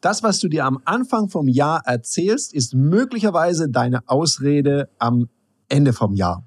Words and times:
Das, 0.00 0.22
was 0.22 0.38
du 0.38 0.46
dir 0.46 0.64
am 0.64 0.78
Anfang 0.84 1.28
vom 1.28 1.48
Jahr 1.48 1.82
erzählst, 1.84 2.54
ist 2.54 2.72
möglicherweise 2.72 3.68
deine 3.68 4.06
Ausrede 4.06 4.88
am 5.00 5.28
Ende 5.68 5.92
vom 5.92 6.14
Jahr. 6.14 6.44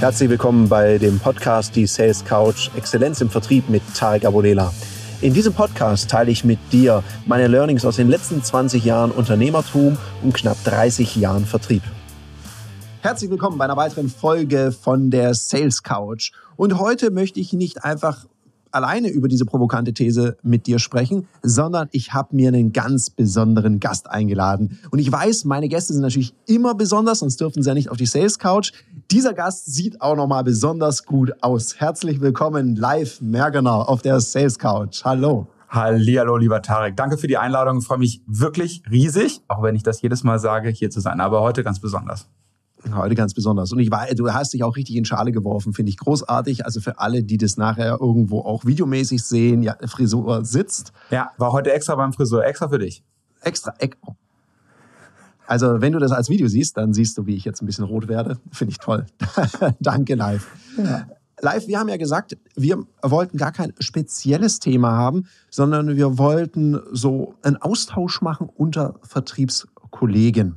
Herzlich 0.00 0.28
willkommen 0.28 0.68
bei 0.68 0.98
dem 0.98 1.20
Podcast 1.20 1.76
Die 1.76 1.86
Sales 1.86 2.24
Couch 2.24 2.70
Exzellenz 2.76 3.20
im 3.20 3.30
Vertrieb 3.30 3.68
mit 3.68 3.82
Tarek 3.94 4.24
Abodela. 4.24 4.74
In 5.20 5.32
diesem 5.32 5.52
Podcast 5.52 6.10
teile 6.10 6.32
ich 6.32 6.44
mit 6.44 6.58
dir 6.72 7.04
meine 7.26 7.46
Learnings 7.46 7.84
aus 7.84 7.94
den 7.94 8.08
letzten 8.08 8.42
20 8.42 8.84
Jahren 8.84 9.12
Unternehmertum 9.12 9.96
und 10.24 10.34
knapp 10.34 10.56
30 10.64 11.14
Jahren 11.14 11.46
Vertrieb. 11.46 11.84
Herzlich 13.02 13.32
willkommen 13.32 13.58
bei 13.58 13.64
einer 13.64 13.76
weiteren 13.76 14.08
Folge 14.08 14.70
von 14.70 15.10
der 15.10 15.34
Sales 15.34 15.82
Couch. 15.82 16.30
Und 16.54 16.78
heute 16.78 17.10
möchte 17.10 17.40
ich 17.40 17.52
nicht 17.52 17.82
einfach 17.82 18.26
alleine 18.70 19.08
über 19.08 19.26
diese 19.26 19.44
provokante 19.44 19.92
These 19.92 20.36
mit 20.44 20.68
dir 20.68 20.78
sprechen, 20.78 21.26
sondern 21.42 21.88
ich 21.90 22.12
habe 22.14 22.36
mir 22.36 22.46
einen 22.46 22.72
ganz 22.72 23.10
besonderen 23.10 23.80
Gast 23.80 24.08
eingeladen. 24.08 24.78
Und 24.92 25.00
ich 25.00 25.10
weiß, 25.10 25.46
meine 25.46 25.66
Gäste 25.66 25.94
sind 25.94 26.02
natürlich 26.02 26.32
immer 26.46 26.76
besonders, 26.76 27.18
sonst 27.18 27.40
dürfen 27.40 27.64
sie 27.64 27.70
ja 27.70 27.74
nicht 27.74 27.90
auf 27.90 27.96
die 27.96 28.06
Sales 28.06 28.38
Couch. 28.38 28.70
Dieser 29.10 29.34
Gast 29.34 29.74
sieht 29.74 30.00
auch 30.00 30.14
nochmal 30.14 30.44
besonders 30.44 31.04
gut 31.04 31.32
aus. 31.42 31.80
Herzlich 31.80 32.20
willkommen 32.20 32.76
live 32.76 33.20
Mergener 33.20 33.88
auf 33.88 34.02
der 34.02 34.20
Sales 34.20 34.60
Couch. 34.60 35.02
Hallo. 35.04 35.48
Hallihallo, 35.68 36.36
lieber 36.36 36.62
Tarek. 36.62 36.96
Danke 36.96 37.18
für 37.18 37.26
die 37.26 37.36
Einladung. 37.36 37.78
Ich 37.78 37.84
freue 37.84 37.98
mich 37.98 38.22
wirklich 38.28 38.84
riesig, 38.88 39.40
auch 39.48 39.64
wenn 39.64 39.74
ich 39.74 39.82
das 39.82 40.02
jedes 40.02 40.22
Mal 40.22 40.38
sage, 40.38 40.68
hier 40.68 40.90
zu 40.90 41.00
sein, 41.00 41.18
aber 41.18 41.40
heute 41.40 41.64
ganz 41.64 41.80
besonders. 41.80 42.28
Heute 42.92 43.14
ganz 43.14 43.32
besonders. 43.32 43.72
Und 43.72 43.78
ich 43.78 43.90
war, 43.90 44.06
du 44.14 44.32
hast 44.32 44.52
dich 44.52 44.64
auch 44.64 44.76
richtig 44.76 44.96
in 44.96 45.04
Schale 45.04 45.30
geworfen, 45.30 45.72
finde 45.72 45.90
ich 45.90 45.98
großartig. 45.98 46.64
Also 46.64 46.80
für 46.80 46.98
alle, 46.98 47.22
die 47.22 47.38
das 47.38 47.56
nachher 47.56 47.98
irgendwo 48.00 48.40
auch 48.40 48.64
videomäßig 48.64 49.22
sehen, 49.22 49.62
ja, 49.62 49.76
Frisur 49.86 50.44
sitzt. 50.44 50.92
Ja, 51.10 51.30
war 51.38 51.52
heute 51.52 51.72
extra 51.72 51.94
beim 51.94 52.12
Friseur, 52.12 52.44
extra 52.44 52.68
für 52.68 52.78
dich. 52.78 53.04
Extra, 53.40 53.74
also 55.46 55.80
wenn 55.80 55.92
du 55.92 55.98
das 55.98 56.12
als 56.12 56.28
Video 56.28 56.48
siehst, 56.48 56.76
dann 56.76 56.94
siehst 56.94 57.18
du, 57.18 57.26
wie 57.26 57.34
ich 57.34 57.44
jetzt 57.44 57.62
ein 57.62 57.66
bisschen 57.66 57.84
rot 57.84 58.08
werde. 58.08 58.38
Finde 58.52 58.72
ich 58.72 58.78
toll. 58.78 59.06
Danke, 59.80 60.14
live. 60.14 60.46
Ja. 60.78 61.06
Live, 61.40 61.66
wir 61.66 61.78
haben 61.78 61.88
ja 61.88 61.96
gesagt, 61.96 62.36
wir 62.54 62.84
wollten 63.02 63.36
gar 63.36 63.52
kein 63.52 63.72
spezielles 63.80 64.60
Thema 64.60 64.92
haben, 64.92 65.26
sondern 65.50 65.96
wir 65.96 66.16
wollten 66.16 66.80
so 66.92 67.34
einen 67.42 67.56
Austausch 67.56 68.20
machen 68.22 68.48
unter 68.48 68.94
Vertriebskollegen. 69.02 70.56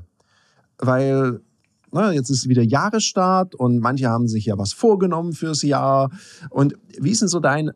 Weil 0.77 1.41
Ne, 1.95 2.11
jetzt 2.11 2.29
ist 2.29 2.49
wieder 2.49 2.61
Jahresstart 2.61 3.55
und 3.55 3.79
manche 3.79 4.09
haben 4.09 4.27
sich 4.27 4.47
ja 4.47 4.57
was 4.57 4.73
vorgenommen 4.73 5.31
fürs 5.31 5.61
Jahr. 5.61 6.11
Und 6.49 6.75
wie 6.99 7.11
ist 7.11 7.21
denn 7.21 7.29
so 7.29 7.39
dein 7.39 7.71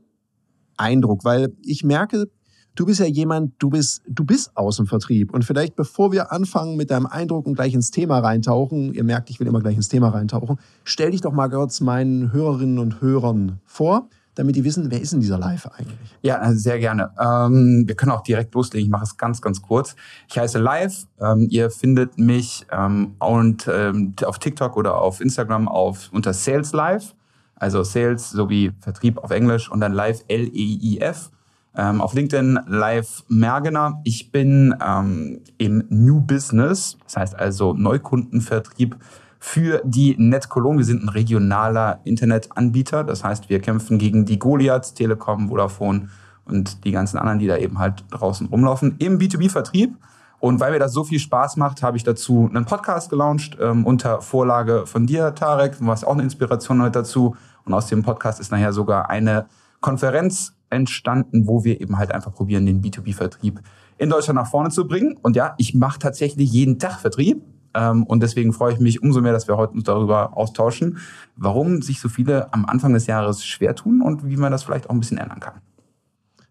Eindruck? 0.75 1.23
Weil 1.23 1.53
ich 1.61 1.85
merke, 1.85 2.29
du 2.75 2.85
bist 2.85 2.99
ja 2.99 3.05
jemand, 3.05 3.53
du 3.59 3.69
bist, 3.69 4.01
du 4.09 4.25
bist 4.25 4.57
aus 4.57 4.75
dem 4.75 4.87
Vertrieb. 4.87 5.33
Und 5.33 5.45
vielleicht 5.45 5.77
bevor 5.77 6.11
wir 6.11 6.33
anfangen 6.33 6.75
mit 6.75 6.91
deinem 6.91 7.05
Eindruck 7.05 7.47
und 7.47 7.53
gleich 7.53 7.73
ins 7.73 7.91
Thema 7.91 8.19
reintauchen, 8.19 8.93
ihr 8.93 9.05
merkt, 9.05 9.29
ich 9.29 9.39
will 9.39 9.47
immer 9.47 9.61
gleich 9.61 9.77
ins 9.77 9.87
Thema 9.87 10.09
reintauchen, 10.09 10.59
stell 10.83 11.11
dich 11.11 11.21
doch 11.21 11.31
mal 11.31 11.49
kurz 11.49 11.79
meinen 11.79 12.33
Hörerinnen 12.33 12.77
und 12.77 12.99
Hörern 12.99 13.61
vor 13.63 14.09
damit 14.39 14.55
die 14.55 14.63
wissen, 14.63 14.89
wer 14.89 15.01
ist 15.01 15.11
denn 15.11 15.19
dieser 15.19 15.37
Live 15.37 15.67
eigentlich? 15.67 16.15
Ja, 16.21 16.37
also 16.37 16.57
sehr 16.57 16.79
gerne. 16.79 17.11
Ähm, 17.19 17.83
wir 17.85 17.95
können 17.95 18.11
auch 18.11 18.23
direkt 18.23 18.53
loslegen. 18.55 18.85
Ich 18.85 18.91
mache 18.91 19.03
es 19.03 19.17
ganz, 19.17 19.41
ganz 19.41 19.61
kurz. 19.61 19.97
Ich 20.29 20.39
heiße 20.39 20.59
Live. 20.59 21.07
Ähm, 21.19 21.47
ihr 21.49 21.69
findet 21.69 22.17
mich 22.17 22.65
ähm, 22.71 23.15
und 23.19 23.69
ähm, 23.71 24.13
auf 24.23 24.39
TikTok 24.39 24.77
oder 24.77 24.95
auf 24.95 25.19
Instagram 25.19 25.67
auf 25.67 26.09
unter 26.13 26.31
Sales 26.31 26.71
Live. 26.71 27.15
Also 27.55 27.83
Sales 27.83 28.29
sowie 28.29 28.71
Vertrieb 28.79 29.17
auf 29.17 29.31
Englisch 29.31 29.69
und 29.69 29.81
dann 29.81 29.91
Live 29.91 30.23
L-E-I-F. 30.29 31.31
Ähm, 31.75 31.99
auf 32.01 32.13
LinkedIn 32.13 32.61
Live 32.65 33.25
Mergener. 33.27 33.99
Ich 34.05 34.31
bin 34.31 34.73
ähm, 34.81 35.41
im 35.57 35.83
New 35.89 36.21
Business, 36.21 36.97
das 37.03 37.17
heißt 37.17 37.35
also 37.35 37.73
Neukundenvertrieb 37.73 38.95
für 39.39 39.81
die 39.85 40.15
NetCologne. 40.17 40.79
Wir 40.79 40.85
sind 40.85 41.03
ein 41.03 41.09
regionaler 41.09 42.01
Internetanbieter. 42.03 43.03
Das 43.03 43.23
heißt, 43.23 43.49
wir 43.49 43.59
kämpfen 43.61 43.97
gegen 43.97 44.25
die 44.25 44.37
Goliaths, 44.37 44.93
Telekom, 44.93 45.47
Vodafone 45.47 46.09
und 46.45 46.83
die 46.83 46.91
ganzen 46.91 47.17
anderen, 47.17 47.39
die 47.39 47.47
da 47.47 47.57
eben 47.57 47.79
halt 47.79 48.03
draußen 48.11 48.47
rumlaufen, 48.47 48.95
im 48.99 49.17
B2B-Vertrieb. 49.17 49.95
Und 50.39 50.59
weil 50.59 50.71
mir 50.71 50.79
das 50.79 50.93
so 50.93 51.03
viel 51.03 51.19
Spaß 51.19 51.57
macht, 51.57 51.83
habe 51.83 51.97
ich 51.97 52.03
dazu 52.03 52.49
einen 52.49 52.65
Podcast 52.65 53.09
gelauncht 53.09 53.57
ähm, 53.59 53.85
unter 53.85 54.21
Vorlage 54.21 54.85
von 54.85 55.05
dir, 55.05 55.35
Tarek. 55.35 55.79
Du 55.79 55.85
warst 55.85 56.05
auch 56.05 56.13
eine 56.13 56.23
Inspiration 56.23 56.81
heute 56.81 56.99
dazu. 56.99 57.35
Und 57.65 57.73
aus 57.73 57.87
dem 57.87 58.03
Podcast 58.03 58.39
ist 58.39 58.51
nachher 58.51 58.73
sogar 58.73 59.09
eine 59.09 59.47
Konferenz 59.81 60.53
entstanden, 60.69 61.47
wo 61.47 61.63
wir 61.63 61.81
eben 61.81 61.97
halt 61.97 62.13
einfach 62.13 62.33
probieren, 62.33 62.65
den 62.65 62.81
B2B-Vertrieb 62.81 63.59
in 63.97 64.09
Deutschland 64.09 64.39
nach 64.39 64.47
vorne 64.47 64.69
zu 64.69 64.87
bringen. 64.87 65.17
Und 65.21 65.35
ja, 65.35 65.55
ich 65.57 65.75
mache 65.75 65.99
tatsächlich 65.99 66.51
jeden 66.51 66.79
Tag 66.79 66.99
Vertrieb. 66.99 67.41
Ähm, 67.73 68.03
und 68.03 68.21
deswegen 68.21 68.53
freue 68.53 68.73
ich 68.73 68.79
mich 68.79 69.01
umso 69.01 69.21
mehr, 69.21 69.33
dass 69.33 69.47
wir 69.47 69.57
heute 69.57 69.73
uns 69.73 69.83
darüber 69.83 70.37
austauschen, 70.37 70.97
warum 71.35 71.81
sich 71.81 71.99
so 71.99 72.09
viele 72.09 72.53
am 72.53 72.65
Anfang 72.65 72.93
des 72.93 73.07
Jahres 73.07 73.45
schwer 73.45 73.75
tun 73.75 74.01
und 74.01 74.27
wie 74.27 74.37
man 74.37 74.51
das 74.51 74.63
vielleicht 74.63 74.89
auch 74.89 74.93
ein 74.93 74.99
bisschen 74.99 75.17
ändern 75.17 75.39
kann. 75.39 75.61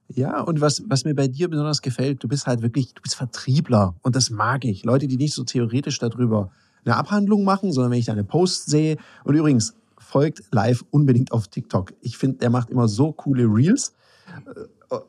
Ja, 0.08 0.40
und 0.40 0.60
was, 0.60 0.82
was 0.88 1.04
mir 1.04 1.14
bei 1.14 1.28
dir 1.28 1.48
besonders 1.50 1.82
gefällt, 1.82 2.24
du 2.24 2.28
bist 2.28 2.46
halt 2.46 2.62
wirklich, 2.62 2.94
du 2.94 3.02
bist 3.02 3.14
Vertriebler 3.14 3.94
und 4.02 4.16
das 4.16 4.30
mag 4.30 4.64
ich. 4.64 4.84
Leute, 4.84 5.06
die 5.06 5.16
nicht 5.16 5.34
so 5.34 5.44
theoretisch 5.44 5.98
darüber 5.98 6.50
eine 6.84 6.96
Abhandlung 6.96 7.44
machen, 7.44 7.72
sondern 7.72 7.92
wenn 7.92 7.98
ich 7.98 8.06
deine 8.06 8.24
Posts 8.24 8.66
sehe. 8.66 8.96
Und 9.24 9.34
übrigens, 9.34 9.74
folgt 9.98 10.42
live 10.52 10.84
unbedingt 10.90 11.32
auf 11.32 11.48
TikTok. 11.48 11.92
Ich 12.00 12.16
finde, 12.16 12.38
der 12.38 12.50
macht 12.50 12.70
immer 12.70 12.88
so 12.88 13.12
coole 13.12 13.44
Reels 13.44 13.92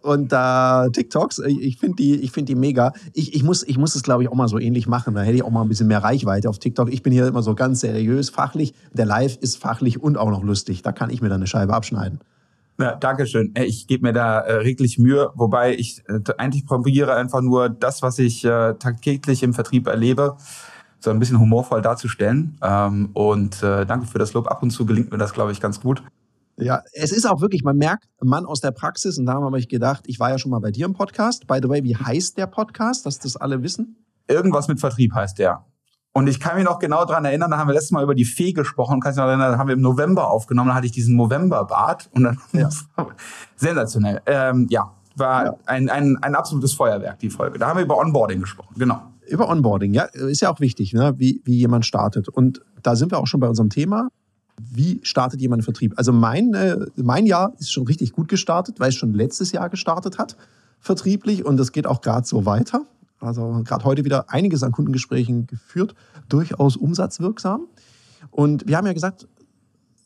und 0.02 0.34
äh, 0.34 0.92
TikToks, 0.92 1.40
ich 1.40 1.78
finde 1.78 1.96
die, 1.96 2.16
ich 2.16 2.32
finde 2.32 2.54
die 2.54 2.60
mega. 2.60 2.94
Ich, 3.14 3.34
ich 3.34 3.44
muss, 3.44 3.64
ich 3.64 3.78
muss 3.78 3.96
es 3.96 4.04
glaube 4.04 4.24
ich 4.24 4.30
auch 4.30 4.36
mal 4.36 4.48
so 4.48 4.60
ähnlich 4.60 4.88
machen. 4.88 5.16
Da 5.16 5.22
hätte 5.22 5.36
ich 5.36 5.44
auch 5.44 5.52
mal 5.52 5.62
ein 5.62 5.70
bisschen 5.70 5.88
mehr 5.88 6.04
Reichweite 6.04 6.50
auf 6.50 6.60
TikTok. 6.60 6.92
Ich 6.92 7.02
bin 7.02 7.14
hier 7.14 7.28
immer 7.28 7.42
so 7.42 7.56
ganz 7.56 7.80
seriös, 7.80 8.30
fachlich. 8.30 8.74
Der 8.94 9.06
Live 9.06 9.38
ist 9.38 9.58
fachlich 9.58 10.02
und 10.02 10.18
auch 10.18 10.30
noch 10.30 10.44
lustig. 10.44 10.82
Da 10.82 10.92
kann 10.92 11.10
ich 11.10 11.22
mir 11.22 11.30
dann 11.30 11.38
eine 11.38 11.48
Scheibe 11.48 11.74
abschneiden. 11.74 12.20
Ja, 12.80 12.96
Dankeschön. 12.96 13.54
Ich 13.56 13.88
gebe 13.88 14.08
mir 14.08 14.14
da 14.14 14.40
äh, 14.40 14.54
reglich 14.54 14.98
Mühe, 14.98 15.32
wobei 15.36 15.76
ich 15.76 16.02
äh, 16.08 16.20
eigentlich 16.38 16.66
probiere 16.66 17.14
einfach 17.14 17.42
nur 17.42 17.68
das, 17.68 18.02
was 18.02 18.20
ich 18.20 18.46
äh, 18.46 18.74
tagtäglich 18.76 19.44
im 19.44 19.54
Vertrieb 19.54 19.88
erlebe, 19.88 20.38
so 21.00 21.10
ein 21.10 21.20
bisschen 21.20 21.40
humorvoll 21.40 21.82
darzustellen. 21.82 22.58
Ähm, 22.62 23.10
und 23.14 23.62
äh, 23.64 23.86
danke 23.86 24.08
für 24.08 24.18
das 24.18 24.32
Lob. 24.34 24.48
Ab 24.48 24.64
und 24.64 24.72
zu 24.72 24.86
gelingt 24.86 25.12
mir 25.12 25.18
das, 25.18 25.34
glaube 25.34 25.52
ich, 25.52 25.60
ganz 25.60 25.82
gut. 25.82 26.04
Ja, 26.62 26.82
es 26.94 27.12
ist 27.12 27.26
auch 27.26 27.42
wirklich, 27.42 27.64
man 27.64 27.78
merkt, 27.78 28.06
Mann 28.22 28.46
aus 28.46 28.62
der 28.62 28.72
Praxis. 28.72 29.18
Und 29.18 29.26
da 29.26 29.34
habe 29.34 29.60
ich 29.60 29.70
gedacht, 29.70 30.04
ich 30.08 30.20
war 30.20 30.30
ja 30.30 30.38
schon 30.38 30.52
mal 30.52 30.60
bei 30.60 30.72
dir 30.72 30.86
im 30.86 30.94
Podcast. 30.94 31.48
By 31.48 31.60
the 31.62 31.70
way, 31.70 31.84
wie 31.84 31.96
heißt 31.96 32.38
der 32.38 32.48
Podcast, 32.48 33.06
dass 33.06 33.20
das 33.20 33.38
alle 33.38 33.64
wissen? 33.64 33.96
Irgendwas 34.28 34.68
mit 34.68 34.80
Vertrieb 34.80 35.14
heißt 35.14 35.40
der. 35.40 35.66
Und 36.12 36.28
ich 36.28 36.40
kann 36.40 36.56
mich 36.56 36.66
noch 36.66 36.80
genau 36.80 37.06
daran 37.06 37.26
erinnern, 37.26 37.52
da 37.52 37.58
haben 37.58 37.68
wir 37.68 37.74
letztes 37.74 37.92
Mal 37.92 38.04
über 38.04 38.16
die 38.16 38.26
Fee 38.26 38.52
gesprochen, 38.52 39.00
kannst 39.00 39.18
du 39.18 39.22
noch 39.22 39.30
erinnern, 39.30 39.52
da 39.52 39.58
haben 39.58 39.68
wir 39.68 39.76
im 39.76 39.82
November 39.82 40.30
aufgenommen, 40.30 40.70
da 40.70 40.76
hatte 40.76 40.88
ich 40.88 40.92
diesen 40.92 41.16
November-Bart 41.16 42.10
und 42.14 42.24
dann 42.24 42.40
ja. 42.52 42.70
sensationell. 43.56 44.22
Ähm, 44.26 44.68
ja, 44.70 44.92
war 45.16 45.46
ja. 45.46 45.56
Ein, 45.66 45.90
ein, 45.90 46.18
ein 46.22 46.36
absolutes 46.36 46.74
Feuerwerk, 46.74 47.20
die 47.20 47.30
Folge. 47.30 47.60
Da 47.60 47.68
haben 47.68 47.78
wir 47.78 47.84
über 47.84 47.98
Onboarding 47.98 48.42
gesprochen, 48.42 48.74
genau. 48.78 49.02
Über 49.28 49.48
Onboarding, 49.50 49.94
ja, 49.94 50.06
ist 50.06 50.42
ja 50.42 50.50
auch 50.50 50.60
wichtig, 50.60 50.94
ne? 50.94 51.14
wie, 51.18 51.42
wie 51.46 51.58
jemand 51.58 51.86
startet. 51.86 52.28
Und 52.28 52.62
da 52.82 52.96
sind 52.96 53.12
wir 53.12 53.20
auch 53.20 53.28
schon 53.28 53.40
bei 53.40 53.48
unserem 53.48 53.70
Thema 53.70 54.10
wie 54.72 55.00
startet 55.04 55.42
jemand 55.42 55.60
einen 55.60 55.66
Vertrieb? 55.66 55.94
Also 55.98 56.12
mein, 56.12 56.54
äh, 56.54 56.78
mein 56.96 57.26
Jahr 57.26 57.54
ist 57.60 57.72
schon 57.72 57.86
richtig 57.86 58.12
gut 58.12 58.28
gestartet, 58.28 58.80
weil 58.80 58.90
es 58.90 58.96
schon 58.96 59.14
letztes 59.14 59.52
Jahr 59.52 59.70
gestartet 59.70 60.18
hat, 60.18 60.36
vertrieblich. 60.80 61.46
Und 61.46 61.58
das 61.58 61.72
geht 61.72 61.88
auch 61.88 62.02
gerade 62.02 62.28
so 62.28 62.46
weiter. 62.46 62.86
Also 63.20 63.62
gerade 63.66 63.84
heute 63.84 64.06
wieder 64.06 64.30
einiges 64.30 64.64
an 64.64 64.72
Kundengesprächen 64.72 65.48
geführt, 65.48 65.96
durchaus 66.30 66.78
umsatzwirksam. 66.78 67.68
Und 68.32 68.68
wir 68.68 68.78
haben 68.78 68.88
ja 68.88 68.94
gesagt, 68.94 69.28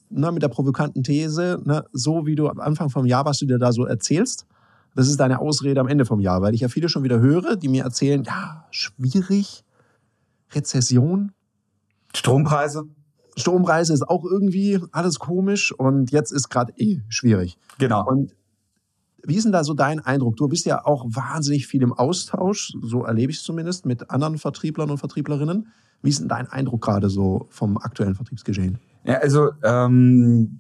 ne, 0.10 0.32
mit 0.32 0.42
der 0.42 0.48
provokanten 0.48 1.04
These, 1.04 1.62
ne, 1.64 1.86
so 1.92 2.26
wie 2.26 2.36
du 2.36 2.48
am 2.48 2.60
Anfang 2.60 2.90
vom 2.90 3.06
Jahr, 3.06 3.26
was 3.26 3.40
du 3.40 3.46
dir 3.46 3.60
da 3.60 3.72
so 3.72 3.86
erzählst, 3.86 4.48
das 4.96 5.08
ist 5.08 5.20
deine 5.20 5.40
Ausrede 5.40 5.80
am 5.80 5.88
Ende 5.88 6.06
vom 6.06 6.20
Jahr, 6.20 6.42
weil 6.42 6.54
ich 6.54 6.62
ja 6.62 6.68
viele 6.68 6.88
schon 6.88 7.04
wieder 7.04 7.20
höre, 7.20 7.56
die 7.56 7.68
mir 7.68 7.84
erzählen, 7.84 8.24
ja, 8.24 8.66
schwierig, 8.70 9.64
Rezession. 10.54 11.32
Strompreise. 12.16 12.86
Strompreise 13.36 13.94
ist 13.94 14.08
auch 14.08 14.26
irgendwie 14.26 14.80
alles 14.92 15.20
komisch 15.20 15.72
und 15.72 16.12
jetzt 16.12 16.32
ist 16.32 16.50
gerade 16.50 16.74
eh 16.78 17.02
schwierig. 17.10 17.58
Genau. 17.80 18.06
Und 18.08 18.34
wie 19.26 19.36
ist 19.36 19.46
denn 19.46 19.52
da 19.52 19.64
so 19.64 19.74
dein 19.74 20.00
Eindruck? 20.00 20.36
Du 20.36 20.48
bist 20.48 20.66
ja 20.66 20.86
auch 20.86 21.06
wahnsinnig 21.08 21.68
viel 21.68 21.82
im 21.82 21.94
Austausch, 21.94 22.74
so 22.82 23.04
erlebe 23.04 23.32
ich 23.32 23.38
es 23.38 23.44
zumindest, 23.44 23.86
mit 23.86 24.10
anderen 24.12 24.38
Vertrieblern 24.38 24.90
und 24.90 24.98
Vertrieblerinnen. 24.98 25.68
Wie 26.02 26.10
ist 26.10 26.20
denn 26.20 26.28
dein 26.28 26.48
Eindruck 26.48 26.82
gerade 26.82 27.10
so 27.10 27.48
vom 27.50 27.78
aktuellen 27.78 28.16
Vertriebsgeschehen? 28.16 28.78
Ja, 29.06 29.20
also 29.20 29.52
ähm, 29.64 30.58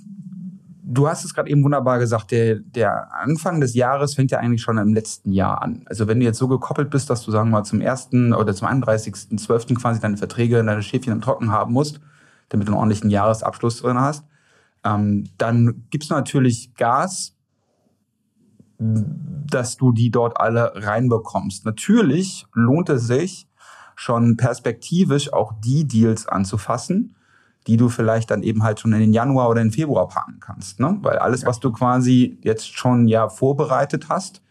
du 0.83 1.07
hast 1.07 1.25
es 1.25 1.33
gerade 1.33 1.49
eben 1.49 1.63
wunderbar 1.63 1.99
gesagt, 1.99 2.31
der, 2.31 2.55
der 2.55 3.13
Anfang 3.13 3.59
des 3.59 3.73
Jahres 3.73 4.15
fängt 4.15 4.31
ja 4.31 4.39
eigentlich 4.39 4.61
schon 4.61 4.77
im 4.77 4.93
letzten 4.93 5.31
Jahr 5.31 5.61
an. 5.61 5.83
Also 5.85 6.07
wenn 6.07 6.19
du 6.19 6.25
jetzt 6.25 6.39
so 6.39 6.47
gekoppelt 6.47 6.89
bist, 6.89 7.09
dass 7.09 7.23
du 7.23 7.31
sagen 7.31 7.49
wir 7.49 7.59
mal 7.59 7.63
zum 7.63 7.81
1. 7.81 8.09
oder 8.37 8.53
zum 8.53 8.67
31.12. 8.69 9.75
quasi 9.75 9.99
deine 9.99 10.17
Verträge, 10.17 10.63
deine 10.63 10.81
Schäfchen 10.81 11.11
im 11.11 11.21
Trocken 11.21 11.51
haben 11.51 11.73
musst, 11.73 11.99
damit 12.49 12.67
du 12.67 12.71
einen 12.71 12.79
ordentlichen 12.79 13.09
Jahresabschluss 13.09 13.81
drin 13.81 13.99
hast, 13.99 14.25
Ähm, 14.85 15.29
dann 15.37 15.85
gibst 15.91 16.09
du 16.09 16.13
natürlich 16.13 16.73
Gas, 16.75 17.37
dass 18.77 19.77
du 19.77 19.93
die 19.93 20.11
dort 20.11 20.37
alle 20.37 20.73
reinbekommst. 20.75 21.65
Natürlich 21.65 22.45
lohnt 22.53 22.89
es 22.89 23.07
sich 23.07 23.47
schon 23.95 24.35
perspektivisch 24.35 25.31
auch 25.31 25.53
die 25.63 25.87
Deals 25.87 26.27
anzufassen, 26.27 27.15
die 27.65 27.77
du 27.77 27.87
vielleicht 27.87 28.29
dann 28.29 28.43
eben 28.43 28.61
halt 28.63 28.81
schon 28.81 28.91
in 28.91 28.99
den 28.99 29.13
Januar 29.13 29.49
oder 29.49 29.61
in 29.61 29.69
den 29.69 29.73
Februar 29.73 30.09
packen 30.09 30.41
kannst. 30.41 30.81
Ne? 30.81 30.97
Weil 31.01 31.17
alles, 31.17 31.45
was 31.45 31.61
du 31.61 31.71
quasi 31.71 32.37
jetzt 32.43 32.77
schon 32.77 33.07
ja 33.07 33.29
vorbereitet 33.29 34.09
hast, 34.09 34.41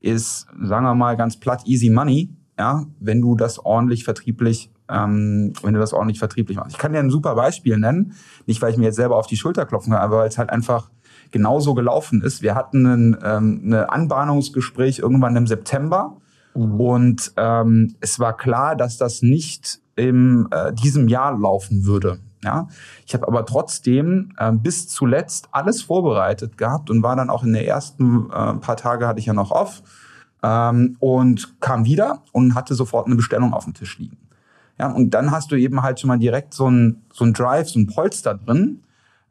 ist, 0.00 0.46
sagen 0.62 0.86
wir 0.86 0.94
mal 0.94 1.18
ganz 1.18 1.36
platt, 1.38 1.66
easy 1.66 1.90
money, 1.90 2.34
ja, 2.58 2.86
wenn 2.98 3.20
du 3.20 3.36
das 3.36 3.58
ordentlich 3.58 4.04
vertrieblich, 4.04 4.71
ähm, 4.92 5.52
wenn 5.62 5.74
du 5.74 5.80
das 5.80 5.92
ordentlich 5.92 6.18
vertrieblich 6.18 6.56
machst. 6.56 6.72
Ich 6.72 6.78
kann 6.78 6.92
dir 6.92 6.98
ein 6.98 7.10
super 7.10 7.34
Beispiel 7.34 7.78
nennen, 7.78 8.14
nicht 8.46 8.60
weil 8.60 8.70
ich 8.70 8.76
mir 8.76 8.84
jetzt 8.84 8.96
selber 8.96 9.16
auf 9.16 9.26
die 9.26 9.36
Schulter 9.36 9.66
klopfen 9.66 9.92
kann, 9.92 10.02
aber 10.02 10.18
weil 10.18 10.28
es 10.28 10.38
halt 10.38 10.50
einfach 10.50 10.90
genauso 11.30 11.74
gelaufen 11.74 12.22
ist. 12.22 12.42
Wir 12.42 12.54
hatten 12.54 12.86
ein 12.86 13.16
ähm, 13.24 13.62
eine 13.64 13.90
Anbahnungsgespräch 13.90 14.98
irgendwann 14.98 15.36
im 15.36 15.46
September 15.46 16.16
mhm. 16.54 16.80
und 16.80 17.32
ähm, 17.36 17.94
es 18.00 18.18
war 18.18 18.36
klar, 18.36 18.76
dass 18.76 18.98
das 18.98 19.22
nicht 19.22 19.80
in 19.96 20.48
äh, 20.50 20.72
diesem 20.72 21.08
Jahr 21.08 21.38
laufen 21.38 21.84
würde. 21.84 22.18
Ja, 22.44 22.66
ich 23.06 23.14
habe 23.14 23.28
aber 23.28 23.46
trotzdem 23.46 24.32
äh, 24.36 24.50
bis 24.50 24.88
zuletzt 24.88 25.48
alles 25.52 25.80
vorbereitet 25.80 26.58
gehabt 26.58 26.90
und 26.90 27.02
war 27.04 27.14
dann 27.14 27.30
auch 27.30 27.44
in 27.44 27.52
den 27.52 27.64
ersten 27.64 28.26
äh, 28.30 28.54
paar 28.54 28.76
Tage 28.76 29.06
hatte 29.06 29.20
ich 29.20 29.26
ja 29.26 29.32
noch 29.32 29.52
off 29.52 29.82
ähm, 30.42 30.96
und 30.98 31.60
kam 31.60 31.84
wieder 31.84 32.22
und 32.32 32.56
hatte 32.56 32.74
sofort 32.74 33.06
eine 33.06 33.14
Bestellung 33.14 33.54
auf 33.54 33.64
dem 33.64 33.74
Tisch 33.74 33.98
liegen. 33.98 34.18
Ja, 34.82 34.90
und 34.90 35.10
dann 35.10 35.30
hast 35.30 35.52
du 35.52 35.54
eben 35.54 35.80
halt 35.82 36.00
schon 36.00 36.08
mal 36.08 36.18
direkt 36.18 36.54
so 36.54 36.68
ein, 36.68 37.02
so 37.12 37.24
ein 37.24 37.32
Drive, 37.32 37.68
so 37.68 37.78
ein 37.78 37.86
Polster 37.86 38.34
drin. 38.34 38.80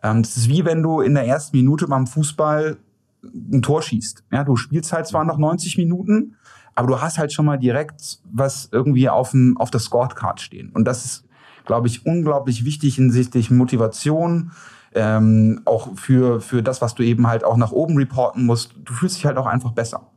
Ähm, 0.01 0.24
das 0.24 0.38
ist 0.38 0.48
wie 0.48 0.63
wenn 0.63 0.81
du 0.81 1.01
in 1.01 1.13
der 1.13 1.27
ersten 1.27 1.57
Minute 1.57 1.88
beim 1.88 2.07
Fußball 2.07 2.77
ein 3.21 3.62
Tor 3.62 3.81
schießt. 3.81 4.24
Ja, 4.31 4.45
du 4.45 4.56
spielst 4.56 4.94
halt 4.94 5.07
zwar 5.07 5.25
noch 5.25 5.38
90 5.38 5.77
Minuten, 5.77 6.38
aber 6.74 6.88
du 6.88 7.01
hast 7.01 7.18
halt 7.18 7.33
schon 7.33 7.45
mal 7.45 7.57
direkt 7.57 8.19
was 8.31 8.69
irgendwie 8.71 9.09
auf, 9.09 9.31
dem, 9.31 9.57
auf 9.57 9.71
der 9.71 9.81
Scorecard 9.81 10.39
stehen. 10.39 10.69
Und 10.69 10.86
das 10.86 11.03
ist 11.03 11.25
glaube 11.65 11.88
ich, 11.89 12.06
unglaublich 12.06 12.63
wichtig 12.63 12.95
hinsichtlich 12.95 13.51
Motivation, 13.51 14.51
ähm, 14.94 15.62
auch 15.65 15.97
für, 15.97 16.39
für 16.39 16.63
das, 16.63 16.81
was 16.81 16.95
du 16.95 17.04
eben 17.04 17.27
halt 17.27 17.44
auch 17.44 17.57
nach 17.57 17.74
oben 17.74 17.97
reporten 17.97 18.45
musst. 18.45 18.74
Du 18.86 18.94
fühlst 18.94 19.18
dich 19.18 19.25
halt 19.25 19.38
auch 19.38 19.47
einfach 19.47 19.74
besser. 19.74 20.07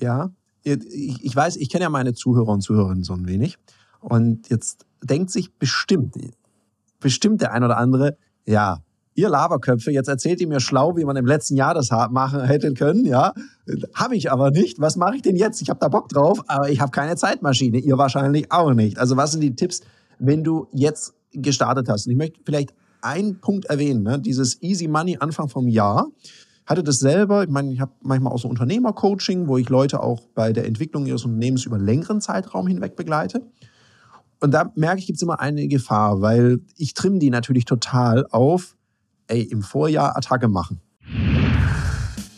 Ja, 0.00 0.30
ich, 0.64 1.24
ich 1.24 1.36
weiß, 1.36 1.56
ich 1.56 1.70
kenne 1.70 1.84
ja 1.84 1.90
meine 1.90 2.12
Zuhörer 2.12 2.48
und 2.48 2.60
Zuhörerinnen 2.60 3.04
so 3.04 3.14
ein 3.14 3.28
wenig. 3.28 3.56
Und 4.00 4.48
jetzt 4.48 4.86
denkt 5.02 5.30
sich 5.30 5.54
bestimmt, 5.54 6.16
bestimmt 7.00 7.40
der 7.40 7.52
ein 7.52 7.64
oder 7.64 7.76
andere, 7.76 8.16
ja, 8.46 8.78
ihr 9.14 9.28
Laberköpfe, 9.28 9.90
jetzt 9.90 10.08
erzählt 10.08 10.40
ihr 10.40 10.46
mir 10.46 10.60
schlau, 10.60 10.96
wie 10.96 11.04
man 11.04 11.16
im 11.16 11.26
letzten 11.26 11.56
Jahr 11.56 11.74
das 11.74 11.90
machen 11.90 12.44
hätte 12.44 12.72
können, 12.74 13.04
ja. 13.04 13.32
Habe 13.94 14.16
ich 14.16 14.30
aber 14.30 14.52
nicht. 14.52 14.80
Was 14.80 14.96
mache 14.96 15.16
ich 15.16 15.22
denn 15.22 15.34
jetzt? 15.34 15.60
Ich 15.60 15.70
habe 15.70 15.80
da 15.80 15.88
Bock 15.88 16.08
drauf, 16.08 16.42
aber 16.46 16.70
ich 16.70 16.80
habe 16.80 16.92
keine 16.92 17.16
Zeitmaschine. 17.16 17.78
Ihr 17.78 17.98
wahrscheinlich 17.98 18.52
auch 18.52 18.72
nicht. 18.74 18.98
Also 18.98 19.16
was 19.16 19.32
sind 19.32 19.40
die 19.40 19.56
Tipps, 19.56 19.80
wenn 20.20 20.44
du 20.44 20.68
jetzt 20.72 21.14
gestartet 21.32 21.88
hast. 21.88 22.06
Und 22.06 22.12
ich 22.12 22.18
möchte 22.18 22.40
vielleicht 22.44 22.72
einen 23.00 23.40
Punkt 23.40 23.66
erwähnen, 23.66 24.02
ne? 24.02 24.20
dieses 24.20 24.62
Easy 24.62 24.88
Money 24.88 25.18
Anfang 25.20 25.48
vom 25.48 25.68
Jahr. 25.68 26.08
Hatte 26.66 26.82
das 26.82 26.98
selber, 26.98 27.44
ich 27.44 27.48
meine, 27.48 27.72
ich 27.72 27.80
habe 27.80 27.92
manchmal 28.02 28.32
auch 28.32 28.38
so 28.38 28.48
Unternehmercoaching, 28.48 29.48
wo 29.48 29.56
ich 29.56 29.68
Leute 29.70 30.02
auch 30.02 30.28
bei 30.34 30.52
der 30.52 30.66
Entwicklung 30.66 31.06
ihres 31.06 31.24
Unternehmens 31.24 31.64
über 31.64 31.78
längeren 31.78 32.20
Zeitraum 32.20 32.66
hinweg 32.66 32.94
begleite. 32.94 33.42
Und 34.40 34.52
da 34.52 34.70
merke 34.76 35.00
ich, 35.00 35.06
gibt 35.06 35.16
es 35.16 35.22
immer 35.22 35.40
eine 35.40 35.66
Gefahr, 35.66 36.20
weil 36.20 36.60
ich 36.76 36.94
trimme 36.94 37.18
die 37.18 37.30
natürlich 37.30 37.64
total 37.64 38.26
auf, 38.30 38.76
ey, 39.26 39.42
im 39.42 39.62
Vorjahr 39.62 40.16
Attacke 40.16 40.48
machen. 40.48 40.80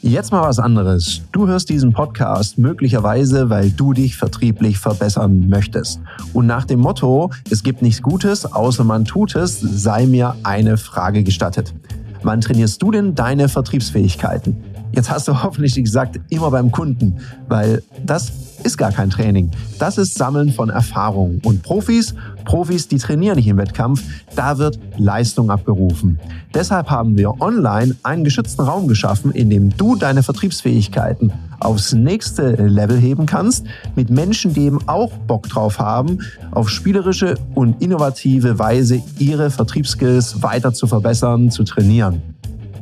Jetzt 0.02 0.32
mal 0.32 0.40
was 0.40 0.58
anderes. 0.58 1.20
Du 1.30 1.46
hörst 1.46 1.68
diesen 1.68 1.92
Podcast 1.92 2.56
möglicherweise, 2.56 3.50
weil 3.50 3.68
du 3.70 3.92
dich 3.92 4.16
vertrieblich 4.16 4.78
verbessern 4.78 5.50
möchtest. 5.50 6.00
Und 6.32 6.46
nach 6.46 6.64
dem 6.64 6.80
Motto, 6.80 7.30
es 7.50 7.62
gibt 7.62 7.82
nichts 7.82 8.00
Gutes, 8.00 8.46
außer 8.46 8.82
man 8.82 9.04
tut 9.04 9.36
es, 9.36 9.60
sei 9.60 10.06
mir 10.06 10.36
eine 10.42 10.78
Frage 10.78 11.22
gestattet. 11.22 11.74
Wann 12.22 12.40
trainierst 12.40 12.80
du 12.80 12.90
denn 12.90 13.14
deine 13.14 13.50
Vertriebsfähigkeiten? 13.50 14.56
Jetzt 14.92 15.10
hast 15.10 15.28
du 15.28 15.42
hoffentlich 15.42 15.74
gesagt, 15.74 16.20
immer 16.30 16.50
beim 16.50 16.70
Kunden, 16.70 17.18
weil 17.48 17.82
das 18.04 18.32
ist 18.64 18.76
gar 18.76 18.92
kein 18.92 19.10
Training. 19.10 19.50
Das 19.78 19.98
ist 19.98 20.14
Sammeln 20.14 20.52
von 20.52 20.68
Erfahrung. 20.68 21.40
Und 21.44 21.62
Profis, 21.62 22.14
Profis, 22.44 22.88
die 22.88 22.98
trainieren 22.98 23.36
nicht 23.36 23.46
im 23.46 23.56
Wettkampf, 23.56 24.02
da 24.34 24.58
wird 24.58 24.78
Leistung 24.98 25.50
abgerufen. 25.50 26.18
Deshalb 26.54 26.90
haben 26.90 27.16
wir 27.16 27.40
online 27.40 27.96
einen 28.02 28.24
geschützten 28.24 28.62
Raum 28.62 28.88
geschaffen, 28.88 29.30
in 29.30 29.48
dem 29.48 29.76
du 29.76 29.96
deine 29.96 30.22
Vertriebsfähigkeiten 30.22 31.32
aufs 31.60 31.92
nächste 31.92 32.52
Level 32.52 32.98
heben 32.98 33.26
kannst, 33.26 33.66
mit 33.94 34.10
Menschen, 34.10 34.54
die 34.54 34.62
eben 34.62 34.78
auch 34.88 35.12
Bock 35.26 35.48
drauf 35.48 35.78
haben, 35.78 36.18
auf 36.50 36.68
spielerische 36.68 37.36
und 37.54 37.80
innovative 37.82 38.58
Weise 38.58 39.02
ihre 39.18 39.50
Vertriebsskills 39.50 40.42
weiter 40.42 40.72
zu 40.72 40.86
verbessern, 40.86 41.50
zu 41.50 41.64
trainieren. 41.64 42.22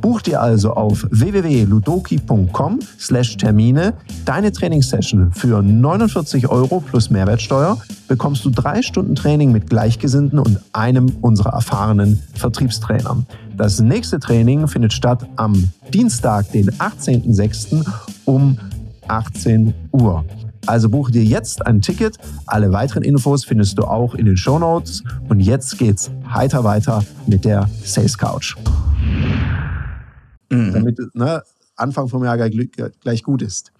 Buch 0.01 0.21
dir 0.21 0.41
also 0.41 0.73
auf 0.73 1.05
www.ludoki.com 1.11 2.79
slash 2.97 3.37
Termine 3.37 3.93
deine 4.25 4.51
Trainingssession 4.51 5.31
für 5.33 5.61
49 5.61 6.47
Euro 6.47 6.79
plus 6.79 7.09
Mehrwertsteuer 7.09 7.77
bekommst 8.07 8.45
du 8.45 8.49
drei 8.49 8.81
Stunden 8.81 9.15
Training 9.15 9.51
mit 9.51 9.69
Gleichgesinnten 9.69 10.39
und 10.39 10.59
einem 10.73 11.11
unserer 11.21 11.51
erfahrenen 11.51 12.21
Vertriebstrainern. 12.33 13.25
Das 13.57 13.79
nächste 13.81 14.19
Training 14.19 14.67
findet 14.67 14.93
statt 14.93 15.27
am 15.35 15.69
Dienstag, 15.93 16.51
den 16.51 16.71
18.06. 16.71 17.85
um 18.25 18.57
18 19.07 19.73
Uhr. 19.91 20.23
Also 20.65 20.89
buche 20.89 21.11
dir 21.11 21.23
jetzt 21.23 21.65
ein 21.65 21.81
Ticket. 21.81 22.17
Alle 22.45 22.71
weiteren 22.71 23.03
Infos 23.03 23.43
findest 23.43 23.77
du 23.77 23.83
auch 23.83 24.13
in 24.13 24.25
den 24.25 24.37
Show 24.37 24.59
Notes. 24.59 25.03
Und 25.27 25.39
jetzt 25.39 25.77
geht's 25.77 26.11
heiter 26.31 26.63
weiter 26.63 27.03
mit 27.27 27.43
der 27.43 27.67
Sales 27.83 28.17
Couch 28.17 28.55
mhm. 30.49 30.73
damit 30.73 30.99
ne, 31.15 31.43
Anfang 31.75 32.07
vom 32.07 32.23
Jahr 32.23 32.37
gleich 32.37 33.23
gut 33.23 33.41
ist. 33.41 33.71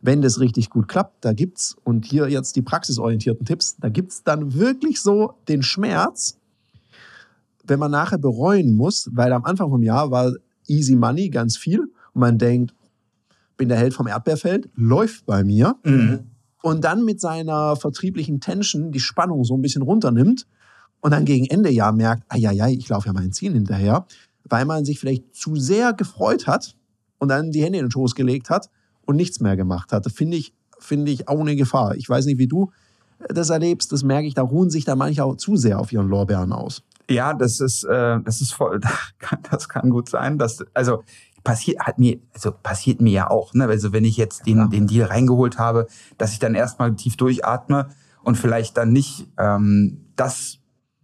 Wenn 0.00 0.22
das 0.22 0.38
richtig 0.38 0.70
gut 0.70 0.86
klappt, 0.86 1.24
da 1.24 1.32
gibt's, 1.32 1.76
und 1.82 2.04
hier 2.04 2.28
jetzt 2.28 2.54
die 2.54 2.62
praxisorientierten 2.62 3.44
Tipps, 3.44 3.76
da 3.80 3.88
gibt's 3.88 4.22
dann 4.22 4.54
wirklich 4.54 5.02
so 5.02 5.34
den 5.48 5.62
Schmerz, 5.62 6.38
wenn 7.64 7.80
man 7.80 7.90
nachher 7.90 8.18
bereuen 8.18 8.74
muss, 8.74 9.10
weil 9.12 9.32
am 9.32 9.44
Anfang 9.44 9.70
vom 9.70 9.82
Jahr 9.82 10.10
war 10.10 10.32
easy 10.68 10.94
money 10.94 11.30
ganz 11.30 11.56
viel 11.56 11.80
und 11.80 12.20
man 12.20 12.38
denkt, 12.38 12.74
bin 13.56 13.68
der 13.68 13.78
Held 13.78 13.92
vom 13.92 14.06
Erdbeerfeld, 14.06 14.68
läuft 14.76 15.26
bei 15.26 15.42
mir. 15.42 15.76
Mhm. 15.84 16.20
Und 16.62 16.84
dann 16.84 17.04
mit 17.04 17.20
seiner 17.20 17.76
vertrieblichen 17.76 18.40
Tension 18.40 18.92
die 18.92 19.00
Spannung 19.00 19.44
so 19.44 19.56
ein 19.56 19.62
bisschen 19.62 19.82
runternimmt 19.82 20.46
und 21.00 21.10
dann 21.12 21.24
gegen 21.24 21.46
Ende 21.46 21.70
Jahr 21.70 21.92
merkt, 21.92 22.24
ja, 22.34 22.50
ja, 22.50 22.68
ich 22.68 22.88
laufe 22.88 23.06
ja 23.06 23.12
meinen 23.12 23.32
Ziel 23.32 23.52
hinterher 23.52 24.06
weil 24.48 24.64
man 24.64 24.84
sich 24.84 24.98
vielleicht 24.98 25.34
zu 25.34 25.56
sehr 25.56 25.92
gefreut 25.92 26.46
hat 26.46 26.76
und 27.18 27.28
dann 27.28 27.50
die 27.50 27.62
Hände 27.62 27.78
in 27.78 27.86
den 27.86 27.90
Schoß 27.90 28.14
gelegt 28.14 28.50
hat 28.50 28.70
und 29.06 29.16
nichts 29.16 29.40
mehr 29.40 29.56
gemacht 29.56 29.92
hat. 29.92 30.06
Das 30.06 30.12
finde 30.12 30.36
ich, 30.36 30.54
finde 30.78 31.10
ich 31.10 31.28
auch 31.28 31.40
eine 31.40 31.56
Gefahr. 31.56 31.96
Ich 31.96 32.08
weiß 32.08 32.26
nicht, 32.26 32.38
wie 32.38 32.46
du 32.46 32.70
das 33.28 33.50
erlebst, 33.50 33.92
das 33.92 34.04
merke 34.04 34.28
ich, 34.28 34.34
da 34.34 34.42
ruhen 34.42 34.70
sich 34.70 34.84
da 34.84 34.94
manche 34.94 35.24
auch 35.24 35.36
zu 35.36 35.56
sehr 35.56 35.80
auf 35.80 35.92
ihren 35.92 36.08
Lorbeeren 36.08 36.52
aus. 36.52 36.82
Ja, 37.10 37.34
das 37.34 37.60
ist, 37.60 37.84
äh, 37.84 38.20
das 38.20 38.40
ist 38.40 38.52
voll, 38.52 38.80
das 39.50 39.68
kann 39.68 39.90
gut 39.90 40.08
sein. 40.08 40.38
Dass, 40.38 40.64
also 40.74 41.02
passiert 41.42 41.80
hat 41.80 41.98
mir, 41.98 42.18
also 42.34 42.52
passiert 42.52 43.00
mir 43.00 43.12
ja 43.12 43.30
auch, 43.30 43.54
ne? 43.54 43.64
Also 43.64 43.92
wenn 43.92 44.04
ich 44.04 44.16
jetzt 44.16 44.46
den, 44.46 44.58
ja. 44.58 44.66
den 44.66 44.86
Deal 44.86 45.08
reingeholt 45.08 45.58
habe, 45.58 45.86
dass 46.16 46.32
ich 46.32 46.38
dann 46.38 46.54
erstmal 46.54 46.94
tief 46.94 47.16
durchatme 47.16 47.88
und 48.22 48.36
vielleicht 48.36 48.76
dann 48.76 48.92
nicht 48.92 49.26
ähm, 49.38 50.04
das 50.16 50.57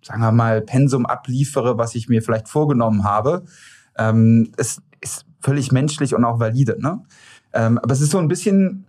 sagen 0.05 0.21
wir 0.21 0.33
mal, 0.33 0.61
Pensum 0.61 1.07
abliefere, 1.07 1.79
was 1.79 1.95
ich 1.95 2.09
mir 2.09 2.23
vielleicht 2.23 2.49
vorgenommen 2.49 3.05
habe. 3.05 3.45
Ähm, 3.97 4.53
es 4.57 4.83
ist 5.01 5.25
völlig 5.41 5.73
menschlich 5.73 6.15
und 6.15 6.25
auch 6.25 6.41
valide. 6.41 6.77
Ne? 6.81 7.01
Ähm, 7.53 7.79
aber 7.79 7.93
es 7.93 8.01
ist 8.01 8.11
so 8.11 8.19
ein 8.19 8.29
bisschen, 8.29 8.85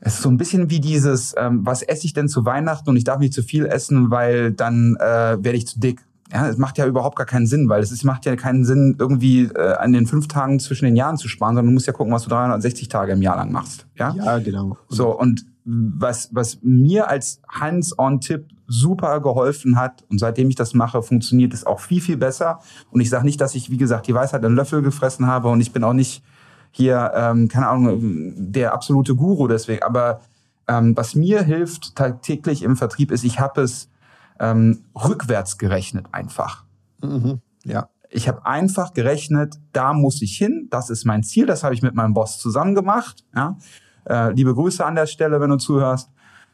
es 0.00 0.14
ist 0.14 0.22
so 0.22 0.30
ein 0.30 0.36
bisschen 0.36 0.70
wie 0.70 0.80
dieses, 0.80 1.34
ähm, 1.36 1.60
was 1.64 1.82
esse 1.82 2.06
ich 2.06 2.12
denn 2.12 2.28
zu 2.28 2.44
Weihnachten 2.44 2.88
und 2.88 2.96
ich 2.96 3.04
darf 3.04 3.18
nicht 3.18 3.34
zu 3.34 3.42
viel 3.42 3.66
essen, 3.66 4.10
weil 4.10 4.52
dann 4.52 4.96
äh, 4.96 5.36
werde 5.42 5.56
ich 5.56 5.66
zu 5.66 5.80
dick. 5.80 6.00
Ja, 6.32 6.48
es 6.48 6.56
macht 6.56 6.78
ja 6.78 6.86
überhaupt 6.86 7.16
gar 7.16 7.26
keinen 7.26 7.46
Sinn, 7.46 7.68
weil 7.68 7.82
es 7.82 7.92
ist, 7.92 8.02
macht 8.02 8.24
ja 8.24 8.34
keinen 8.34 8.64
Sinn, 8.64 8.96
irgendwie 8.98 9.42
äh, 9.44 9.74
an 9.74 9.92
den 9.92 10.06
fünf 10.06 10.26
Tagen 10.26 10.58
zwischen 10.58 10.86
den 10.86 10.96
Jahren 10.96 11.16
zu 11.16 11.28
sparen, 11.28 11.54
sondern 11.54 11.66
du 11.66 11.72
musst 11.72 11.86
ja 11.86 11.92
gucken, 11.92 12.12
was 12.12 12.24
du 12.24 12.30
360 12.30 12.88
Tage 12.88 13.12
im 13.12 13.22
Jahr 13.22 13.36
lang 13.36 13.52
machst. 13.52 13.86
Ja, 13.96 14.14
ja 14.14 14.38
genau. 14.38 14.76
So, 14.88 15.16
und 15.16 15.44
was, 15.64 16.28
was 16.32 16.58
mir 16.62 17.08
als 17.08 17.40
Hands-on-Tipp 17.48 18.48
super 18.66 19.20
geholfen 19.20 19.76
hat 19.76 20.04
und 20.10 20.18
seitdem 20.18 20.48
ich 20.48 20.56
das 20.56 20.74
mache, 20.74 21.02
funktioniert 21.02 21.54
es 21.54 21.64
auch 21.64 21.80
viel, 21.80 22.00
viel 22.00 22.16
besser. 22.16 22.60
Und 22.90 23.00
ich 23.00 23.10
sage 23.10 23.24
nicht, 23.24 23.40
dass 23.40 23.54
ich, 23.54 23.70
wie 23.70 23.76
gesagt, 23.76 24.06
die 24.06 24.14
Weisheit 24.14 24.44
einen 24.44 24.56
Löffel 24.56 24.82
gefressen 24.82 25.26
habe 25.26 25.48
und 25.48 25.60
ich 25.60 25.72
bin 25.72 25.84
auch 25.84 25.92
nicht 25.92 26.22
hier, 26.70 27.12
ähm, 27.14 27.48
keine 27.48 27.68
Ahnung, 27.68 28.52
der 28.52 28.74
absolute 28.74 29.14
Guru 29.14 29.48
deswegen. 29.48 29.82
Aber 29.82 30.20
ähm, 30.66 30.96
was 30.96 31.14
mir 31.14 31.42
hilft 31.42 31.94
tagtäglich 31.94 32.62
im 32.62 32.76
Vertrieb 32.76 33.10
ist, 33.10 33.24
ich 33.24 33.38
habe 33.38 33.62
es 33.62 33.88
ähm, 34.40 34.84
rückwärts 34.94 35.58
gerechnet 35.58 36.06
einfach. 36.12 36.64
Mhm. 37.02 37.40
Ja 37.64 37.88
Ich 38.10 38.28
habe 38.28 38.44
einfach 38.44 38.92
gerechnet, 38.92 39.54
da 39.72 39.92
muss 39.92 40.20
ich 40.20 40.36
hin, 40.36 40.68
das 40.70 40.90
ist 40.90 41.04
mein 41.04 41.22
Ziel, 41.22 41.46
das 41.46 41.64
habe 41.64 41.74
ich 41.74 41.82
mit 41.82 41.94
meinem 41.94 42.14
Boss 42.14 42.38
zusammen 42.38 42.74
gemacht. 42.74 43.24
Ja? 43.34 43.56
Äh, 44.08 44.32
liebe 44.32 44.54
Grüße 44.54 44.84
an 44.84 44.94
der 44.94 45.06
Stelle, 45.06 45.40
wenn 45.40 45.50
du 45.50 45.56
zuhörst. 45.56 46.10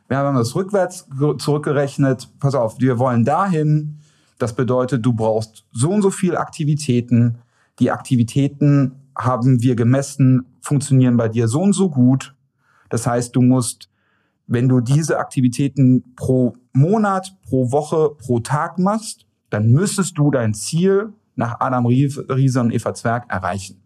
Wir 0.08 0.18
haben 0.18 0.36
das 0.36 0.54
rückwärts 0.56 1.06
zurückgerechnet. 1.38 2.28
Pass 2.40 2.54
auf, 2.54 2.80
wir 2.80 2.98
wollen 2.98 3.24
dahin. 3.24 3.98
Das 4.38 4.54
bedeutet, 4.54 5.04
du 5.04 5.12
brauchst 5.12 5.64
so 5.72 5.90
und 5.90 6.02
so 6.02 6.10
viel 6.10 6.36
Aktivitäten. 6.36 7.38
Die 7.78 7.90
Aktivitäten 7.90 8.96
haben 9.16 9.62
wir 9.62 9.76
gemessen, 9.76 10.46
funktionieren 10.60 11.16
bei 11.16 11.28
dir 11.28 11.46
so 11.46 11.62
und 11.62 11.74
so 11.74 11.90
gut. 11.90 12.34
Das 12.88 13.06
heißt, 13.06 13.36
du 13.36 13.42
musst, 13.42 13.88
wenn 14.46 14.68
du 14.68 14.80
diese 14.80 15.18
Aktivitäten 15.18 16.14
pro 16.16 16.54
Monat, 16.72 17.36
pro 17.42 17.70
Woche, 17.70 18.10
pro 18.18 18.40
Tag 18.40 18.78
machst, 18.78 19.26
dann 19.50 19.70
müsstest 19.70 20.18
du 20.18 20.30
dein 20.30 20.54
Ziel 20.54 21.12
nach 21.36 21.60
Adam 21.60 21.86
Riese 21.86 22.60
und 22.60 22.72
Eva 22.72 22.94
Zwerg 22.94 23.30
erreichen. 23.30 23.80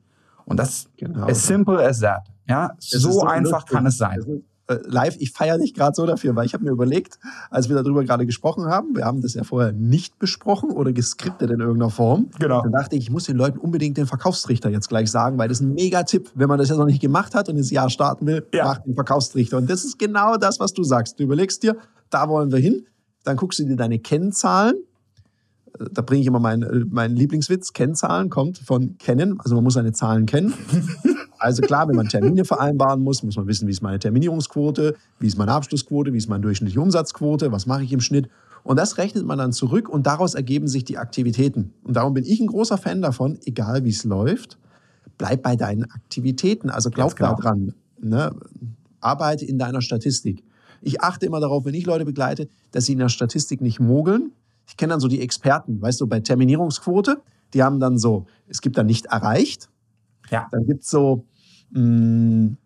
Und 0.46 0.58
das 0.58 0.88
genau. 0.96 1.26
as 1.26 1.46
simple 1.46 1.84
as 1.84 2.00
that. 2.00 2.33
Ja, 2.48 2.72
so, 2.78 3.10
so, 3.10 3.22
einfach 3.22 3.60
lustig. 3.60 3.72
kann 3.72 3.86
es 3.86 3.96
sein 3.96 4.44
äh, 4.66 4.78
live, 4.86 5.16
ich 5.18 5.32
feiere 5.32 5.58
dich 5.58 5.74
gerade 5.74 5.94
so 5.94 6.06
dafür, 6.06 6.34
weil 6.36 6.46
ich 6.46 6.54
habe 6.54 6.64
mir 6.64 6.70
überlegt, 6.70 7.18
als 7.50 7.68
wir 7.68 7.76
darüber 7.76 8.04
gerade 8.04 8.26
gesprochen 8.26 8.66
haben, 8.66 8.96
wir 8.96 9.04
haben 9.04 9.20
das 9.20 9.34
ja 9.34 9.44
vorher 9.44 9.72
nicht 9.72 10.18
besprochen 10.18 10.70
oder 10.70 10.92
geskriptet 10.92 11.50
in 11.50 11.60
irgendeiner 11.60 11.90
Form. 11.90 12.30
Genau. 12.38 12.62
Dann 12.62 12.72
dachte 12.72 12.96
ich, 12.96 13.04
ich 13.04 13.10
muss 13.10 13.24
den 13.24 13.36
Leuten 13.36 13.58
unbedingt 13.58 13.96
den 13.96 14.06
Verkaufstrichter 14.06 14.70
jetzt 14.70 14.88
gleich 14.88 15.10
sagen, 15.10 15.38
weil 15.38 15.48
das 15.48 15.60
ist 15.60 15.66
ein 15.66 15.74
Mega-Tipp. 15.74 16.30
Wenn 16.34 16.48
man 16.48 16.58
das 16.58 16.68
jetzt 16.68 16.78
noch 16.78 16.86
nicht 16.86 17.00
gemacht 17.00 17.34
hat 17.34 17.48
und 17.48 17.56
ins 17.56 17.70
Jahr 17.70 17.90
starten 17.90 18.26
will, 18.26 18.46
ja. 18.52 18.64
mach 18.64 18.78
den 18.78 18.94
Verkaufstrichter. 18.94 19.58
Und 19.58 19.68
das 19.68 19.84
ist 19.84 19.98
genau 19.98 20.36
das, 20.36 20.60
was 20.60 20.72
du 20.72 20.82
sagst. 20.82 21.18
Du 21.18 21.24
überlegst 21.24 21.62
dir, 21.62 21.76
da 22.10 22.28
wollen 22.28 22.50
wir 22.50 22.58
hin, 22.58 22.86
dann 23.24 23.36
guckst 23.36 23.58
du 23.58 23.64
dir 23.64 23.76
deine 23.76 23.98
Kennzahlen 23.98 24.76
da 25.90 26.02
bringe 26.02 26.20
ich 26.20 26.28
immer 26.28 26.38
meinen 26.38 26.88
mein 26.92 27.16
Lieblingswitz, 27.16 27.72
Kennzahlen 27.72 28.30
kommt 28.30 28.58
von 28.58 28.96
kennen, 28.98 29.40
also 29.40 29.56
man 29.56 29.64
muss 29.64 29.74
seine 29.74 29.92
Zahlen 29.92 30.24
kennen. 30.24 30.54
Also 31.44 31.60
klar, 31.60 31.86
wenn 31.88 31.96
man 31.96 32.08
Termine 32.08 32.44
vereinbaren 32.44 33.02
muss, 33.02 33.22
muss 33.22 33.36
man 33.36 33.46
wissen, 33.46 33.68
wie 33.68 33.72
ist 33.72 33.82
meine 33.82 33.98
Terminierungsquote, 33.98 34.96
wie 35.20 35.26
ist 35.26 35.36
meine 35.36 35.52
Abschlussquote, 35.52 36.12
wie 36.14 36.16
ist 36.16 36.28
meine 36.28 36.40
durchschnittliche 36.40 36.80
Umsatzquote, 36.80 37.52
was 37.52 37.66
mache 37.66 37.84
ich 37.84 37.92
im 37.92 38.00
Schnitt. 38.00 38.30
Und 38.62 38.78
das 38.78 38.96
rechnet 38.96 39.26
man 39.26 39.36
dann 39.36 39.52
zurück 39.52 39.90
und 39.90 40.06
daraus 40.06 40.34
ergeben 40.34 40.68
sich 40.68 40.84
die 40.84 40.96
Aktivitäten. 40.96 41.74
Und 41.82 41.96
darum 41.96 42.14
bin 42.14 42.24
ich 42.24 42.40
ein 42.40 42.46
großer 42.46 42.78
Fan 42.78 43.02
davon, 43.02 43.38
egal 43.44 43.84
wie 43.84 43.90
es 43.90 44.04
läuft, 44.04 44.58
bleib 45.18 45.42
bei 45.42 45.54
deinen 45.54 45.84
Aktivitäten. 45.84 46.70
Also 46.70 46.88
glaub 46.88 47.14
genau. 47.14 47.34
daran. 47.36 47.74
Ne? 48.00 48.34
Arbeite 49.00 49.44
in 49.44 49.58
deiner 49.58 49.82
Statistik. 49.82 50.42
Ich 50.80 51.02
achte 51.02 51.26
immer 51.26 51.40
darauf, 51.40 51.66
wenn 51.66 51.74
ich 51.74 51.84
Leute 51.84 52.06
begleite, 52.06 52.48
dass 52.72 52.86
sie 52.86 52.92
in 52.92 53.00
der 53.00 53.10
Statistik 53.10 53.60
nicht 53.60 53.80
mogeln. 53.80 54.32
Ich 54.66 54.78
kenne 54.78 54.92
dann 54.92 55.00
so 55.00 55.08
die 55.08 55.20
Experten, 55.20 55.82
weißt 55.82 56.00
du, 56.00 56.06
bei 56.06 56.20
Terminierungsquote, 56.20 57.20
die 57.52 57.62
haben 57.62 57.80
dann 57.80 57.98
so, 57.98 58.24
es 58.48 58.62
gibt 58.62 58.78
dann 58.78 58.86
nicht 58.86 59.06
erreicht, 59.06 59.68
ja. 60.30 60.48
Dann 60.50 60.66
gibt 60.66 60.82
es 60.82 60.90
so 60.90 61.24
mh, 61.70 61.80
hm, 61.80 62.56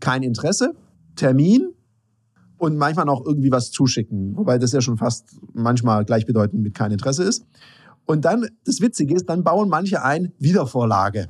kein 0.00 0.22
Interesse, 0.22 0.74
Termin 1.16 1.72
und 2.58 2.76
manchmal 2.76 3.06
noch 3.06 3.24
irgendwie 3.24 3.50
was 3.50 3.70
zuschicken. 3.70 4.36
Wobei 4.36 4.58
das 4.58 4.72
ja 4.72 4.80
schon 4.80 4.96
fast 4.96 5.36
manchmal 5.52 6.04
gleichbedeutend 6.04 6.62
mit 6.62 6.74
kein 6.74 6.90
Interesse 6.90 7.24
ist. 7.24 7.46
Und 8.06 8.24
dann, 8.24 8.48
das 8.64 8.80
Witzige 8.80 9.14
ist, 9.14 9.28
dann 9.28 9.44
bauen 9.44 9.68
manche 9.68 10.02
ein 10.02 10.32
Wiedervorlage. 10.38 11.28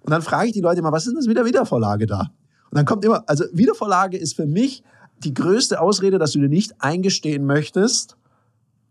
Und 0.00 0.10
dann 0.10 0.22
frage 0.22 0.48
ich 0.48 0.52
die 0.52 0.60
Leute 0.60 0.80
immer, 0.80 0.92
was 0.92 1.04
ist 1.06 1.12
denn 1.12 1.16
das 1.16 1.26
mit 1.26 1.36
der 1.36 1.44
Wiedervorlage 1.44 2.06
da? 2.06 2.30
Und 2.70 2.76
dann 2.76 2.84
kommt 2.84 3.04
immer, 3.04 3.24
also 3.26 3.44
Wiedervorlage 3.52 4.18
ist 4.18 4.34
für 4.34 4.46
mich 4.46 4.82
die 5.24 5.34
größte 5.34 5.80
Ausrede, 5.80 6.18
dass 6.18 6.32
du 6.32 6.40
dir 6.40 6.48
nicht 6.48 6.74
eingestehen 6.80 7.44
möchtest, 7.44 8.16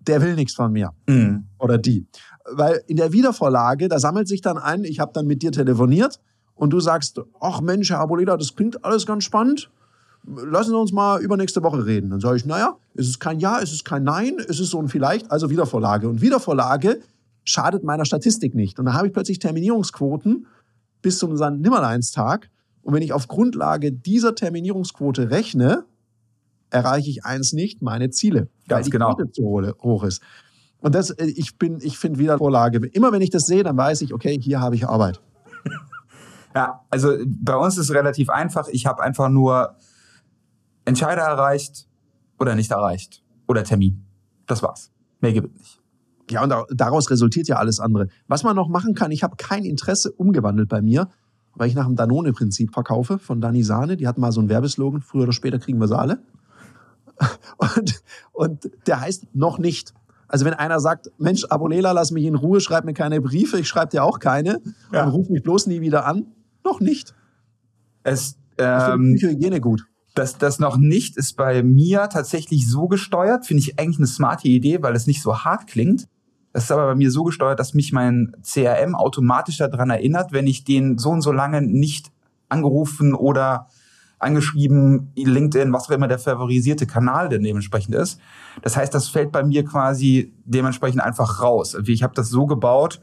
der 0.01 0.21
will 0.21 0.35
nichts 0.35 0.55
von 0.55 0.71
mir. 0.71 0.93
Mhm. 1.07 1.45
Oder 1.59 1.77
die 1.77 2.07
weil 2.49 2.81
in 2.87 2.97
der 2.97 3.11
Wiedervorlage, 3.11 3.87
da 3.87 3.99
sammelt 3.99 4.27
sich 4.27 4.41
dann 4.41 4.57
ein, 4.57 4.83
ich 4.83 4.99
habe 4.99 5.11
dann 5.13 5.27
mit 5.27 5.41
dir 5.41 5.51
telefoniert 5.51 6.19
und 6.57 6.71
du 6.71 6.79
sagst, 6.79 7.21
ach 7.39 7.61
Mensch, 7.61 7.89
Herr 7.89 7.99
Aboleda, 7.99 8.35
das 8.35 8.55
klingt 8.55 8.83
alles 8.83 9.05
ganz 9.05 9.23
spannend. 9.23 9.69
Lassen 10.25 10.71
Sie 10.71 10.77
uns 10.77 10.91
mal 10.91 11.21
übernächste 11.21 11.63
Woche 11.63 11.85
reden. 11.85 12.09
Dann 12.09 12.19
sage 12.19 12.37
ich, 12.37 12.45
naja, 12.45 12.75
es 12.95 13.07
ist 13.07 13.19
kein 13.19 13.39
Ja, 13.39 13.61
es 13.61 13.71
ist 13.71 13.85
kein 13.85 14.03
Nein, 14.03 14.37
es 14.39 14.59
ist 14.59 14.71
so 14.71 14.79
ein 14.79 14.89
Vielleicht, 14.89 15.31
also 15.31 15.49
Wiedervorlage. 15.49 16.09
Und 16.09 16.21
Wiedervorlage 16.21 16.99
schadet 17.45 17.83
meiner 17.83 18.03
Statistik 18.03 18.53
nicht. 18.53 18.77
Und 18.77 18.85
da 18.85 18.93
habe 18.93 19.07
ich 19.07 19.13
plötzlich 19.13 19.39
Terminierungsquoten 19.39 20.47
bis 21.01 21.19
zum 21.19 21.33
Nimmerleinstag. 21.33 22.49
Und 22.81 22.93
wenn 22.93 23.03
ich 23.03 23.13
auf 23.13 23.27
Grundlage 23.27 23.93
dieser 23.93 24.35
Terminierungsquote 24.35 25.29
rechne, 25.29 25.85
erreiche 26.69 27.09
ich 27.09 27.23
eins 27.23 27.53
nicht, 27.53 27.81
meine 27.81 28.09
Ziele. 28.09 28.49
Ganz 28.67 28.79
weil 28.79 28.83
die 28.83 28.89
genau. 28.89 29.15
Quote 29.15 29.31
zu 29.31 29.43
hoch 29.81 30.03
ist. 30.03 30.21
Und 30.79 30.93
das, 30.95 31.11
äh, 31.11 31.25
ich 31.25 31.57
bin, 31.57 31.79
ich 31.81 31.97
finde 31.97 32.19
wieder 32.19 32.37
Vorlage. 32.37 32.85
Immer 32.87 33.11
wenn 33.11 33.21
ich 33.21 33.29
das 33.29 33.45
sehe, 33.45 33.63
dann 33.63 33.77
weiß 33.77 34.01
ich, 34.01 34.13
okay, 34.13 34.37
hier 34.41 34.59
habe 34.59 34.75
ich 34.75 34.87
Arbeit. 34.87 35.21
Ja, 36.57 36.81
also 36.89 37.15
bei 37.23 37.55
uns 37.55 37.77
ist 37.77 37.89
es 37.89 37.93
relativ 37.93 38.31
einfach. 38.31 38.67
Ich 38.69 38.87
habe 38.87 39.03
einfach 39.03 39.29
nur 39.29 39.75
Entscheider 40.85 41.21
erreicht 41.21 41.87
oder 42.39 42.55
nicht 42.55 42.71
erreicht. 42.71 43.23
Oder 43.47 43.63
Termin. 43.63 44.07
Das 44.47 44.63
war's. 44.63 44.91
Mehr 45.19 45.33
gibt 45.33 45.53
es 45.53 45.59
nicht. 45.59 45.81
Ja, 46.31 46.43
und 46.43 46.51
daraus 46.71 47.11
resultiert 47.11 47.47
ja 47.47 47.57
alles 47.57 47.79
andere. 47.79 48.07
Was 48.27 48.41
man 48.41 48.55
noch 48.55 48.69
machen 48.69 48.95
kann, 48.95 49.11
ich 49.11 49.21
habe 49.21 49.35
kein 49.35 49.65
Interesse 49.65 50.11
umgewandelt 50.11 50.67
bei 50.67 50.81
mir, 50.81 51.09
weil 51.53 51.69
ich 51.69 51.75
nach 51.75 51.85
dem 51.85 51.95
Danone-Prinzip 51.95 52.73
verkaufe 52.73 53.19
von 53.19 53.39
Dani 53.39 53.61
Sahne. 53.61 53.95
Die 53.95 54.07
hatten 54.07 54.21
mal 54.21 54.31
so 54.31 54.39
einen 54.39 54.49
Werbeslogan, 54.49 55.01
früher 55.01 55.23
oder 55.25 55.33
später 55.33 55.59
kriegen 55.59 55.79
wir 55.79 55.87
sie 55.87 55.95
alle. 55.95 56.23
Und, 57.57 58.01
und 58.33 58.71
der 58.87 59.01
heißt 59.01 59.35
noch 59.35 59.59
nicht. 59.59 59.93
Also 60.27 60.43
wenn 60.45 60.55
einer 60.55 60.79
sagt, 60.79 61.11
Mensch, 61.19 61.45
Abolela, 61.45 61.91
lass 61.91 62.11
mich 62.11 62.25
in 62.25 62.35
Ruhe, 62.35 62.61
schreib 62.61 62.83
mir 62.83 62.93
keine 62.93 63.21
Briefe, 63.21 63.59
ich 63.59 63.67
schreibe 63.67 63.91
dir 63.91 64.03
auch 64.03 64.19
keine 64.19 64.59
ja. 64.91 65.03
und 65.03 65.11
ruf 65.11 65.29
mich 65.29 65.41
bloß 65.43 65.67
nie 65.67 65.81
wieder 65.81 66.05
an, 66.05 66.25
noch 66.67 66.79
nicht. 66.79 67.15
Es, 68.03 68.37
ähm, 68.57 69.15
ich 69.15 69.23
Hygiene 69.23 69.61
gut. 69.61 69.85
Das, 70.13 70.37
das 70.37 70.59
noch 70.59 70.77
nicht 70.77 71.17
ist 71.17 71.37
bei 71.37 71.63
mir 71.63 72.09
tatsächlich 72.09 72.69
so 72.69 72.87
gesteuert, 72.87 73.45
finde 73.45 73.61
ich 73.61 73.79
eigentlich 73.79 73.99
eine 73.99 74.07
smarte 74.07 74.47
Idee, 74.47 74.81
weil 74.81 74.95
es 74.95 75.07
nicht 75.07 75.21
so 75.21 75.43
hart 75.43 75.67
klingt. 75.67 76.07
Das 76.53 76.63
ist 76.63 76.71
aber 76.71 76.87
bei 76.87 76.95
mir 76.95 77.11
so 77.11 77.23
gesteuert, 77.23 77.59
dass 77.59 77.73
mich 77.73 77.93
mein 77.93 78.35
CRM 78.41 78.95
automatisch 78.95 79.57
daran 79.57 79.91
erinnert, 79.91 80.31
wenn 80.31 80.47
ich 80.47 80.63
den 80.63 80.97
so 80.97 81.11
und 81.11 81.21
so 81.21 81.31
lange 81.31 81.61
nicht 81.61 82.11
angerufen 82.49 83.13
oder 83.13 83.67
angeschrieben, 84.19 85.11
LinkedIn, 85.15 85.71
was 85.71 85.87
auch 85.87 85.91
immer 85.91 86.07
der 86.07 86.17
favorisierte 86.17 86.87
Kanal 86.87 87.29
denn 87.29 87.43
dementsprechend 87.43 87.93
ist. 87.93 88.19
Das 88.63 88.75
heißt, 88.75 88.93
das 88.93 89.09
fällt 89.09 89.31
bei 89.31 89.43
mir 89.43 89.63
quasi 89.63 90.33
dementsprechend 90.45 91.01
einfach 91.01 91.41
raus. 91.41 91.77
Ich 91.85 92.01
habe 92.01 92.15
das 92.15 92.29
so 92.29 92.47
gebaut 92.47 93.01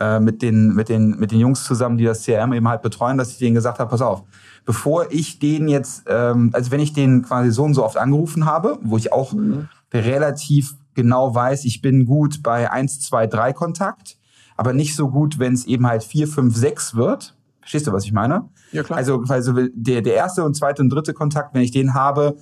äh, 0.00 0.18
mit, 0.18 0.42
den, 0.42 0.74
mit, 0.74 0.88
den, 0.88 1.18
mit 1.18 1.30
den 1.30 1.38
Jungs 1.38 1.64
zusammen, 1.64 1.98
die 1.98 2.04
das 2.04 2.24
CRM 2.24 2.52
eben 2.52 2.68
halt 2.68 2.82
betreuen, 2.82 3.18
dass 3.18 3.30
ich 3.30 3.38
denen 3.38 3.54
gesagt 3.54 3.78
habe, 3.78 3.90
pass 3.90 4.00
auf, 4.00 4.24
bevor 4.64 5.10
ich 5.10 5.38
den 5.38 5.68
jetzt, 5.68 6.04
ähm, 6.08 6.50
also 6.52 6.70
wenn 6.70 6.80
ich 6.80 6.92
den 6.92 7.22
quasi 7.22 7.50
so 7.50 7.64
und 7.64 7.74
so 7.74 7.84
oft 7.84 7.96
angerufen 7.96 8.46
habe, 8.46 8.78
wo 8.82 8.96
ich 8.96 9.12
auch 9.12 9.32
mhm. 9.32 9.68
relativ 9.92 10.74
genau 10.94 11.34
weiß, 11.34 11.64
ich 11.64 11.82
bin 11.82 12.04
gut 12.04 12.42
bei 12.42 12.70
1, 12.70 13.00
2, 13.00 13.26
3 13.26 13.52
Kontakt, 13.52 14.16
aber 14.56 14.72
nicht 14.72 14.96
so 14.96 15.10
gut, 15.10 15.38
wenn 15.38 15.52
es 15.52 15.66
eben 15.66 15.86
halt 15.86 16.02
4, 16.02 16.28
5, 16.28 16.56
6 16.56 16.94
wird. 16.94 17.36
Verstehst 17.60 17.86
du, 17.86 17.92
was 17.92 18.04
ich 18.04 18.12
meine? 18.12 18.48
Ja, 18.72 18.82
klar. 18.82 18.98
Also, 18.98 19.22
also 19.28 19.54
der, 19.74 20.02
der 20.02 20.14
erste 20.14 20.44
und 20.44 20.54
zweite 20.54 20.82
und 20.82 20.90
dritte 20.90 21.12
Kontakt, 21.14 21.54
wenn 21.54 21.62
ich 21.62 21.70
den 21.70 21.94
habe, 21.94 22.36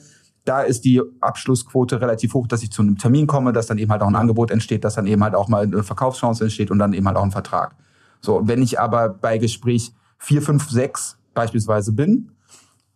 da 0.49 0.63
ist 0.63 0.85
die 0.85 1.03
Abschlussquote 1.21 2.01
relativ 2.01 2.35
hoch, 2.35 2.47
dass 2.47 2.63
ich 2.63 2.73
zu 2.73 2.83
einem 2.83 2.97
Termin 2.97 3.27
komme, 3.27 3.53
dass 3.53 3.67
dann 3.67 3.79
eben 3.79 3.91
halt 3.91 4.03
auch 4.03 4.09
ein 4.09 4.17
Angebot 4.17 4.51
entsteht, 4.51 4.85
dass 4.85 4.95
dann 4.95 5.07
eben 5.07 5.23
halt 5.23 5.35
auch 5.35 5.49
mal 5.49 5.65
eine 5.65 5.83
Verkaufschance 5.83 6.43
entsteht 6.43 6.71
und 6.71 6.79
dann 6.79 6.95
eben 6.95 7.07
halt 7.07 7.17
auch 7.17 7.23
ein 7.23 7.31
Vertrag. 7.31 7.75
So, 8.21 8.41
wenn 8.45 8.63
ich 8.63 8.81
aber 8.81 9.11
bei 9.11 9.39
Gespräch 9.39 9.93
4, 10.19 10.43
5, 10.43 10.71
6 10.71 11.19
beispielsweise 11.35 11.93
bin, 11.93 12.33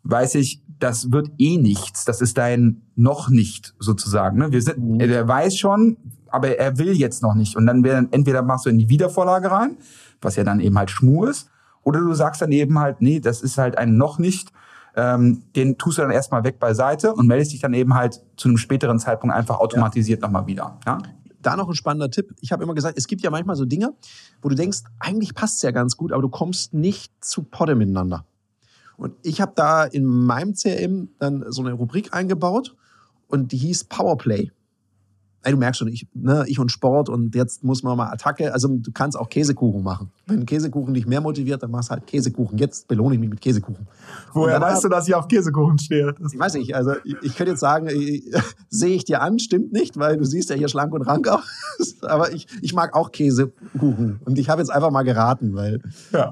weiß 0.05 0.37
ich, 0.37 0.63
das 0.79 1.13
wird 1.13 1.31
eh 1.39 1.59
nichts. 1.59 2.05
Das 2.05 2.21
ist 2.21 2.39
dein 2.39 2.83
noch 2.97 3.29
nicht 3.29 3.75
sozusagen. 3.79 4.39
Ne? 4.39 4.51
Wir 4.51 4.63
sind, 4.63 4.79
mhm. 4.79 5.01
Er 5.01 5.29
weiß 5.29 5.57
schon, 5.57 5.97
aber 6.29 6.59
er 6.59 6.79
will 6.79 6.93
jetzt 6.93 7.23
noch 7.23 7.35
nicht. 7.35 7.57
Und 7.57 7.67
dann 7.67 7.85
werden, 7.85 8.09
entweder 8.11 8.43
machst 8.43 8.67
du 8.67 8.71
in 8.71 8.79
die 8.79 8.89
Wiedervorlage 8.89 9.51
rein, 9.51 9.77
was 10.21 10.37
ja 10.37 10.45
dann 10.45 10.59
eben 10.59 10.77
halt 10.79 10.91
Schmur 10.91 11.31
ist, 11.31 11.49
oder 11.85 12.01
du 12.01 12.15
sagst 12.15 12.41
dann 12.43 12.53
eben 12.53 12.79
halt, 12.79 13.01
nee, 13.01 13.21
das 13.21 13.43
ist 13.43 13.59
halt 13.59 13.77
ein 13.77 13.97
noch 13.97 14.19
nicht. 14.19 14.53
Ähm, 14.95 15.43
den 15.57 15.79
tust 15.79 15.99
du 15.99 16.03
dann 16.03 16.11
erstmal 16.11 16.45
weg 16.45 16.59
beiseite 16.59 17.15
und 17.15 17.27
meldest 17.27 17.53
dich 17.53 17.61
dann 17.61 17.73
eben 17.75 17.95
halt 17.95 18.23
zu 18.37 18.49
einem 18.49 18.59
späteren 18.59 18.99
Zeitpunkt 18.99 19.35
einfach 19.35 19.59
automatisiert 19.59 20.21
ja. 20.21 20.27
nochmal 20.27 20.47
wieder. 20.47 20.79
Ja? 20.87 20.99
Da 21.41 21.57
noch 21.57 21.69
ein 21.69 21.75
spannender 21.75 22.11
Tipp. 22.11 22.35
Ich 22.41 22.53
habe 22.53 22.63
immer 22.63 22.75
gesagt, 22.75 22.99
es 22.99 23.07
gibt 23.07 23.23
ja 23.23 23.31
manchmal 23.31 23.57
so 23.57 23.65
Dinge, 23.65 23.95
wo 24.43 24.49
du 24.49 24.55
denkst, 24.55 24.81
eigentlich 25.01 25.35
passt 25.35 25.57
es 25.57 25.63
ja 25.63 25.71
ganz 25.71 25.97
gut, 25.97 26.13
aber 26.13 26.23
du 26.23 26.29
kommst 26.29 26.75
nicht 26.75 27.13
zu 27.25 27.43
Potte 27.43 27.75
miteinander. 27.75 28.27
Und 28.97 29.15
ich 29.23 29.41
habe 29.41 29.53
da 29.57 29.85
in 29.85 30.05
meinem 30.05 30.55
CRM 30.55 31.09
dann 31.19 31.45
so 31.49 31.63
eine 31.63 31.73
Rubrik 31.73 32.15
eingebaut 32.15 32.77
und 33.29 33.51
die 33.51 33.57
hieß 33.57 33.85
Powerplay. 33.85 34.53
Ey, 35.43 35.53
du 35.53 35.59
merkst 35.59 35.79
schon, 35.81 35.89
ich, 35.89 36.07
ne, 36.15 36.45
ich 36.47 36.59
und 36.59 36.71
Sport 36.71 37.09
und 37.09 37.35
jetzt 37.35 37.65
muss 37.65 37.83
man 37.83 37.97
mal 37.97 38.11
Attacke. 38.11 38.53
Also 38.53 38.69
du 38.69 38.93
kannst 38.93 39.19
auch 39.19 39.29
Käsekuchen 39.29 39.83
machen. 39.83 40.11
Wenn 40.27 40.47
Käsekuchen 40.47 40.95
dich 40.95 41.07
mehr 41.07 41.21
motiviert, 41.21 41.63
dann 41.63 41.71
machst 41.71 41.91
du 41.91 41.95
halt 41.95 42.07
Käsekuchen. 42.07 42.59
Jetzt 42.59 42.87
belohne 42.87 43.15
ich 43.15 43.21
mich 43.21 43.31
mit 43.31 43.41
Käsekuchen. 43.41 43.89
Woher 44.33 44.61
weißt 44.61 44.85
du, 44.85 44.89
dass 44.89 45.09
ich 45.09 45.15
auf 45.15 45.27
Käsekuchen 45.27 45.79
stehe? 45.79 46.15
Das 46.19 46.33
ich 46.33 46.39
weiß 46.39 46.55
nicht, 46.55 46.75
also 46.75 46.93
ich, 47.05 47.17
ich 47.23 47.37
könnte 47.37 47.53
jetzt 47.53 47.61
sagen, 47.61 47.89
sehe 48.69 48.95
ich 48.95 49.05
dir 49.05 49.21
an, 49.21 49.39
stimmt 49.39 49.73
nicht, 49.73 49.99
weil 49.99 50.17
du 50.17 50.25
siehst 50.25 50.51
ja 50.51 50.57
hier 50.57 50.69
schlank 50.69 50.93
und 50.95 51.03
rank 51.03 51.27
aus. 51.29 51.43
Aber 52.03 52.33
ich, 52.33 52.47
ich 52.61 52.73
mag 52.73 52.95
auch 52.95 53.11
Käsekuchen. 53.11 54.21
Und 54.25 54.39
ich 54.39 54.49
habe 54.49 54.61
jetzt 54.61 54.71
einfach 54.71 54.91
mal 54.91 55.03
geraten, 55.03 55.55
weil. 55.55 55.81
Ja. 56.13 56.31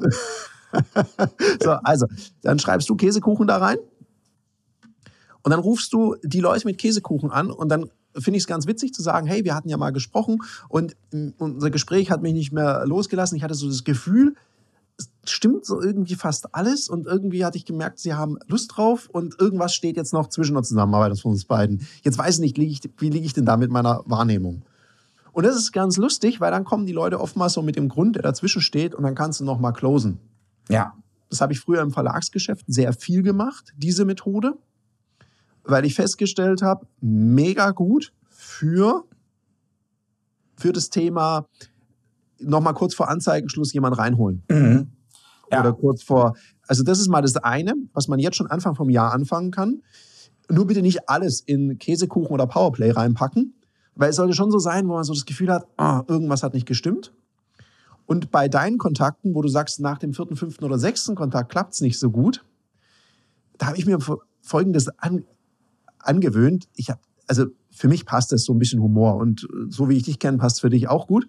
so, 1.63 1.71
also, 1.71 2.07
dann 2.43 2.61
schreibst 2.61 2.89
du 2.89 2.95
Käsekuchen 2.95 3.49
da 3.49 3.57
rein. 3.57 3.79
Und 5.43 5.51
dann 5.51 5.61
rufst 5.61 5.93
du 5.93 6.17
die 6.23 6.41
Leute 6.41 6.67
mit 6.67 6.79
Käsekuchen 6.79 7.31
an 7.31 7.51
und 7.51 7.71
dann 7.71 7.91
finde 8.19 8.37
ich 8.37 8.45
es 8.45 8.47
ganz 8.47 8.67
witzig 8.67 8.93
zu 8.93 9.03
sagen, 9.03 9.27
hey, 9.27 9.45
wir 9.45 9.55
hatten 9.55 9.69
ja 9.69 9.77
mal 9.77 9.91
gesprochen 9.91 10.39
und 10.69 10.97
unser 11.39 11.71
Gespräch 11.71 12.11
hat 12.11 12.23
mich 12.23 12.33
nicht 12.33 12.53
mehr 12.53 12.85
losgelassen. 12.87 13.37
Ich 13.37 13.43
hatte 13.43 13.55
so 13.55 13.69
das 13.69 13.85
Gefühl, 13.85 14.35
es 14.99 15.11
stimmt 15.25 15.65
so 15.65 15.81
irgendwie 15.81 16.15
fast 16.15 16.55
alles 16.55 16.89
und 16.89 17.07
irgendwie 17.07 17.45
hatte 17.45 17.57
ich 17.57 17.65
gemerkt, 17.65 17.99
sie 17.99 18.15
haben 18.15 18.39
Lust 18.47 18.73
drauf 18.77 19.09
und 19.11 19.41
irgendwas 19.41 19.75
steht 19.75 19.97
jetzt 19.97 20.13
noch 20.13 20.29
zwischen 20.29 20.55
der 20.55 20.63
Zusammenarbeit 20.63 21.19
von 21.19 21.33
uns 21.33 21.45
beiden. 21.45 21.87
Jetzt 22.03 22.19
weiß 22.19 22.37
ich 22.37 22.41
nicht, 22.41 22.59
lieg 22.59 22.71
ich, 22.71 22.81
wie 22.99 23.11
liege 23.11 23.25
ich 23.25 23.33
denn 23.33 23.47
da 23.47 23.57
mit 23.57 23.71
meiner 23.71 24.03
Wahrnehmung? 24.07 24.63
Und 25.33 25.47
das 25.47 25.57
ist 25.57 25.73
ganz 25.73 25.97
lustig, 25.97 26.41
weil 26.41 26.51
dann 26.51 26.65
kommen 26.65 26.87
die 26.87 26.93
Leute 26.93 27.21
oftmals 27.21 27.53
so 27.53 27.63
mit 27.63 27.77
dem 27.77 27.89
Grund, 27.89 28.17
der 28.17 28.23
dazwischen 28.23 28.61
steht 28.61 28.95
und 28.95 29.05
dann 29.05 29.15
kannst 29.15 29.41
du 29.41 29.45
noch 29.45 29.61
mal 29.61 29.73
closen. 29.73 30.19
Ja. 30.69 30.95
Das 31.29 31.41
habe 31.41 31.53
ich 31.53 31.61
früher 31.61 31.81
im 31.81 31.93
Verlagsgeschäft 31.93 32.65
sehr 32.67 32.93
viel 32.93 33.23
gemacht, 33.23 33.73
diese 33.77 34.05
Methode 34.05 34.55
weil 35.65 35.85
ich 35.85 35.95
festgestellt 35.95 36.63
habe, 36.63 36.87
mega 37.01 37.71
gut 37.71 38.13
für, 38.29 39.05
für 40.57 40.73
das 40.73 40.91
Thema 40.91 41.47
nochmal 42.39 42.75
kurz 42.75 42.95
vor 42.95 43.09
Anzeigenschluss 43.09 43.73
jemand 43.73 43.99
reinholen. 43.99 44.43
Mhm. 44.49 44.89
Ja. 45.53 45.61
Oder 45.61 45.73
kurz 45.73 46.03
vor. 46.03 46.37
Also, 46.67 46.85
das 46.85 47.01
ist 47.01 47.09
mal 47.09 47.23
das 47.23 47.37
eine, 47.37 47.75
was 47.93 48.09
man 48.09 48.21
jetzt 48.21 48.37
schon 48.37 48.47
Anfang 48.47 48.75
vom 48.75 48.89
Jahr 48.89 49.13
anfangen 49.13 49.51
kann. 49.51 49.83
Nur 50.49 50.67
bitte 50.67 50.83
nicht 50.83 51.09
alles 51.09 51.41
in 51.41 51.79
Käsekuchen 51.79 52.33
oder 52.33 52.47
Powerplay 52.47 52.91
reinpacken, 52.91 53.55
weil 53.95 54.11
es 54.11 54.17
sollte 54.17 54.35
schon 54.35 54.51
so 54.51 54.59
sein, 54.59 54.89
wo 54.89 54.95
man 54.95 55.05
so 55.05 55.13
das 55.13 55.27
Gefühl 55.27 55.53
hat, 55.53 55.67
oh, 55.79 56.01
irgendwas 56.09 56.43
hat 56.43 56.55
nicht 56.55 56.67
gestimmt. 56.67 57.13
Und 58.07 58.33
bei 58.33 58.49
deinen 58.49 58.79
Kontakten, 58.79 59.35
wo 59.35 59.43
du 59.43 59.49
sagst, 59.49 59.79
nach 59.81 59.99
dem 59.99 60.13
vierten, 60.13 60.35
fünften 60.35 60.65
oder 60.65 60.79
sechsten 60.79 61.15
Kontakt 61.15 61.53
klappt 61.53 61.75
es 61.75 61.81
nicht 61.81 61.99
so 61.99 62.11
gut, 62.11 62.45
da 63.59 63.67
habe 63.67 63.79
ich 63.79 63.87
mir 63.87 63.99
Folgendes 64.41 64.89
an, 64.99 65.25
angewöhnt. 66.03 66.69
Ich 66.75 66.91
habe, 66.91 67.01
also 67.27 67.47
für 67.71 67.89
mich 67.89 68.05
passt 68.05 68.33
das 68.33 68.45
so 68.45 68.53
ein 68.53 68.59
bisschen 68.59 68.81
Humor 68.83 69.17
und 69.17 69.47
so 69.69 69.89
wie 69.89 69.97
ich 69.97 70.05
dich 70.05 70.19
kenne, 70.19 70.39
passt 70.39 70.61
für 70.61 70.71
dich 70.71 70.89
auch 70.89 71.07
gut. 71.07 71.29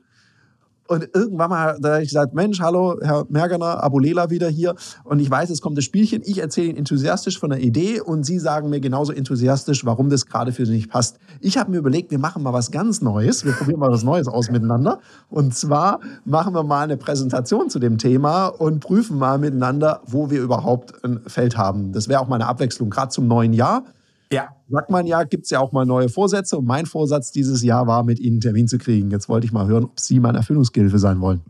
Und 0.91 1.07
irgendwann 1.13 1.49
mal, 1.49 1.77
da 1.79 1.93
habe 1.93 2.03
ich 2.03 2.09
gesagt, 2.09 2.33
Mensch, 2.33 2.59
hallo, 2.59 2.99
Herr 3.01 3.25
Mergener, 3.29 3.81
Abulela 3.81 4.29
wieder 4.29 4.49
hier. 4.49 4.75
Und 5.05 5.19
ich 5.19 5.31
weiß, 5.31 5.49
es 5.49 5.61
kommt 5.61 5.77
das 5.77 5.85
Spielchen. 5.85 6.21
Ich 6.25 6.39
erzähle 6.39 6.67
Ihnen 6.67 6.79
enthusiastisch 6.79 7.39
von 7.39 7.51
der 7.51 7.61
Idee 7.61 8.01
und 8.01 8.25
Sie 8.25 8.39
sagen 8.39 8.69
mir 8.69 8.81
genauso 8.81 9.13
enthusiastisch, 9.13 9.85
warum 9.85 10.09
das 10.09 10.25
gerade 10.25 10.51
für 10.51 10.65
Sie 10.65 10.73
nicht 10.73 10.89
passt. 10.89 11.17
Ich 11.39 11.57
habe 11.57 11.71
mir 11.71 11.77
überlegt, 11.77 12.11
wir 12.11 12.19
machen 12.19 12.43
mal 12.43 12.51
was 12.51 12.71
ganz 12.71 12.99
Neues. 12.99 13.45
Wir 13.45 13.53
probieren 13.53 13.79
mal 13.79 13.89
was 13.89 14.03
Neues 14.03 14.27
aus 14.27 14.51
miteinander. 14.51 14.99
Und 15.29 15.55
zwar 15.55 16.01
machen 16.25 16.53
wir 16.53 16.63
mal 16.63 16.83
eine 16.83 16.97
Präsentation 16.97 17.69
zu 17.69 17.79
dem 17.79 17.97
Thema 17.97 18.47
und 18.47 18.81
prüfen 18.81 19.17
mal 19.17 19.37
miteinander, 19.37 20.01
wo 20.05 20.29
wir 20.29 20.41
überhaupt 20.41 21.05
ein 21.05 21.21
Feld 21.25 21.55
haben. 21.55 21.93
Das 21.93 22.09
wäre 22.09 22.19
auch 22.19 22.27
mal 22.27 22.35
eine 22.35 22.47
Abwechslung, 22.47 22.89
gerade 22.89 23.11
zum 23.11 23.27
neuen 23.27 23.53
Jahr. 23.53 23.85
Ja. 24.31 24.55
Sagt 24.69 24.89
man 24.89 25.05
ja, 25.05 25.23
gibt 25.23 25.43
es 25.43 25.49
ja 25.49 25.59
auch 25.59 25.71
mal 25.71 25.85
neue 25.85 26.09
Vorsätze. 26.09 26.57
Und 26.57 26.65
mein 26.65 26.85
Vorsatz 26.85 27.31
dieses 27.31 27.63
Jahr 27.63 27.85
war, 27.87 28.03
mit 28.03 28.19
Ihnen 28.19 28.35
einen 28.35 28.41
Termin 28.41 28.67
zu 28.67 28.77
kriegen. 28.77 29.11
Jetzt 29.11 29.27
wollte 29.27 29.45
ich 29.45 29.51
mal 29.51 29.67
hören, 29.67 29.85
ob 29.85 29.99
Sie 29.99 30.19
mein 30.19 30.35
Erfüllungsgehilfe 30.35 30.99
sein 30.99 31.19
wollen. 31.19 31.41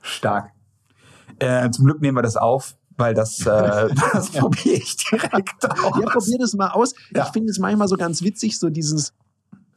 Stark. 0.00 0.52
Äh, 1.38 1.68
zum 1.70 1.84
Glück 1.84 2.00
nehmen 2.00 2.16
wir 2.16 2.22
das 2.22 2.36
auf, 2.36 2.76
weil 2.96 3.12
das, 3.12 3.40
äh, 3.40 3.88
das 4.12 4.30
probiere 4.30 4.76
ich 4.76 4.96
direkt 4.96 5.64
aus. 5.68 6.00
Ja, 6.00 6.06
probier 6.08 6.38
das 6.38 6.54
mal 6.54 6.70
aus. 6.70 6.94
Ja. 7.14 7.24
Ich 7.24 7.32
finde 7.32 7.50
es 7.50 7.58
manchmal 7.58 7.88
so 7.88 7.96
ganz 7.96 8.22
witzig, 8.22 8.58
so 8.58 8.70
dieses, 8.70 9.12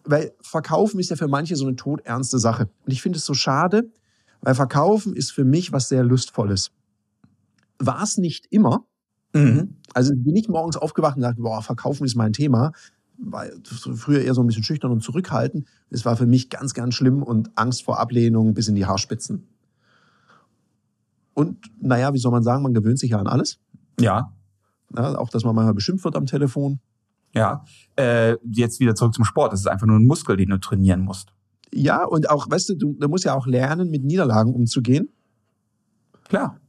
weil 0.03 0.31
Verkaufen 0.41 0.99
ist 0.99 1.09
ja 1.09 1.15
für 1.15 1.27
manche 1.27 1.55
so 1.55 1.65
eine 1.65 1.75
todernste 1.75 2.37
Sache. 2.37 2.69
Und 2.85 2.91
ich 2.91 3.01
finde 3.01 3.17
es 3.17 3.25
so 3.25 3.33
schade, 3.33 3.91
weil 4.41 4.53
Verkaufen 4.53 5.15
ist 5.15 5.31
für 5.31 5.43
mich 5.43 5.71
was 5.71 5.89
sehr 5.89 6.03
Lustvolles. 6.03 6.71
War 7.79 8.03
es 8.03 8.17
nicht 8.17 8.45
immer, 8.51 8.85
Mhm. 9.33 9.75
Also 9.93 10.13
bin 10.15 10.35
ich 10.35 10.47
morgens 10.49 10.77
aufgewacht 10.77 11.15
und 11.15 11.23
dachte, 11.23 11.41
boah, 11.41 11.61
verkaufen 11.61 12.05
ist 12.05 12.15
mein 12.15 12.33
Thema. 12.33 12.71
War 13.17 13.45
früher 13.63 14.21
eher 14.21 14.33
so 14.33 14.41
ein 14.41 14.47
bisschen 14.47 14.63
schüchtern 14.63 14.91
und 14.91 15.01
zurückhaltend. 15.01 15.67
Es 15.89 16.05
war 16.05 16.15
für 16.15 16.25
mich 16.25 16.49
ganz, 16.49 16.73
ganz 16.73 16.95
schlimm 16.95 17.21
und 17.21 17.51
Angst 17.55 17.83
vor 17.83 17.99
Ablehnung 17.99 18.53
bis 18.53 18.67
in 18.67 18.75
die 18.75 18.85
Haarspitzen. 18.85 19.47
Und 21.33 21.57
naja, 21.81 22.13
wie 22.13 22.17
soll 22.17 22.31
man 22.31 22.43
sagen, 22.43 22.63
man 22.63 22.73
gewöhnt 22.73 22.99
sich 22.99 23.11
ja 23.11 23.19
an 23.19 23.27
alles. 23.27 23.59
Ja. 23.99 24.33
ja 24.95 25.17
auch, 25.17 25.29
dass 25.29 25.43
man 25.43 25.55
manchmal 25.55 25.73
beschimpft 25.73 26.05
wird 26.05 26.15
am 26.15 26.25
Telefon. 26.25 26.79
Ja. 27.33 27.63
Äh, 27.95 28.37
jetzt 28.51 28.79
wieder 28.79 28.95
zurück 28.95 29.13
zum 29.13 29.25
Sport. 29.25 29.53
Das 29.53 29.59
ist 29.59 29.67
einfach 29.67 29.87
nur 29.87 29.97
ein 29.97 30.05
Muskel, 30.05 30.37
den 30.37 30.49
du 30.49 30.59
trainieren 30.59 31.01
musst. 31.01 31.29
Ja, 31.73 32.03
und 32.03 32.29
auch, 32.29 32.49
weißt 32.49 32.69
du, 32.69 32.75
du, 32.75 32.93
du 32.93 33.07
musst 33.07 33.25
ja 33.25 33.35
auch 33.35 33.47
lernen, 33.47 33.89
mit 33.89 34.03
Niederlagen 34.03 34.53
umzugehen. 34.53 35.09
Klar. 36.27 36.59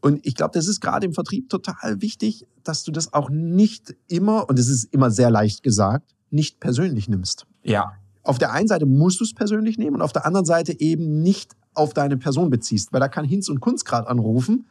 Und 0.00 0.24
ich 0.26 0.34
glaube, 0.34 0.52
das 0.54 0.66
ist 0.66 0.80
gerade 0.80 1.06
im 1.06 1.12
Vertrieb 1.12 1.48
total 1.48 2.00
wichtig, 2.00 2.46
dass 2.64 2.84
du 2.84 2.92
das 2.92 3.12
auch 3.12 3.30
nicht 3.30 3.94
immer, 4.08 4.48
und 4.48 4.58
es 4.58 4.68
ist 4.68 4.84
immer 4.92 5.10
sehr 5.10 5.30
leicht 5.30 5.62
gesagt, 5.62 6.14
nicht 6.30 6.60
persönlich 6.60 7.08
nimmst. 7.08 7.46
Ja. 7.62 7.92
Auf 8.22 8.38
der 8.38 8.52
einen 8.52 8.68
Seite 8.68 8.86
musst 8.86 9.20
du 9.20 9.24
es 9.24 9.34
persönlich 9.34 9.78
nehmen 9.78 9.96
und 9.96 10.02
auf 10.02 10.12
der 10.12 10.26
anderen 10.26 10.46
Seite 10.46 10.78
eben 10.78 11.22
nicht 11.22 11.52
auf 11.74 11.94
deine 11.94 12.16
Person 12.16 12.50
beziehst, 12.50 12.92
weil 12.92 13.00
da 13.00 13.08
kann 13.08 13.24
Hinz 13.24 13.48
und 13.48 13.60
Kunz 13.60 13.84
gerade 13.84 14.08
anrufen. 14.08 14.66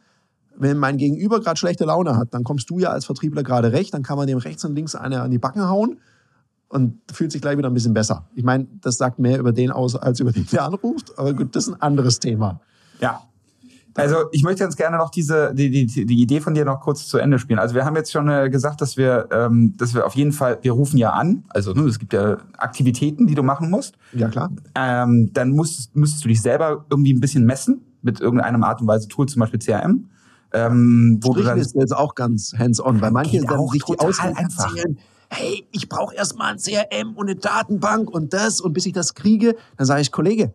Wenn 0.56 0.76
mein 0.76 0.98
Gegenüber 0.98 1.40
gerade 1.40 1.58
schlechte 1.58 1.84
Laune 1.84 2.16
hat, 2.16 2.34
dann 2.34 2.44
kommst 2.44 2.68
du 2.70 2.78
ja 2.78 2.90
als 2.90 3.06
Vertriebler 3.06 3.42
gerade 3.42 3.72
recht, 3.72 3.94
dann 3.94 4.02
kann 4.02 4.18
man 4.18 4.26
dem 4.26 4.38
rechts 4.38 4.64
und 4.64 4.74
links 4.74 4.94
eine 4.94 5.22
an 5.22 5.30
die 5.30 5.38
Backen 5.38 5.62
hauen 5.68 5.98
und 6.68 7.00
fühlt 7.12 7.32
sich 7.32 7.40
gleich 7.40 7.56
wieder 7.56 7.70
ein 7.70 7.74
bisschen 7.74 7.94
besser. 7.94 8.28
Ich 8.34 8.44
meine, 8.44 8.66
das 8.80 8.96
sagt 8.96 9.18
mehr 9.18 9.38
über 9.38 9.52
den 9.52 9.70
aus, 9.70 9.96
als 9.96 10.20
über 10.20 10.32
den, 10.32 10.46
der 10.46 10.64
anruft, 10.64 11.18
aber 11.18 11.34
gut, 11.34 11.56
das 11.56 11.66
ist 11.66 11.74
ein 11.74 11.80
anderes 11.80 12.18
Thema. 12.20 12.60
Ja, 13.00 13.22
also 14.00 14.16
ich 14.32 14.42
möchte 14.42 14.62
ganz 14.64 14.76
gerne 14.76 14.96
noch 14.96 15.10
diese 15.10 15.54
die, 15.54 15.70
die, 15.70 16.06
die 16.06 16.20
Idee 16.20 16.40
von 16.40 16.54
dir 16.54 16.64
noch 16.64 16.80
kurz 16.80 17.06
zu 17.06 17.18
Ende 17.18 17.38
spielen. 17.38 17.58
Also 17.58 17.74
wir 17.74 17.84
haben 17.84 17.96
jetzt 17.96 18.12
schon 18.12 18.28
äh, 18.28 18.50
gesagt, 18.50 18.80
dass 18.80 18.96
wir 18.96 19.28
ähm, 19.32 19.76
dass 19.76 19.94
wir 19.94 20.06
auf 20.06 20.14
jeden 20.14 20.32
Fall 20.32 20.58
wir 20.62 20.72
rufen 20.72 20.98
ja 20.98 21.10
an. 21.10 21.44
Also 21.48 21.72
ne, 21.72 21.82
es 21.82 21.98
gibt 21.98 22.12
ja 22.12 22.38
Aktivitäten, 22.58 23.26
die 23.26 23.34
du 23.34 23.42
machen 23.42 23.70
musst. 23.70 23.96
Ja 24.12 24.28
klar. 24.28 24.50
Ähm, 24.74 25.30
dann 25.32 25.50
musst, 25.50 25.94
müsstest 25.96 26.24
du 26.24 26.28
dich 26.28 26.42
selber 26.42 26.84
irgendwie 26.90 27.12
ein 27.12 27.20
bisschen 27.20 27.44
messen 27.44 27.82
mit 28.02 28.20
irgendeiner 28.20 28.66
Art 28.66 28.80
und 28.80 28.86
Weise 28.86 29.08
Tool, 29.08 29.26
zum 29.26 29.40
Beispiel 29.40 29.60
CRM. 29.60 30.08
Ähm, 30.52 31.20
wo 31.22 31.32
du 31.32 31.42
dann, 31.42 31.58
ist 31.58 31.76
jetzt 31.76 31.96
auch 31.96 32.16
ganz 32.16 32.54
hands-on, 32.58 33.00
weil 33.00 33.12
manche 33.12 33.40
dann 33.40 33.68
sich 33.68 33.84
die 33.84 33.98
Auswahl 34.00 34.34
erzählen, 34.36 34.98
hey, 35.28 35.64
ich 35.70 35.88
brauche 35.88 36.14
erstmal 36.14 36.52
ein 36.52 36.58
CRM 36.58 37.14
und 37.14 37.28
eine 37.28 37.36
Datenbank 37.36 38.10
und 38.10 38.32
das 38.32 38.60
und 38.60 38.72
bis 38.72 38.86
ich 38.86 38.92
das 38.92 39.14
kriege, 39.14 39.54
dann 39.76 39.86
sage 39.86 40.00
ich, 40.00 40.10
Kollege, 40.10 40.52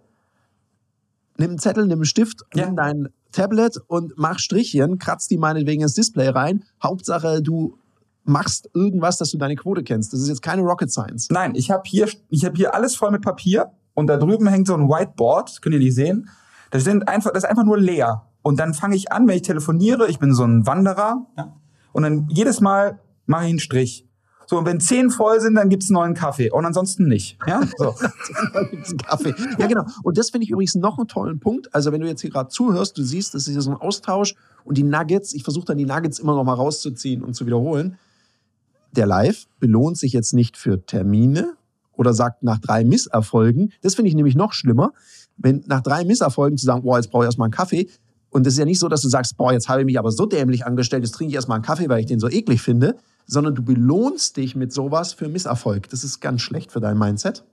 nimm 1.37 1.51
einen 1.51 1.59
Zettel, 1.59 1.87
nimm 1.87 1.99
einen 1.99 2.05
Stift, 2.05 2.41
ja. 2.53 2.65
nimm 2.65 2.75
dein 2.75 3.09
Tablet 3.35 3.77
und 3.87 4.13
mach 4.15 4.39
Strichchen, 4.39 4.97
kratz 4.97 5.27
die 5.27 5.37
meinetwegen 5.37 5.81
ins 5.81 5.93
Display 5.93 6.29
rein. 6.29 6.63
Hauptsache, 6.81 7.41
du 7.41 7.77
machst 8.23 8.69
irgendwas, 8.73 9.17
dass 9.17 9.31
du 9.31 9.37
deine 9.37 9.55
Quote 9.55 9.83
kennst. 9.83 10.13
Das 10.13 10.21
ist 10.21 10.29
jetzt 10.29 10.41
keine 10.41 10.61
Rocket 10.61 10.91
Science. 10.91 11.27
Nein, 11.29 11.53
ich 11.55 11.69
habe 11.69 11.83
hier, 11.85 12.07
ich 12.29 12.49
hier 12.55 12.73
alles 12.73 12.95
voll 12.95 13.11
mit 13.11 13.21
Papier 13.21 13.71
und 13.93 14.07
da 14.07 14.17
drüben 14.17 14.47
hängt 14.47 14.67
so 14.67 14.73
ein 14.73 14.87
Whiteboard, 14.87 15.49
das 15.49 15.61
könnt 15.61 15.73
ihr 15.73 15.79
nicht 15.79 15.95
sehen. 15.95 16.29
Das, 16.71 16.83
sind 16.83 17.07
einfach, 17.07 17.31
das 17.31 17.43
ist 17.43 17.49
einfach 17.49 17.65
nur 17.65 17.77
leer. 17.77 18.25
Und 18.41 18.59
dann 18.59 18.73
fange 18.73 18.95
ich 18.95 19.11
an, 19.11 19.27
wenn 19.27 19.35
ich 19.35 19.41
telefoniere, 19.41 20.07
ich 20.07 20.19
bin 20.19 20.33
so 20.33 20.43
ein 20.43 20.65
Wanderer, 20.65 21.25
ja, 21.37 21.55
und 21.93 22.03
dann 22.03 22.27
jedes 22.29 22.61
Mal 22.61 22.99
mache 23.25 23.45
ich 23.45 23.49
einen 23.51 23.59
Strich. 23.59 24.04
So, 24.47 24.57
und 24.57 24.65
wenn 24.65 24.79
zehn 24.79 25.09
voll 25.09 25.39
sind, 25.39 25.55
dann 25.55 25.69
gibt's 25.69 25.89
einen 25.89 25.95
neuen 25.95 26.13
Kaffee. 26.13 26.51
Und 26.51 26.65
ansonsten 26.65 27.07
nicht. 27.07 27.37
Ja, 27.47 27.61
so. 27.77 27.95
Kaffee. 29.05 29.33
Ja, 29.57 29.67
genau. 29.67 29.85
Und 30.03 30.17
das 30.17 30.29
finde 30.29 30.45
ich 30.45 30.51
übrigens 30.51 30.75
noch 30.75 30.97
einen 30.97 31.07
tollen 31.07 31.39
Punkt. 31.39 31.73
Also, 31.73 31.91
wenn 31.91 32.01
du 32.01 32.07
jetzt 32.07 32.21
hier 32.21 32.29
gerade 32.29 32.49
zuhörst, 32.49 32.97
du 32.97 33.03
siehst, 33.03 33.33
das 33.33 33.47
ist 33.47 33.53
hier 33.53 33.61
so 33.61 33.71
ein 33.71 33.77
Austausch 33.77 34.35
und 34.63 34.77
die 34.77 34.83
Nuggets, 34.83 35.33
ich 35.33 35.43
versuche 35.43 35.65
dann 35.65 35.77
die 35.77 35.85
Nuggets 35.85 36.19
immer 36.19 36.35
noch 36.35 36.43
mal 36.43 36.53
rauszuziehen 36.53 37.23
und 37.23 37.33
zu 37.35 37.45
wiederholen. 37.45 37.97
Der 38.91 39.05
Live 39.05 39.47
belohnt 39.59 39.97
sich 39.97 40.13
jetzt 40.13 40.33
nicht 40.33 40.57
für 40.57 40.85
Termine 40.85 41.53
oder 41.93 42.13
sagt 42.13 42.43
nach 42.43 42.59
drei 42.59 42.83
Misserfolgen. 42.83 43.73
Das 43.81 43.95
finde 43.95 44.09
ich 44.09 44.15
nämlich 44.15 44.35
noch 44.35 44.53
schlimmer. 44.53 44.93
Wenn 45.37 45.63
nach 45.67 45.81
drei 45.81 46.05
Misserfolgen 46.05 46.57
zu 46.57 46.65
sagen, 46.65 46.83
boah, 46.83 46.97
jetzt 46.97 47.11
brauche 47.11 47.23
ich 47.23 47.27
erstmal 47.27 47.47
einen 47.47 47.53
Kaffee. 47.53 47.89
Und 48.29 48.45
das 48.45 48.53
ist 48.53 48.59
ja 48.59 48.65
nicht 48.65 48.79
so, 48.79 48.89
dass 48.89 49.01
du 49.01 49.09
sagst, 49.09 49.37
boah, 49.37 49.53
jetzt 49.53 49.69
habe 49.69 49.81
ich 49.81 49.85
mich 49.85 49.99
aber 49.99 50.11
so 50.11 50.25
dämlich 50.25 50.65
angestellt, 50.65 51.03
jetzt 51.03 51.13
trinke 51.13 51.29
ich 51.29 51.35
erstmal 51.35 51.55
einen 51.55 51.65
Kaffee, 51.65 51.89
weil 51.89 52.01
ich 52.01 52.05
den 52.05 52.19
so 52.19 52.29
eklig 52.29 52.61
finde, 52.61 52.97
sondern 53.25 53.55
du 53.55 53.63
belohnst 53.63 54.37
dich 54.37 54.55
mit 54.55 54.71
sowas 54.71 55.13
für 55.13 55.27
Misserfolg. 55.27 55.89
Das 55.89 56.03
ist 56.03 56.19
ganz 56.19 56.41
schlecht 56.41 56.71
für 56.71 56.79
dein 56.79 56.97
Mindset. 56.97 57.43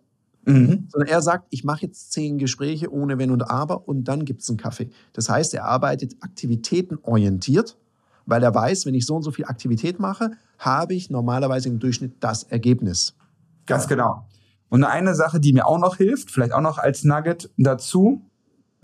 Mhm. 0.44 0.88
Sondern 0.90 1.08
er 1.08 1.22
sagt, 1.22 1.46
ich 1.50 1.64
mache 1.64 1.82
jetzt 1.82 2.12
zehn 2.12 2.38
Gespräche 2.38 2.92
ohne 2.92 3.18
Wenn 3.18 3.30
und 3.30 3.42
Aber 3.42 3.86
und 3.86 4.04
dann 4.04 4.24
gibt 4.24 4.42
es 4.42 4.48
einen 4.48 4.58
Kaffee. 4.58 4.90
Das 5.12 5.28
heißt, 5.28 5.54
er 5.54 5.64
arbeitet 5.64 6.16
aktivitätenorientiert, 6.20 7.78
weil 8.26 8.42
er 8.42 8.54
weiß, 8.54 8.86
wenn 8.86 8.94
ich 8.94 9.06
so 9.06 9.16
und 9.16 9.22
so 9.22 9.30
viel 9.30 9.44
Aktivität 9.44 10.00
mache, 10.00 10.32
habe 10.58 10.94
ich 10.94 11.10
normalerweise 11.10 11.68
im 11.68 11.78
Durchschnitt 11.78 12.16
das 12.20 12.42
Ergebnis. 12.42 13.14
Ganz 13.66 13.86
genau. 13.86 14.26
Und 14.68 14.84
eine 14.84 15.14
Sache, 15.14 15.38
die 15.38 15.52
mir 15.52 15.66
auch 15.66 15.78
noch 15.78 15.96
hilft, 15.96 16.30
vielleicht 16.30 16.52
auch 16.52 16.60
noch 16.60 16.78
als 16.78 17.04
Nugget 17.04 17.50
dazu, 17.56 18.22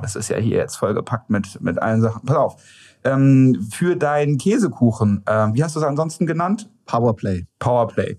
das 0.00 0.14
ist 0.14 0.28
ja 0.28 0.36
hier 0.36 0.58
jetzt 0.58 0.76
vollgepackt 0.76 1.28
mit, 1.28 1.60
mit 1.60 1.80
allen 1.80 2.00
Sachen. 2.00 2.24
Pass 2.24 2.36
auf. 2.36 2.62
Ähm, 3.04 3.66
für 3.70 3.96
deinen 3.96 4.38
Käsekuchen, 4.38 5.22
äh, 5.26 5.48
wie 5.54 5.64
hast 5.64 5.74
du 5.74 5.80
es 5.80 5.86
ansonsten 5.86 6.26
genannt? 6.26 6.70
Powerplay. 6.88 7.46
Powerplay. 7.58 8.16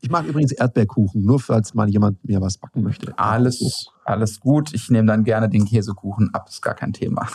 Ich 0.00 0.10
mag 0.10 0.24
übrigens 0.26 0.52
Erdbeerkuchen, 0.52 1.22
nur 1.24 1.40
falls 1.40 1.74
mal 1.74 1.88
jemand 1.88 2.24
mir 2.24 2.40
was 2.40 2.58
backen 2.58 2.84
möchte. 2.84 3.18
Alles, 3.18 3.88
alles 4.04 4.38
gut. 4.38 4.72
Ich 4.72 4.90
nehme 4.90 5.08
dann 5.08 5.24
gerne 5.24 5.48
den 5.48 5.64
Käsekuchen 5.64 6.32
ab, 6.34 6.48
ist 6.48 6.62
gar 6.62 6.74
kein 6.74 6.92
Thema. 6.92 7.26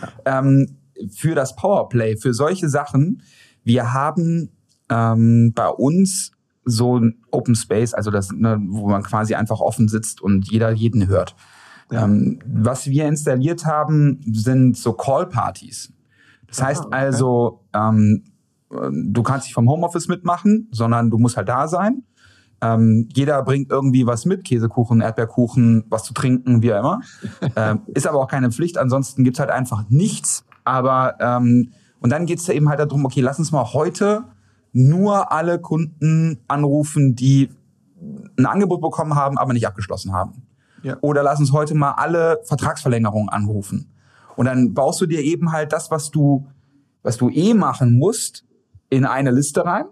Ja. 0.00 0.40
Ähm, 0.40 0.76
für 1.10 1.34
das 1.34 1.56
Powerplay, 1.56 2.16
für 2.16 2.34
solche 2.34 2.68
Sachen, 2.68 3.22
wir 3.64 3.92
haben 3.92 4.50
ähm, 4.90 5.52
bei 5.54 5.68
uns 5.68 6.30
so 6.64 6.98
ein 6.98 7.22
Open 7.30 7.54
Space, 7.54 7.94
also 7.94 8.10
das, 8.10 8.30
ne, 8.30 8.58
wo 8.68 8.88
man 8.88 9.02
quasi 9.02 9.34
einfach 9.34 9.60
offen 9.60 9.88
sitzt 9.88 10.20
und 10.20 10.50
jeder 10.50 10.70
jeden 10.70 11.08
hört. 11.08 11.34
Ja. 11.90 12.04
Ähm, 12.04 12.38
was 12.46 12.86
wir 12.86 13.06
installiert 13.06 13.64
haben, 13.64 14.20
sind 14.26 14.76
so 14.76 14.92
Call-Partys. 14.92 15.92
Das 16.46 16.62
heißt 16.62 16.86
okay. 16.86 16.96
also, 16.96 17.64
ähm, 17.74 18.24
du 18.70 19.22
kannst 19.22 19.46
nicht 19.46 19.54
vom 19.54 19.68
Homeoffice 19.68 20.08
mitmachen, 20.08 20.68
sondern 20.72 21.10
du 21.10 21.18
musst 21.18 21.36
halt 21.36 21.48
da 21.48 21.68
sein. 21.68 22.04
Ähm, 22.60 23.08
jeder 23.14 23.42
bringt 23.42 23.70
irgendwie 23.70 24.06
was 24.06 24.24
mit, 24.24 24.44
Käsekuchen, 24.44 25.00
Erdbeerkuchen, 25.00 25.84
was 25.88 26.04
zu 26.04 26.14
trinken, 26.14 26.62
wie 26.62 26.72
auch 26.72 26.78
immer. 26.78 27.00
ähm, 27.56 27.80
ist 27.88 28.06
aber 28.06 28.20
auch 28.20 28.28
keine 28.28 28.50
Pflicht, 28.50 28.78
ansonsten 28.78 29.24
gibt's 29.24 29.40
halt 29.40 29.50
einfach 29.50 29.84
nichts. 29.88 30.44
Aber 30.64 31.16
ähm, 31.20 31.72
und 32.00 32.10
dann 32.10 32.26
geht's 32.26 32.44
da 32.44 32.52
eben 32.52 32.68
halt 32.68 32.80
darum, 32.80 33.04
okay, 33.04 33.20
lass 33.20 33.38
uns 33.38 33.52
mal 33.52 33.72
heute 33.72 34.24
nur 34.72 35.32
alle 35.32 35.58
Kunden 35.58 36.40
anrufen, 36.48 37.14
die 37.14 37.50
ein 38.36 38.46
Angebot 38.46 38.80
bekommen 38.80 39.14
haben, 39.14 39.38
aber 39.38 39.52
nicht 39.52 39.66
abgeschlossen 39.66 40.12
haben. 40.12 40.42
Ja. 40.82 40.96
Oder 41.00 41.22
lass 41.22 41.40
uns 41.40 41.52
heute 41.52 41.74
mal 41.74 41.92
alle 41.92 42.40
Vertragsverlängerungen 42.44 43.30
anrufen. 43.30 43.90
Und 44.36 44.46
dann 44.46 44.74
baust 44.74 45.00
du 45.00 45.06
dir 45.06 45.20
eben 45.20 45.52
halt 45.52 45.72
das, 45.72 45.90
was 45.90 46.10
du, 46.10 46.46
was 47.02 47.16
du 47.16 47.30
eh 47.30 47.54
machen 47.54 47.96
musst, 47.96 48.44
in 48.94 49.04
eine 49.04 49.30
Liste 49.30 49.64
rein. 49.64 49.86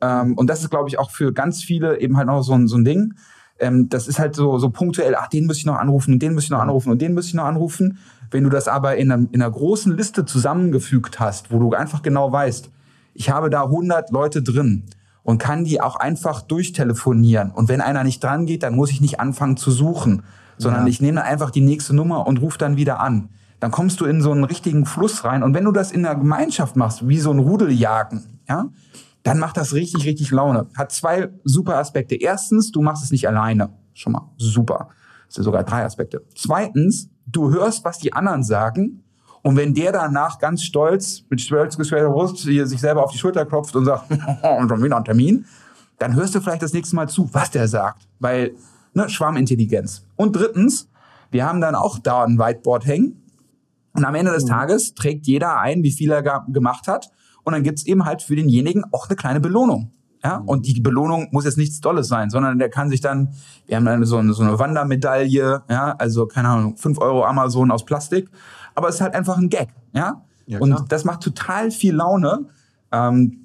Ähm, 0.00 0.34
und 0.34 0.50
das 0.50 0.62
ist, 0.62 0.70
glaube 0.70 0.88
ich, 0.88 0.98
auch 0.98 1.10
für 1.10 1.32
ganz 1.32 1.62
viele 1.62 2.00
eben 2.00 2.16
halt 2.16 2.26
noch 2.26 2.42
so 2.42 2.52
ein, 2.52 2.68
so 2.68 2.76
ein 2.76 2.84
Ding. 2.84 3.14
Ähm, 3.58 3.88
das 3.88 4.08
ist 4.08 4.18
halt 4.18 4.34
so, 4.34 4.58
so 4.58 4.70
punktuell, 4.70 5.14
ach, 5.16 5.28
den 5.28 5.46
muss 5.46 5.56
ich 5.56 5.66
noch 5.66 5.76
anrufen 5.76 6.12
und 6.12 6.22
den 6.22 6.34
muss 6.34 6.44
ich 6.44 6.50
noch 6.50 6.60
anrufen 6.60 6.90
und 6.90 7.00
den 7.00 7.14
muss 7.14 7.26
ich 7.26 7.34
noch 7.34 7.44
anrufen. 7.44 7.98
Wenn 8.30 8.44
du 8.44 8.50
das 8.50 8.68
aber 8.68 8.96
in 8.96 9.10
einer, 9.10 9.26
in 9.32 9.40
einer 9.40 9.50
großen 9.50 9.96
Liste 9.96 10.24
zusammengefügt 10.24 11.20
hast, 11.20 11.50
wo 11.50 11.58
du 11.58 11.72
einfach 11.72 12.02
genau 12.02 12.30
weißt, 12.30 12.70
ich 13.14 13.30
habe 13.30 13.48
da 13.48 13.62
100 13.62 14.10
Leute 14.10 14.42
drin 14.42 14.84
und 15.22 15.38
kann 15.38 15.64
die 15.64 15.80
auch 15.80 15.96
einfach 15.96 16.42
durchtelefonieren. 16.42 17.50
Und 17.50 17.68
wenn 17.68 17.80
einer 17.80 18.04
nicht 18.04 18.22
dran 18.22 18.46
geht, 18.46 18.62
dann 18.62 18.74
muss 18.74 18.90
ich 18.90 19.00
nicht 19.00 19.20
anfangen 19.20 19.56
zu 19.56 19.70
suchen, 19.70 20.22
sondern 20.58 20.82
ja. 20.82 20.88
ich 20.88 21.00
nehme 21.00 21.22
einfach 21.22 21.50
die 21.50 21.62
nächste 21.62 21.94
Nummer 21.94 22.26
und 22.26 22.40
rufe 22.40 22.58
dann 22.58 22.76
wieder 22.76 23.00
an. 23.00 23.30
Dann 23.60 23.70
kommst 23.70 24.00
du 24.00 24.04
in 24.04 24.20
so 24.20 24.32
einen 24.32 24.44
richtigen 24.44 24.84
Fluss 24.84 25.24
rein. 25.24 25.42
Und 25.42 25.54
wenn 25.54 25.64
du 25.64 25.72
das 25.72 25.92
in 25.92 26.02
der 26.02 26.14
Gemeinschaft 26.14 26.76
machst, 26.76 27.08
wie 27.08 27.18
so 27.18 27.30
ein 27.30 27.38
Rudeljagen, 27.38 28.40
ja, 28.48 28.66
dann 29.22 29.38
macht 29.38 29.56
das 29.56 29.72
richtig, 29.72 30.04
richtig 30.04 30.30
Laune. 30.30 30.68
Hat 30.76 30.92
zwei 30.92 31.30
super 31.42 31.78
Aspekte. 31.78 32.14
Erstens, 32.14 32.70
du 32.70 32.80
machst 32.82 33.02
es 33.02 33.10
nicht 33.10 33.26
alleine. 33.26 33.70
Schon 33.92 34.12
mal 34.12 34.30
super. 34.36 34.88
Das 35.26 35.34
sind 35.34 35.44
sogar 35.44 35.64
drei 35.64 35.84
Aspekte. 35.84 36.22
Zweitens, 36.36 37.08
du 37.26 37.50
hörst, 37.50 37.84
was 37.84 37.98
die 37.98 38.12
anderen 38.12 38.44
sagen. 38.44 39.02
Und 39.42 39.56
wenn 39.56 39.74
der 39.74 39.92
danach 39.92 40.38
ganz 40.38 40.62
stolz, 40.62 41.24
mit 41.28 41.40
stolz 41.40 41.76
geschwellter 41.76 42.10
Brust, 42.10 42.38
sich 42.38 42.80
selber 42.80 43.04
auf 43.04 43.12
die 43.12 43.18
Schulter 43.18 43.46
klopft 43.46 43.74
und 43.74 43.84
sagt, 43.84 44.08
schon 44.42 44.82
wieder 44.82 44.96
ein 44.96 45.04
Termin, 45.04 45.44
dann 45.98 46.14
hörst 46.14 46.34
du 46.34 46.40
vielleicht 46.40 46.62
das 46.62 46.72
nächste 46.72 46.96
Mal 46.96 47.08
zu, 47.08 47.28
was 47.32 47.50
der 47.50 47.68
sagt. 47.68 48.06
Weil, 48.18 48.54
ne, 48.92 49.08
Schwarmintelligenz. 49.08 50.04
Und 50.16 50.36
drittens, 50.36 50.88
wir 51.30 51.46
haben 51.46 51.60
dann 51.60 51.74
auch 51.74 51.98
da 51.98 52.24
ein 52.24 52.38
Whiteboard 52.38 52.86
hängen. 52.86 53.22
Und 53.96 54.04
am 54.04 54.14
Ende 54.14 54.32
des 54.32 54.44
mhm. 54.44 54.48
Tages 54.48 54.94
trägt 54.94 55.26
jeder 55.26 55.58
ein, 55.58 55.82
wie 55.82 55.92
viel 55.92 56.10
er 56.10 56.22
gemacht 56.22 56.88
hat. 56.88 57.10
Und 57.44 57.52
dann 57.52 57.62
gibt's 57.62 57.86
eben 57.86 58.04
halt 58.04 58.22
für 58.22 58.36
denjenigen 58.36 58.84
auch 58.92 59.08
eine 59.08 59.16
kleine 59.16 59.40
Belohnung. 59.40 59.92
Ja, 60.24 60.40
mhm. 60.40 60.48
und 60.48 60.66
die 60.66 60.80
Belohnung 60.80 61.28
muss 61.30 61.44
jetzt 61.44 61.58
nichts 61.58 61.80
Dolles 61.80 62.08
sein, 62.08 62.30
sondern 62.30 62.58
der 62.58 62.68
kann 62.68 62.90
sich 62.90 63.00
dann, 63.00 63.34
wir 63.66 63.76
haben 63.76 63.84
dann 63.84 64.04
so 64.04 64.16
eine, 64.16 64.32
so 64.32 64.42
eine 64.42 64.58
Wandermedaille, 64.58 65.62
ja, 65.68 65.94
also 65.98 66.26
keine 66.26 66.48
Ahnung, 66.48 66.76
fünf 66.76 66.98
Euro 66.98 67.24
Amazon 67.24 67.70
aus 67.70 67.84
Plastik, 67.84 68.28
aber 68.74 68.88
es 68.88 68.96
ist 68.96 69.02
halt 69.02 69.14
einfach 69.14 69.36
ein 69.36 69.50
Gag, 69.50 69.68
ja. 69.92 70.22
ja 70.46 70.58
und 70.58 70.90
das 70.90 71.04
macht 71.04 71.20
total 71.20 71.70
viel 71.70 71.94
Laune, 71.94 72.46
ähm, 72.90 73.38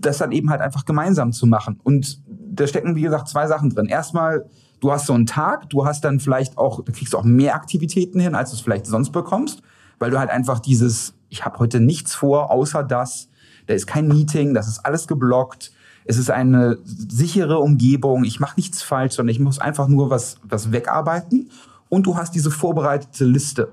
das 0.00 0.18
dann 0.18 0.32
eben 0.32 0.50
halt 0.50 0.60
einfach 0.60 0.86
gemeinsam 0.86 1.32
zu 1.32 1.46
machen. 1.46 1.78
Und 1.84 2.22
da 2.26 2.66
stecken, 2.66 2.96
wie 2.96 3.02
gesagt, 3.02 3.28
zwei 3.28 3.46
Sachen 3.46 3.70
drin. 3.70 3.86
Erstmal, 3.86 4.46
du 4.86 4.92
hast 4.92 5.06
so 5.06 5.12
einen 5.12 5.26
Tag, 5.26 5.68
du 5.70 5.84
hast 5.84 6.04
dann 6.04 6.20
vielleicht 6.20 6.56
auch, 6.58 6.82
da 6.84 6.92
kriegst 6.92 7.12
du 7.12 7.18
auch 7.18 7.24
mehr 7.24 7.54
Aktivitäten 7.54 8.20
hin, 8.20 8.34
als 8.34 8.50
du 8.50 8.56
es 8.56 8.62
vielleicht 8.62 8.86
sonst 8.86 9.10
bekommst, 9.10 9.62
weil 9.98 10.10
du 10.10 10.18
halt 10.18 10.30
einfach 10.30 10.60
dieses 10.60 11.16
ich 11.28 11.44
habe 11.44 11.58
heute 11.58 11.80
nichts 11.80 12.14
vor, 12.14 12.50
außer 12.50 12.82
das. 12.82 13.28
Da 13.66 13.74
ist 13.74 13.86
kein 13.86 14.08
Meeting, 14.08 14.54
das 14.54 14.68
ist 14.68 14.84
alles 14.84 15.06
geblockt. 15.06 15.72
Es 16.04 16.18
ist 16.18 16.30
eine 16.30 16.78
sichere 16.84 17.58
Umgebung. 17.58 18.24
Ich 18.24 18.38
mache 18.38 18.54
nichts 18.56 18.82
falsch, 18.82 19.14
sondern 19.14 19.32
ich 19.32 19.40
muss 19.40 19.58
einfach 19.58 19.88
nur 19.88 20.08
was, 20.08 20.36
was 20.44 20.70
wegarbeiten. 20.70 21.50
Und 21.88 22.06
du 22.06 22.16
hast 22.16 22.34
diese 22.34 22.50
vorbereitete 22.50 23.24
Liste. 23.24 23.72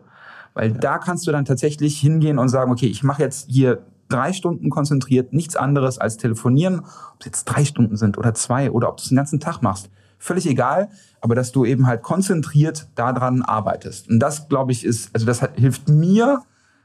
Weil 0.56 0.72
ja. 0.72 0.78
da 0.78 0.98
kannst 0.98 1.28
du 1.28 1.32
dann 1.32 1.46
tatsächlich 1.46 2.00
hingehen 2.00 2.40
und 2.40 2.50
sagen, 2.50 2.72
okay, 2.72 2.88
ich 2.88 3.04
mache 3.04 3.22
jetzt 3.22 3.50
hier 3.50 3.84
drei 4.10 4.34
Stunden 4.34 4.70
konzentriert, 4.70 5.32
nichts 5.34 5.56
anderes 5.56 6.00
als 6.00 6.18
telefonieren. 6.18 6.80
Ob 6.80 7.20
es 7.20 7.26
jetzt 7.28 7.46
drei 7.46 7.66
Stunden 7.66 7.98
sind 7.98 8.18
oder 8.18 8.34
zwei 8.34 8.72
oder 8.72 8.90
ob 8.90 8.98
du 8.98 9.04
es 9.04 9.10
den 9.10 9.18
ganzen 9.18 9.40
Tag 9.40 9.62
machst. 9.62 9.90
Völlig 10.24 10.48
egal, 10.48 10.90
aber 11.20 11.36
dass 11.36 11.52
du 11.52 11.66
eben 11.66 11.86
halt 11.86 12.02
konzentriert 12.02 12.88
daran 12.96 13.42
arbeitest. 13.42 14.10
Und 14.10 14.20
das, 14.20 14.48
glaube 14.48 14.72
ich, 14.72 14.86
ist, 14.86 15.10
also 15.14 15.26
das 15.26 15.42
hilft 15.56 15.90
mir, 15.90 16.44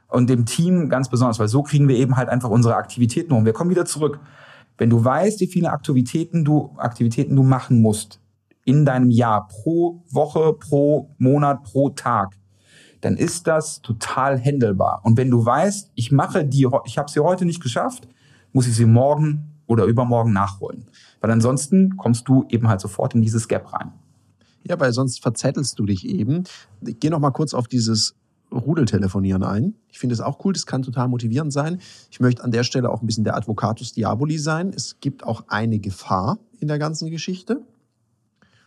und 0.09 0.29
dem 0.29 0.45
Team 0.45 0.89
ganz 0.89 1.07
besonders, 1.07 1.39
weil 1.39 1.47
so 1.47 1.63
kriegen 1.63 1.87
wir 1.87 1.95
eben 1.95 2.17
halt 2.17 2.29
einfach 2.29 2.49
unsere 2.49 2.75
Aktivitäten 2.75 3.31
um. 3.31 3.45
Wir 3.45 3.53
kommen 3.53 3.69
wieder 3.69 3.85
zurück. 3.85 4.19
Wenn 4.77 4.89
du 4.89 5.03
weißt, 5.03 5.39
wie 5.39 5.47
viele 5.47 5.71
Aktivitäten 5.71 6.43
du, 6.43 6.73
Aktivitäten 6.77 7.35
du 7.35 7.43
machen 7.43 7.81
musst 7.81 8.19
in 8.65 8.85
deinem 8.85 9.09
Jahr 9.09 9.47
pro 9.47 10.03
Woche, 10.09 10.53
pro 10.53 11.09
Monat, 11.17 11.63
pro 11.63 11.89
Tag, 11.91 12.35
dann 13.01 13.15
ist 13.15 13.47
das 13.47 13.81
total 13.81 14.37
händelbar. 14.37 15.01
Und 15.03 15.15
wenn 15.17 15.29
du 15.29 15.45
weißt, 15.45 15.91
ich 15.95 16.11
mache 16.11 16.43
die, 16.43 16.67
ich 16.85 16.97
habe 16.97 17.09
sie 17.09 17.19
heute 17.21 17.45
nicht 17.45 17.61
geschafft, 17.61 18.07
muss 18.51 18.67
ich 18.67 18.75
sie 18.75 18.85
morgen 18.85 19.61
oder 19.67 19.85
übermorgen 19.85 20.33
nachholen. 20.33 20.87
Weil 21.21 21.31
ansonsten 21.31 21.97
kommst 21.97 22.27
du 22.27 22.45
eben 22.49 22.67
halt 22.67 22.81
sofort 22.81 23.15
in 23.15 23.21
dieses 23.21 23.47
Gap 23.47 23.73
rein. 23.73 23.91
Ja, 24.63 24.79
weil 24.79 24.93
sonst 24.93 25.21
verzettelst 25.21 25.79
du 25.79 25.85
dich 25.85 26.05
eben. 26.07 26.43
Ich 26.85 26.99
gehe 26.99 27.11
noch 27.11 27.19
mal 27.19 27.31
kurz 27.31 27.53
auf 27.53 27.67
dieses 27.67 28.15
Rudeltelefonieren 28.51 29.43
ein. 29.43 29.75
Ich 29.89 29.99
finde 29.99 30.13
es 30.13 30.21
auch 30.21 30.43
cool, 30.43 30.53
das 30.53 30.65
kann 30.65 30.81
total 30.81 31.07
motivierend 31.07 31.53
sein. 31.53 31.79
Ich 32.09 32.19
möchte 32.19 32.43
an 32.43 32.51
der 32.51 32.63
Stelle 32.63 32.89
auch 32.89 33.01
ein 33.01 33.05
bisschen 33.05 33.23
der 33.23 33.35
Advocatus 33.35 33.93
Diaboli 33.93 34.37
sein. 34.37 34.73
Es 34.75 34.99
gibt 34.99 35.23
auch 35.23 35.43
eine 35.47 35.79
Gefahr 35.79 36.39
in 36.59 36.67
der 36.67 36.79
ganzen 36.79 37.09
Geschichte. 37.09 37.57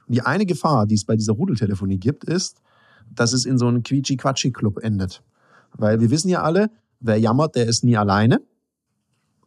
Und 0.06 0.14
die 0.14 0.22
eine 0.22 0.46
Gefahr, 0.46 0.86
die 0.86 0.94
es 0.94 1.04
bei 1.04 1.16
dieser 1.16 1.32
Rudeltelefonie 1.32 1.98
gibt, 1.98 2.24
ist, 2.24 2.60
dass 3.14 3.32
es 3.32 3.44
in 3.44 3.58
so 3.58 3.66
einem 3.66 3.82
Quietschi-Quatschi-Club 3.82 4.78
endet. 4.82 5.22
Weil 5.72 6.00
wir 6.00 6.10
wissen 6.10 6.28
ja 6.28 6.42
alle, 6.42 6.70
wer 7.00 7.18
jammert, 7.18 7.56
der 7.56 7.66
ist 7.66 7.84
nie 7.84 7.96
alleine. 7.96 8.40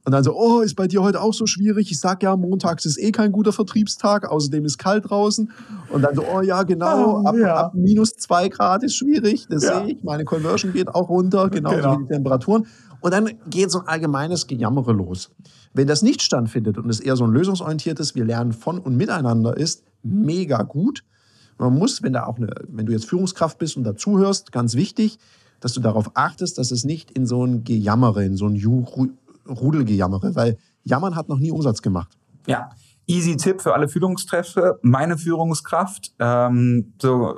Und 0.06 0.12
dann 0.12 0.24
so, 0.24 0.36
oh, 0.36 0.62
ist 0.62 0.76
bei 0.76 0.88
dir 0.88 1.02
heute 1.02 1.20
auch 1.20 1.34
so 1.34 1.48
schwierig? 1.48 1.89
Ich 1.89 2.00
sag 2.00 2.22
ja, 2.22 2.36
montags 2.36 2.86
ist 2.86 3.00
eh 3.00 3.12
kein 3.12 3.32
guter 3.32 3.52
Vertriebstag, 3.52 4.30
außerdem 4.30 4.63
ist 4.63 4.78
kalt 4.78 5.10
draußen. 5.10 5.52
Und 5.89 6.04
dann 6.04 6.13
so, 6.13 6.24
oh 6.32 6.41
ja, 6.41 6.62
genau, 6.62 7.24
ah, 7.24 7.30
ab, 7.30 7.36
ja. 7.36 7.56
ab 7.56 7.74
minus 7.74 8.13
zwei 8.13 8.48
Grad 8.48 8.84
ist 8.84 8.96
schwierig, 8.96 9.48
das 9.50 9.63
ja. 9.63 9.80
sehe 9.80 9.94
ich. 9.94 10.04
Meine 10.04 10.24
Conversion 10.24 10.74
geht 10.74 10.89
auch 10.94 11.10
runter, 11.10 11.50
genauso 11.50 11.78
genau. 11.78 11.94
wie 11.98 12.04
die 12.04 12.13
Temperaturen. 12.13 12.68
Und 13.02 13.13
dann 13.13 13.32
geht 13.50 13.72
so 13.72 13.80
ein 13.80 13.88
allgemeines 13.88 14.46
Gejammere 14.46 14.94
los. 14.94 15.32
Wenn 15.74 15.88
das 15.88 16.04
nicht 16.04 16.22
stattfindet 16.22 16.78
und 16.78 16.88
es 16.89 17.00
eher 17.00 17.15
so 17.15 17.24
ein 17.24 17.32
lösungsorientiertes, 17.32 18.13
wir 18.13 18.26
lernen 18.26 18.54
von 18.54 18.78
und 18.78 18.96
miteinander 18.96 19.58
ist, 19.58 19.84
mega 20.04 20.62
gut. 20.62 21.04
Man 21.58 21.74
muss, 21.74 22.04
wenn 22.04 22.13
da 22.13 22.28
auch 22.28 22.38
eine, 22.38 22.54
wenn 22.68 22.86
du 22.86 22.91
jetzt 22.91 23.06
Führungskraft 23.06 23.58
bist 23.58 23.76
und 23.76 23.84
dazuhörst, 23.84 24.52
ganz 24.52 24.76
wichtig, 24.76 25.18
dass 25.62 25.74
du 25.74 25.82
darauf 25.82 26.12
achtest, 26.13 26.60
dass 26.60 26.70
es 26.70 26.84
nicht 26.84 27.10
in 27.12 27.26
so 27.26 27.44
ein 27.44 27.63
Gejammere, 27.63 28.24
in 28.24 28.38
so 28.38 28.46
ein 28.46 28.56
Rudelgejammere, 29.47 30.36
weil 30.36 30.58
Jammern 30.84 31.15
hat 31.15 31.29
noch 31.29 31.39
nie 31.39 31.51
Umsatz 31.51 31.81
gemacht. 31.81 32.17
Ja, 32.47 32.69
Easy 33.08 33.38
Tipp 33.38 33.62
für 33.62 33.73
alle 33.73 33.88
Führungskräfte. 33.88 34.79
Meine 34.81 35.17
Führungskraft, 35.17 36.13
ähm, 36.19 36.93
so, 36.99 37.36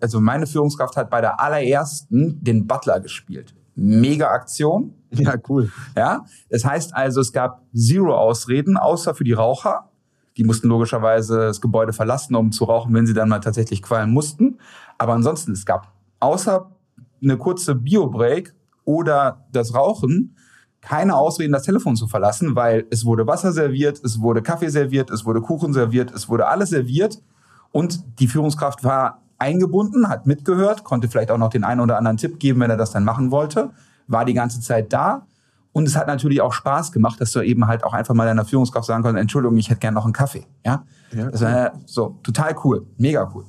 also 0.00 0.20
meine 0.20 0.46
Führungskraft 0.46 0.96
hat 0.96 1.08
bei 1.08 1.20
der 1.20 1.40
allerersten 1.40 2.42
den 2.42 2.66
Butler 2.66 3.00
gespielt. 3.00 3.54
Mega 3.74 4.28
Aktion. 4.28 4.92
Ja, 5.10 5.34
cool. 5.48 5.70
Ja, 5.96 6.26
das 6.50 6.64
heißt 6.64 6.94
also, 6.94 7.22
es 7.22 7.32
gab 7.32 7.62
zero 7.72 8.14
Ausreden, 8.14 8.76
außer 8.76 9.14
für 9.14 9.24
die 9.24 9.32
Raucher. 9.32 9.88
Die 10.36 10.44
mussten 10.44 10.68
logischerweise 10.68 11.38
das 11.38 11.62
Gebäude 11.62 11.94
verlassen, 11.94 12.34
um 12.34 12.52
zu 12.52 12.64
rauchen, 12.64 12.92
wenn 12.92 13.06
sie 13.06 13.14
dann 13.14 13.30
mal 13.30 13.38
tatsächlich 13.38 13.80
qualmen 13.82 14.12
mussten. 14.12 14.58
Aber 14.98 15.14
ansonsten, 15.14 15.52
es 15.52 15.64
gab 15.64 15.92
außer 16.20 16.70
eine 17.22 17.38
kurze 17.38 17.76
Bio-Break 17.76 18.54
oder 18.84 19.46
das 19.52 19.74
Rauchen 19.74 20.36
keine 20.86 21.16
Ausreden, 21.16 21.52
das 21.52 21.64
Telefon 21.64 21.96
zu 21.96 22.06
verlassen, 22.06 22.54
weil 22.54 22.86
es 22.90 23.04
wurde 23.04 23.26
Wasser 23.26 23.50
serviert, 23.50 24.00
es 24.04 24.20
wurde 24.20 24.40
Kaffee 24.40 24.68
serviert, 24.68 25.10
es 25.10 25.24
wurde 25.24 25.40
Kuchen 25.40 25.72
serviert, 25.72 26.12
es 26.12 26.28
wurde 26.28 26.46
alles 26.46 26.70
serviert 26.70 27.20
und 27.72 28.20
die 28.20 28.28
Führungskraft 28.28 28.84
war 28.84 29.20
eingebunden, 29.36 30.08
hat 30.08 30.28
mitgehört, 30.28 30.84
konnte 30.84 31.08
vielleicht 31.08 31.32
auch 31.32 31.38
noch 31.38 31.50
den 31.50 31.64
einen 31.64 31.80
oder 31.80 31.98
anderen 31.98 32.18
Tipp 32.18 32.38
geben, 32.38 32.60
wenn 32.60 32.70
er 32.70 32.76
das 32.76 32.92
dann 32.92 33.02
machen 33.02 33.32
wollte, 33.32 33.70
war 34.06 34.24
die 34.24 34.34
ganze 34.34 34.60
Zeit 34.60 34.92
da. 34.92 35.26
Und 35.72 35.88
es 35.88 35.96
hat 35.96 36.06
natürlich 36.06 36.40
auch 36.40 36.52
Spaß 36.52 36.92
gemacht, 36.92 37.20
dass 37.20 37.32
du 37.32 37.40
eben 37.40 37.66
halt 37.66 37.82
auch 37.82 37.92
einfach 37.92 38.14
mal 38.14 38.24
deiner 38.24 38.44
Führungskraft 38.44 38.86
sagen 38.86 39.02
kannst, 39.02 39.20
Entschuldigung, 39.20 39.58
ich 39.58 39.68
hätte 39.68 39.80
gerne 39.80 39.96
noch 39.96 40.04
einen 40.04 40.12
Kaffee. 40.12 40.46
Ja, 40.64 40.84
ja 41.12 41.30
das 41.30 41.42
war 41.42 41.72
so 41.84 42.16
total 42.22 42.54
cool, 42.62 42.86
mega 42.96 43.28
cool. 43.34 43.44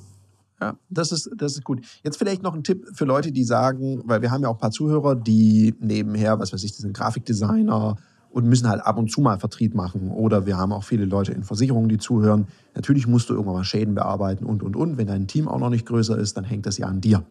Ja, 0.60 0.76
das 0.90 1.12
ist, 1.12 1.30
das 1.36 1.52
ist 1.52 1.64
gut. 1.64 1.84
Jetzt 2.02 2.16
vielleicht 2.16 2.42
noch 2.42 2.54
ein 2.54 2.64
Tipp 2.64 2.84
für 2.92 3.04
Leute, 3.04 3.30
die 3.30 3.44
sagen, 3.44 4.02
weil 4.04 4.22
wir 4.22 4.30
haben 4.30 4.42
ja 4.42 4.48
auch 4.48 4.54
ein 4.54 4.60
paar 4.60 4.72
Zuhörer, 4.72 5.14
die 5.14 5.74
nebenher, 5.78 6.38
was 6.40 6.52
weiß 6.52 6.64
ich, 6.64 6.72
die 6.72 6.82
sind 6.82 6.96
Grafikdesigner 6.96 7.96
und 8.30 8.46
müssen 8.46 8.68
halt 8.68 8.84
ab 8.84 8.98
und 8.98 9.10
zu 9.10 9.20
mal 9.20 9.38
Vertrieb 9.38 9.74
machen. 9.74 10.10
Oder 10.10 10.46
wir 10.46 10.56
haben 10.56 10.72
auch 10.72 10.84
viele 10.84 11.04
Leute 11.04 11.32
in 11.32 11.44
Versicherungen, 11.44 11.88
die 11.88 11.98
zuhören. 11.98 12.48
Natürlich 12.74 13.06
musst 13.06 13.30
du 13.30 13.34
irgendwann 13.34 13.54
mal 13.54 13.64
Schäden 13.64 13.94
bearbeiten 13.94 14.44
und, 14.44 14.62
und, 14.62 14.76
und. 14.76 14.98
Wenn 14.98 15.06
dein 15.06 15.28
Team 15.28 15.48
auch 15.48 15.58
noch 15.58 15.70
nicht 15.70 15.86
größer 15.86 16.18
ist, 16.18 16.36
dann 16.36 16.44
hängt 16.44 16.66
das 16.66 16.78
ja 16.78 16.86
an 16.86 17.00
dir. 17.00 17.24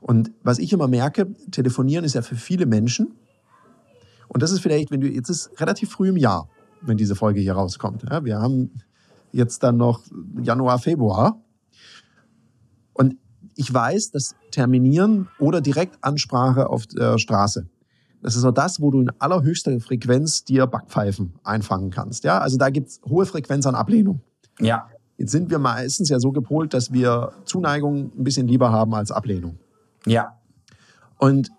Und 0.00 0.30
was 0.42 0.58
ich 0.58 0.72
immer 0.72 0.86
merke, 0.86 1.34
telefonieren 1.50 2.04
ist 2.04 2.14
ja 2.14 2.22
für 2.22 2.36
viele 2.36 2.66
Menschen. 2.66 3.14
Und 4.28 4.42
das 4.42 4.52
ist 4.52 4.60
vielleicht, 4.60 4.90
wenn 4.90 5.00
du, 5.00 5.08
jetzt 5.08 5.28
ist 5.28 5.50
relativ 5.60 5.90
früh 5.90 6.08
im 6.08 6.16
Jahr, 6.16 6.48
wenn 6.82 6.96
diese 6.96 7.14
Folge 7.14 7.40
hier 7.40 7.54
rauskommt. 7.54 8.04
Ja, 8.10 8.24
wir 8.24 8.40
haben 8.40 8.70
jetzt 9.32 9.62
dann 9.62 9.76
noch 9.76 10.02
Januar, 10.40 10.78
Februar. 10.78 11.40
Ich 13.56 13.72
weiß, 13.72 14.10
dass 14.10 14.34
Terminieren 14.50 15.28
oder 15.38 15.60
Direktansprache 15.60 16.68
auf 16.68 16.86
der 16.86 17.18
Straße, 17.18 17.66
das 18.24 18.36
ist 18.36 18.44
auch 18.44 18.52
das, 18.52 18.80
wo 18.80 18.90
du 18.90 19.02
in 19.02 19.10
allerhöchster 19.18 19.78
Frequenz 19.80 20.44
dir 20.44 20.66
Backpfeifen 20.66 21.34
einfangen 21.44 21.90
kannst. 21.90 22.24
Ja, 22.24 22.38
also 22.38 22.56
da 22.56 22.70
gibt 22.70 22.88
es 22.88 23.00
hohe 23.06 23.26
Frequenz 23.26 23.66
an 23.66 23.74
Ablehnung. 23.74 24.20
Ja. 24.58 24.88
Jetzt 25.18 25.32
sind 25.32 25.50
wir 25.50 25.58
meistens 25.58 26.08
ja 26.08 26.18
so 26.18 26.32
gepolt, 26.32 26.72
dass 26.72 26.90
wir 26.90 27.32
Zuneigung 27.44 28.12
ein 28.18 28.24
bisschen 28.24 28.48
lieber 28.48 28.72
haben 28.72 28.94
als 28.94 29.12
Ablehnung. 29.12 29.58
Ja. 30.06 30.38
Und 31.18 31.50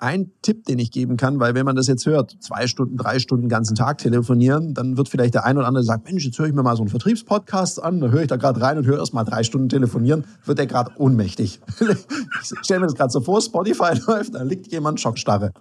ein 0.00 0.32
Tipp, 0.42 0.64
den 0.64 0.78
ich 0.78 0.90
geben 0.90 1.16
kann, 1.16 1.40
weil 1.40 1.54
wenn 1.54 1.64
man 1.64 1.76
das 1.76 1.86
jetzt 1.86 2.06
hört, 2.06 2.36
zwei 2.40 2.66
Stunden, 2.66 2.96
drei 2.96 3.18
Stunden, 3.18 3.44
den 3.44 3.48
ganzen 3.48 3.74
Tag 3.74 3.98
telefonieren, 3.98 4.74
dann 4.74 4.96
wird 4.96 5.08
vielleicht 5.08 5.34
der 5.34 5.44
ein 5.44 5.58
oder 5.58 5.66
andere 5.66 5.84
sagen, 5.84 6.02
Mensch, 6.06 6.24
jetzt 6.24 6.38
höre 6.38 6.46
ich 6.46 6.54
mir 6.54 6.62
mal 6.62 6.76
so 6.76 6.82
einen 6.82 6.90
Vertriebspodcast 6.90 7.82
an, 7.82 8.00
da 8.00 8.08
höre 8.08 8.22
ich 8.22 8.28
da 8.28 8.36
gerade 8.36 8.60
rein 8.60 8.78
und 8.78 8.86
höre 8.86 8.98
erst 8.98 9.14
mal 9.14 9.24
drei 9.24 9.42
Stunden 9.42 9.68
telefonieren, 9.68 10.24
wird 10.44 10.58
der 10.58 10.66
gerade 10.66 10.92
ohnmächtig. 10.96 11.60
ich 11.80 12.58
stelle 12.62 12.80
mir 12.80 12.86
das 12.86 12.94
gerade 12.94 13.10
so 13.10 13.20
vor, 13.20 13.40
Spotify 13.40 13.92
läuft, 14.06 14.34
da 14.34 14.42
liegt 14.42 14.72
jemand 14.72 15.00
Schockstarre. 15.00 15.52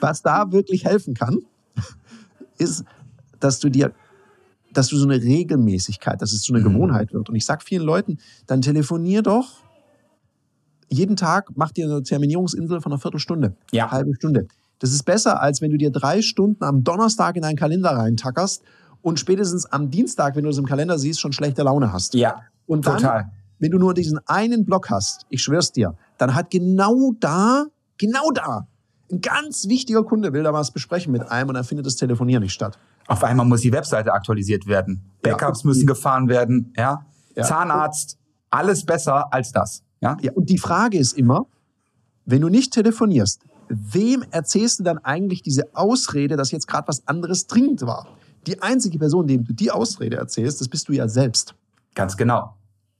Was 0.00 0.22
da 0.22 0.52
wirklich 0.52 0.84
helfen 0.84 1.14
kann, 1.14 1.38
ist, 2.58 2.84
dass 3.40 3.58
du 3.58 3.68
dir 3.68 3.92
dass 4.72 4.88
du 4.88 4.98
so 4.98 5.08
eine 5.08 5.22
Regelmäßigkeit, 5.22 6.20
dass 6.20 6.34
es 6.34 6.42
so 6.42 6.52
eine 6.52 6.62
mhm. 6.62 6.74
Gewohnheit 6.74 7.14
wird. 7.14 7.30
Und 7.30 7.34
ich 7.34 7.46
sage 7.46 7.64
vielen 7.64 7.82
Leuten, 7.82 8.18
dann 8.46 8.60
telefonier 8.60 9.22
doch 9.22 9.62
jeden 10.88 11.16
Tag 11.16 11.50
mach 11.56 11.72
dir 11.72 11.86
eine 11.86 12.02
Terminierungsinsel 12.02 12.80
von 12.80 12.92
einer 12.92 13.00
Viertelstunde, 13.00 13.54
ja. 13.72 13.84
eine 13.84 13.92
halbe 13.92 14.14
Stunde. 14.14 14.48
Das 14.78 14.92
ist 14.92 15.04
besser, 15.04 15.40
als 15.40 15.60
wenn 15.60 15.70
du 15.70 15.78
dir 15.78 15.90
drei 15.90 16.22
Stunden 16.22 16.62
am 16.62 16.84
Donnerstag 16.84 17.36
in 17.36 17.42
deinen 17.42 17.56
Kalender 17.56 17.90
reintackerst 17.90 18.62
und 19.02 19.18
spätestens 19.18 19.66
am 19.66 19.90
Dienstag, 19.90 20.36
wenn 20.36 20.44
du 20.44 20.50
es 20.50 20.58
im 20.58 20.66
Kalender 20.66 20.98
siehst, 20.98 21.20
schon 21.20 21.32
schlechte 21.32 21.62
Laune 21.62 21.92
hast. 21.92 22.14
Ja, 22.14 22.42
und 22.66 22.86
dann, 22.86 22.98
total. 22.98 23.30
Wenn 23.58 23.70
du 23.70 23.78
nur 23.78 23.94
diesen 23.94 24.20
einen 24.26 24.66
Block 24.66 24.90
hast, 24.90 25.24
ich 25.30 25.42
schwör's 25.42 25.72
dir, 25.72 25.94
dann 26.18 26.34
hat 26.34 26.50
genau 26.50 27.12
da, 27.18 27.64
genau 27.96 28.30
da, 28.32 28.66
ein 29.10 29.20
ganz 29.20 29.68
wichtiger 29.68 30.02
Kunde 30.02 30.32
will 30.32 30.42
da 30.42 30.52
was 30.52 30.72
besprechen 30.72 31.12
mit 31.12 31.30
einem 31.30 31.48
und 31.48 31.54
dann 31.54 31.64
findet 31.64 31.86
das 31.86 31.96
Telefonieren 31.96 32.42
nicht 32.42 32.52
statt. 32.52 32.78
Auf 33.06 33.22
einmal 33.22 33.46
muss 33.46 33.60
die 33.60 33.72
Webseite 33.72 34.12
aktualisiert 34.12 34.66
werden. 34.66 35.00
Backups 35.22 35.62
ja. 35.62 35.68
müssen 35.68 35.86
gefahren 35.86 36.28
werden, 36.28 36.72
ja. 36.76 37.06
ja. 37.34 37.42
Zahnarzt, 37.44 38.18
alles 38.50 38.84
besser 38.84 39.32
als 39.32 39.52
das. 39.52 39.82
Ja? 40.00 40.16
ja, 40.20 40.32
und 40.32 40.50
die 40.50 40.58
Frage 40.58 40.98
ist 40.98 41.12
immer, 41.12 41.46
wenn 42.24 42.40
du 42.40 42.48
nicht 42.48 42.72
telefonierst, 42.72 43.42
wem 43.68 44.24
erzählst 44.30 44.78
du 44.78 44.84
dann 44.84 44.98
eigentlich 44.98 45.42
diese 45.42 45.74
Ausrede, 45.74 46.36
dass 46.36 46.50
jetzt 46.50 46.68
gerade 46.68 46.88
was 46.88 47.06
anderes 47.06 47.46
dringend 47.46 47.82
war? 47.82 48.06
Die 48.46 48.62
einzige 48.62 48.98
Person, 48.98 49.26
dem 49.26 49.44
du 49.44 49.52
die 49.52 49.70
Ausrede 49.70 50.16
erzählst, 50.16 50.60
das 50.60 50.68
bist 50.68 50.88
du 50.88 50.92
ja 50.92 51.08
selbst. 51.08 51.54
Ganz 51.94 52.16
genau. 52.16 52.54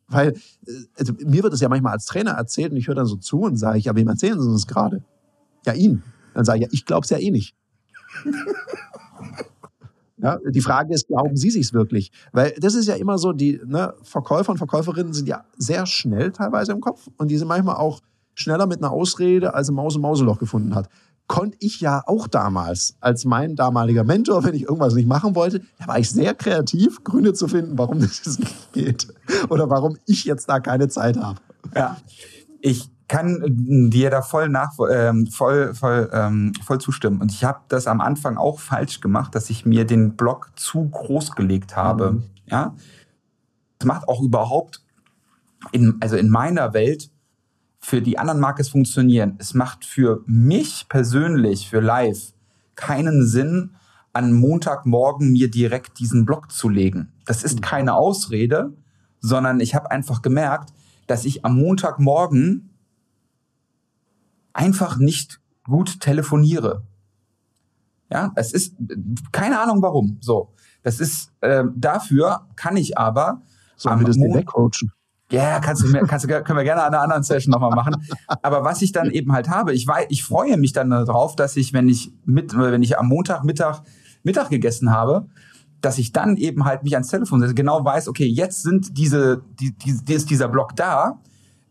Weil 0.08 0.30
äh, 0.66 0.72
also 0.98 1.12
mir 1.24 1.42
wird 1.42 1.52
das 1.52 1.60
ja 1.60 1.68
manchmal 1.68 1.92
als 1.92 2.06
Trainer 2.06 2.32
erzählt 2.32 2.72
und 2.72 2.78
ich 2.78 2.88
höre 2.88 2.94
dann 2.94 3.06
so 3.06 3.16
zu 3.16 3.40
und 3.40 3.56
sage 3.56 3.78
ich, 3.78 3.84
ja, 3.84 3.94
wem 3.94 4.08
erzählen 4.08 4.40
Sie 4.40 4.50
das 4.50 4.66
gerade? 4.66 5.02
Ja, 5.64 5.72
ihn. 5.74 6.02
Dann 6.34 6.44
sage 6.44 6.58
ich, 6.58 6.62
ja, 6.64 6.68
ich 6.72 6.84
glaube 6.84 7.04
es 7.04 7.10
ja 7.10 7.18
eh 7.18 7.30
nicht. 7.30 7.54
Ja, 10.26 10.40
die 10.44 10.60
Frage 10.60 10.92
ist, 10.92 11.06
glauben 11.06 11.36
Sie 11.36 11.50
sich 11.50 11.72
wirklich? 11.72 12.10
Weil 12.32 12.52
das 12.58 12.74
ist 12.74 12.88
ja 12.88 12.96
immer 12.96 13.16
so, 13.16 13.32
die 13.32 13.60
ne, 13.64 13.94
Verkäufer 14.02 14.50
und 14.50 14.58
Verkäuferinnen 14.58 15.12
sind 15.12 15.28
ja 15.28 15.44
sehr 15.56 15.86
schnell 15.86 16.32
teilweise 16.32 16.72
im 16.72 16.80
Kopf 16.80 17.08
und 17.16 17.30
die 17.30 17.38
sind 17.38 17.46
manchmal 17.46 17.76
auch 17.76 18.00
schneller 18.34 18.66
mit 18.66 18.78
einer 18.78 18.90
Ausrede, 18.90 19.54
als 19.54 19.68
ein 19.68 19.76
Maus 19.76 19.94
im 19.94 20.02
Mauseloch 20.02 20.40
gefunden 20.40 20.74
hat. 20.74 20.88
Konnte 21.28 21.56
ich 21.60 21.80
ja 21.80 22.02
auch 22.06 22.26
damals 22.26 22.96
als 22.98 23.24
mein 23.24 23.54
damaliger 23.54 24.02
Mentor, 24.02 24.42
wenn 24.42 24.56
ich 24.56 24.62
irgendwas 24.62 24.94
nicht 24.94 25.06
machen 25.06 25.36
wollte, 25.36 25.60
da 25.78 25.86
war 25.86 26.00
ich 26.00 26.10
sehr 26.10 26.34
kreativ, 26.34 27.04
Gründe 27.04 27.32
zu 27.32 27.46
finden, 27.46 27.78
warum 27.78 28.00
das 28.24 28.36
nicht 28.40 28.72
geht 28.72 29.06
oder 29.48 29.70
warum 29.70 29.96
ich 30.06 30.24
jetzt 30.24 30.48
da 30.48 30.58
keine 30.58 30.88
Zeit 30.88 31.18
habe. 31.18 31.38
Ja, 31.72 31.98
ich 32.60 32.90
kann 33.08 33.42
dir 33.90 34.10
da 34.10 34.22
voll 34.22 34.48
nach 34.48 34.72
ähm, 34.90 35.26
voll 35.28 35.74
voll 35.74 36.10
ähm, 36.12 36.52
voll 36.64 36.80
zustimmen 36.80 37.20
und 37.20 37.30
ich 37.30 37.44
habe 37.44 37.60
das 37.68 37.86
am 37.86 38.00
Anfang 38.00 38.36
auch 38.36 38.58
falsch 38.58 39.00
gemacht, 39.00 39.34
dass 39.34 39.50
ich 39.50 39.64
mir 39.64 39.84
den 39.84 40.16
Blog 40.16 40.50
zu 40.56 40.88
groß 40.88 41.32
gelegt 41.32 41.76
habe. 41.76 42.12
Mhm. 42.12 42.22
Ja, 42.46 42.74
das 43.78 43.86
macht 43.86 44.08
auch 44.08 44.22
überhaupt 44.22 44.82
in 45.72 45.96
also 46.00 46.16
in 46.16 46.28
meiner 46.28 46.74
Welt 46.74 47.10
für 47.78 48.02
die 48.02 48.18
anderen 48.18 48.40
mag 48.40 48.58
es 48.58 48.68
funktionieren. 48.68 49.36
Es 49.38 49.54
macht 49.54 49.84
für 49.84 50.24
mich 50.26 50.86
persönlich 50.88 51.68
für 51.68 51.78
Live 51.78 52.32
keinen 52.74 53.24
Sinn, 53.24 53.76
an 54.12 54.32
Montagmorgen 54.32 55.30
mir 55.30 55.50
direkt 55.50 55.98
diesen 55.98 56.24
Blog 56.24 56.50
zu 56.50 56.70
legen. 56.70 57.12
Das 57.26 57.44
ist 57.44 57.56
mhm. 57.56 57.60
keine 57.60 57.94
Ausrede, 57.94 58.72
sondern 59.20 59.60
ich 59.60 59.74
habe 59.74 59.90
einfach 59.90 60.22
gemerkt, 60.22 60.72
dass 61.06 61.26
ich 61.26 61.44
am 61.44 61.58
Montagmorgen 61.58 62.70
einfach 64.56 64.96
nicht 64.96 65.40
gut 65.64 66.00
telefoniere. 66.00 66.82
Ja, 68.10 68.32
es 68.36 68.52
ist 68.52 68.76
keine 69.32 69.60
Ahnung 69.60 69.82
warum. 69.82 70.18
So, 70.20 70.52
das 70.82 71.00
ist 71.00 71.32
äh, 71.40 71.64
dafür 71.74 72.46
kann 72.56 72.76
ich 72.76 72.96
aber 72.96 73.42
Sollen 73.76 74.00
wir 74.00 74.06
das 74.06 74.16
Mo 74.16 74.34
wegcoachen? 74.34 74.90
Ja, 75.30 75.58
kannst 75.58 75.82
du, 75.82 75.92
kannst 76.06 76.24
du, 76.24 76.28
können 76.28 76.56
wir 76.56 76.64
gerne 76.64 76.84
an 76.84 76.94
einer 76.94 77.02
anderen 77.02 77.22
Session 77.24 77.50
nochmal 77.50 77.74
machen. 77.74 77.96
Aber 78.42 78.64
was 78.64 78.80
ich 78.80 78.92
dann 78.92 79.10
eben 79.10 79.32
halt 79.32 79.48
habe, 79.48 79.74
ich 79.74 79.86
weiß, 79.86 80.06
ich 80.08 80.22
freue 80.22 80.56
mich 80.56 80.72
dann 80.72 80.90
darauf, 80.90 81.34
dass 81.34 81.56
ich, 81.56 81.72
wenn 81.72 81.88
ich 81.88 82.12
mit, 82.24 82.56
wenn 82.56 82.82
ich 82.82 82.98
am 82.98 83.08
Montag 83.08 83.44
Mittag 83.44 83.82
Mittag 84.22 84.50
gegessen 84.50 84.90
habe, 84.90 85.26
dass 85.80 85.98
ich 85.98 86.12
dann 86.12 86.36
eben 86.36 86.64
halt 86.64 86.84
mich 86.84 86.94
ans 86.94 87.08
Telefon 87.08 87.40
setze, 87.40 87.54
genau 87.54 87.84
weiß, 87.84 88.08
okay, 88.08 88.26
jetzt 88.26 88.62
sind 88.62 88.96
diese, 88.98 89.42
die, 89.60 89.72
die, 89.76 90.12
ist 90.12 90.30
dieser 90.30 90.48
Block 90.48 90.74
da 90.74 91.20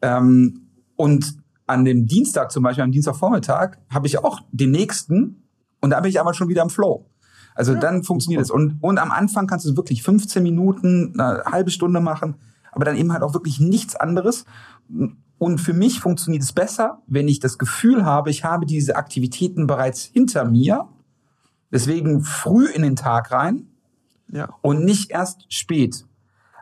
ähm, 0.02 0.68
und 0.96 1.38
an 1.68 1.86
dem 1.86 2.06
Dienstag 2.06 2.52
zum 2.52 2.64
Beispiel, 2.64 2.84
am 2.84 2.92
Dienstagvormittag, 2.92 3.78
habe 3.90 4.08
ich 4.08 4.20
auch 4.20 4.42
den 4.52 4.72
nächsten 4.72 5.44
und 5.82 5.90
da 5.92 6.00
bin 6.00 6.10
ich 6.10 6.20
aber 6.20 6.34
schon 6.34 6.48
wieder 6.48 6.62
im 6.62 6.70
Flow. 6.70 7.06
Also 7.56 7.74
ja. 7.74 7.80
dann 7.80 8.04
funktioniert 8.04 8.42
es. 8.42 8.52
Und, 8.52 8.78
und 8.82 8.98
am 8.98 9.12
Anfang 9.12 9.48
kannst 9.48 9.66
du 9.66 9.76
wirklich 9.78 10.04
15 10.04 10.44
Minuten, 10.44 11.20
eine 11.20 11.44
halbe 11.46 11.72
Stunde 11.72 12.02
machen, 12.02 12.36
aber 12.72 12.86
dann 12.86 12.98
eben 12.98 13.14
halt 13.14 13.24
auch 13.24 13.34
wirklich 13.34 13.60
nichts 13.60 13.96
anderes. 13.96 14.46
Und 15.38 15.60
für 15.60 15.74
mich 15.74 16.00
funktioniert 16.00 16.44
es 16.44 16.54
besser, 16.54 17.02
wenn 17.08 17.28
ich 17.28 17.40
das 17.40 17.58
Gefühl 17.58 18.06
habe, 18.06 18.30
ich 18.30 18.44
habe 18.44 18.66
diese 18.66 18.96
Aktivitäten 18.98 19.68
bereits 19.68 20.04
hinter 20.04 20.46
mir. 20.46 20.88
Deswegen 21.72 22.22
früh 22.22 22.68
in 22.68 22.84
den 22.84 22.96
Tag 22.96 23.32
rein 23.32 23.68
ja. 24.32 24.50
und 24.62 24.84
nicht 24.84 25.12
erst 25.12 25.52
spät. 25.52 26.06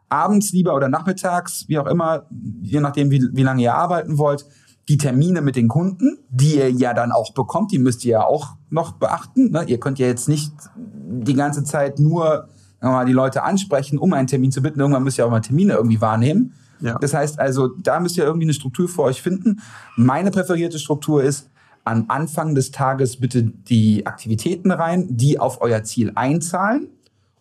Abends 0.10 0.52
lieber 0.52 0.76
oder 0.76 0.90
nachmittags, 0.90 1.68
wie 1.68 1.80
auch 1.80 1.88
immer, 1.88 2.28
je 2.62 2.80
nachdem, 2.80 3.10
wie, 3.10 3.28
wie 3.32 3.44
lange 3.44 3.64
ihr 3.64 3.74
arbeiten 3.74 4.18
wollt, 4.18 4.46
die 4.90 4.98
Termine 4.98 5.42
mit 5.42 5.56
den 5.56 5.68
Kunden, 5.68 6.18
die 6.30 6.58
ihr 6.58 6.72
ja 6.72 6.94
dann 6.94 7.12
auch 7.12 7.34
bekommt, 7.34 7.72
die 7.72 7.80
müsst 7.80 8.04
ihr 8.04 8.12
ja 8.12 8.26
auch 8.26 8.56
noch 8.70 8.94
beachten. 8.94 9.52
Ne? 9.52 9.64
Ihr 9.68 9.80
könnt 9.80 10.00
ja 10.00 10.08
jetzt 10.08 10.28
nicht 10.28 10.52
die 10.76 11.36
ganze 11.36 11.64
Zeit 11.64 12.00
nur 12.00 12.50
mal, 12.82 13.06
die 13.06 13.14
Leute 13.14 13.44
ansprechen, 13.44 13.98
um 13.98 14.12
einen 14.14 14.28
Termin 14.28 14.52
zu 14.52 14.62
bitten. 14.62 14.80
Irgendwann 14.80 15.04
müsst 15.04 15.18
ihr 15.18 15.26
auch 15.26 15.32
mal 15.32 15.40
Termine 15.40 15.74
irgendwie 15.74 16.02
wahrnehmen. 16.02 16.54
Ja. 16.82 16.98
Das 17.00 17.14
heißt 17.14 17.40
also, 17.40 17.70
da 17.70 18.00
müsst 18.02 18.18
ihr 18.18 18.26
irgendwie 18.26 18.46
eine 18.46 18.54
Struktur 18.54 18.90
für 18.90 19.04
euch 19.04 19.22
finden. 19.22 19.62
Meine 19.96 20.32
präferierte 20.32 20.80
Struktur 20.80 21.24
ist, 21.24 21.50
am 21.86 22.06
Anfang 22.10 22.56
des 22.56 22.72
Tages 22.72 23.20
bitte 23.20 23.44
die 23.44 24.06
Aktivitäten 24.06 24.72
rein, 24.72 25.08
die 25.10 25.40
auf 25.40 25.62
euer 25.62 25.84
Ziel 25.84 26.12
einzahlen 26.16 26.90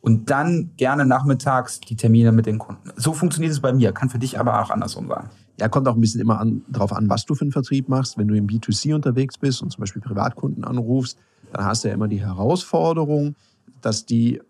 und 0.00 0.30
dann 0.30 0.72
gerne 0.76 1.06
nachmittags 1.06 1.80
die 1.80 1.96
Termine 1.96 2.32
mit 2.32 2.46
den 2.46 2.58
Kunden. 2.58 2.90
So 2.96 3.12
funktioniert 3.12 3.52
es 3.52 3.60
bei 3.60 3.72
mir, 3.72 3.92
kann 3.92 4.10
für 4.10 4.18
dich 4.18 4.38
aber 4.38 4.60
auch 4.60 4.70
andersrum 4.70 5.08
sein. 5.08 5.30
Ja, 5.62 5.68
kommt 5.68 5.86
auch 5.86 5.94
ein 5.94 6.00
bisschen 6.00 6.20
immer 6.20 6.40
an, 6.40 6.62
darauf 6.68 6.92
an, 6.92 7.08
was 7.08 7.24
du 7.24 7.36
für 7.36 7.42
einen 7.42 7.52
Vertrieb 7.52 7.88
machst. 7.88 8.18
Wenn 8.18 8.26
du 8.26 8.34
im 8.34 8.48
B2C 8.48 8.96
unterwegs 8.96 9.38
bist 9.38 9.62
und 9.62 9.70
zum 9.70 9.78
Beispiel 9.78 10.02
Privatkunden 10.02 10.64
anrufst, 10.64 11.18
dann 11.52 11.64
hast 11.64 11.84
du 11.84 11.88
ja 11.88 11.94
immer 11.94 12.08
die 12.08 12.20
Herausforderung, 12.20 13.36
dass 13.80 14.04
die 14.04 14.40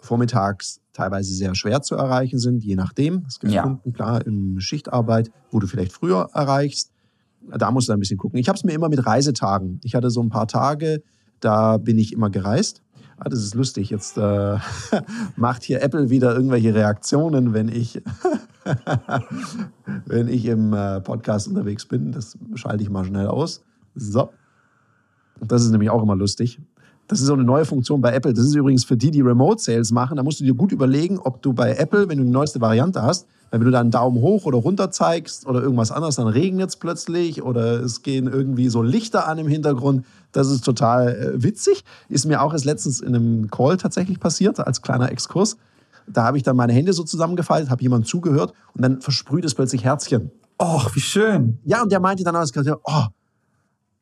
vormittags 0.00 0.80
teilweise 0.92 1.34
sehr 1.34 1.56
schwer 1.56 1.82
zu 1.82 1.96
erreichen 1.96 2.38
sind, 2.38 2.62
je 2.62 2.76
nachdem. 2.76 3.24
Es 3.26 3.40
gibt 3.40 3.52
Ja. 3.52 3.62
Kunden, 3.64 3.92
klar, 3.92 4.24
in 4.24 4.60
Schichtarbeit, 4.60 5.32
wo 5.50 5.58
du 5.58 5.66
vielleicht 5.66 5.90
früher 5.90 6.30
erreichst. 6.32 6.92
Da 7.50 7.72
musst 7.72 7.88
du 7.88 7.92
ein 7.92 7.98
bisschen 7.98 8.18
gucken. 8.18 8.38
Ich 8.38 8.48
habe 8.48 8.56
es 8.56 8.62
mir 8.62 8.74
immer 8.74 8.88
mit 8.88 9.04
Reisetagen. 9.04 9.80
Ich 9.82 9.96
hatte 9.96 10.08
so 10.10 10.22
ein 10.22 10.28
paar 10.28 10.46
Tage, 10.46 11.02
da 11.40 11.78
bin 11.78 11.98
ich 11.98 12.12
immer 12.12 12.30
gereist. 12.30 12.80
Ah, 13.18 13.28
das 13.28 13.40
ist 13.40 13.54
lustig. 13.54 13.90
Jetzt 13.90 14.18
äh, 14.18 14.58
macht 15.36 15.62
hier 15.62 15.82
Apple 15.82 16.10
wieder 16.10 16.34
irgendwelche 16.34 16.74
Reaktionen, 16.74 17.52
wenn 17.52 17.68
ich, 17.68 18.02
wenn 20.06 20.28
ich 20.28 20.46
im 20.46 20.72
äh, 20.72 21.00
Podcast 21.00 21.48
unterwegs 21.48 21.86
bin. 21.86 22.12
Das 22.12 22.36
schalte 22.54 22.82
ich 22.82 22.90
mal 22.90 23.04
schnell 23.04 23.28
aus. 23.28 23.62
So. 23.94 24.30
Das 25.40 25.62
ist 25.62 25.70
nämlich 25.70 25.90
auch 25.90 26.02
immer 26.02 26.16
lustig. 26.16 26.60
Das 27.06 27.20
ist 27.20 27.26
so 27.26 27.34
eine 27.34 27.44
neue 27.44 27.64
Funktion 27.64 28.00
bei 28.00 28.12
Apple. 28.14 28.32
Das 28.32 28.44
ist 28.44 28.54
übrigens 28.54 28.84
für 28.84 28.96
die, 28.96 29.10
die 29.10 29.20
Remote 29.20 29.62
Sales 29.62 29.92
machen. 29.92 30.16
Da 30.16 30.22
musst 30.22 30.40
du 30.40 30.44
dir 30.44 30.54
gut 30.54 30.72
überlegen, 30.72 31.18
ob 31.18 31.42
du 31.42 31.52
bei 31.52 31.74
Apple, 31.74 32.08
wenn 32.08 32.18
du 32.18 32.24
die 32.24 32.30
neueste 32.30 32.60
Variante 32.60 33.02
hast, 33.02 33.26
weil 33.54 33.60
wenn 33.60 33.66
du 33.66 33.70
da 33.70 33.78
einen 33.78 33.92
Daumen 33.92 34.20
hoch 34.20 34.46
oder 34.46 34.58
runter 34.58 34.90
zeigst 34.90 35.46
oder 35.46 35.62
irgendwas 35.62 35.92
anderes, 35.92 36.16
dann 36.16 36.26
regnet 36.26 36.70
es 36.70 36.76
plötzlich 36.76 37.40
oder 37.40 37.80
es 37.84 38.02
gehen 38.02 38.26
irgendwie 38.26 38.68
so 38.68 38.82
Lichter 38.82 39.28
an 39.28 39.38
im 39.38 39.46
Hintergrund. 39.46 40.04
Das 40.32 40.50
ist 40.50 40.64
total 40.64 41.14
äh, 41.14 41.40
witzig. 41.40 41.84
Ist 42.08 42.26
mir 42.26 42.42
auch 42.42 42.52
erst 42.52 42.64
letztens 42.64 42.98
in 42.98 43.14
einem 43.14 43.50
Call 43.52 43.76
tatsächlich 43.76 44.18
passiert, 44.18 44.58
als 44.58 44.82
kleiner 44.82 45.12
Exkurs. 45.12 45.56
Da 46.08 46.24
habe 46.24 46.36
ich 46.36 46.42
dann 46.42 46.56
meine 46.56 46.72
Hände 46.72 46.92
so 46.92 47.04
zusammengefaltet, 47.04 47.70
habe 47.70 47.80
jemand 47.80 48.08
zugehört 48.08 48.54
und 48.74 48.82
dann 48.82 49.00
versprüht 49.00 49.44
es 49.44 49.54
plötzlich 49.54 49.84
Herzchen. 49.84 50.32
Och, 50.60 50.92
wie 50.96 51.00
schön. 51.00 51.60
Ja, 51.64 51.80
und 51.84 51.92
der 51.92 52.00
meinte 52.00 52.24
dann 52.24 52.34
auch, 52.34 52.48
oh, 52.82 53.04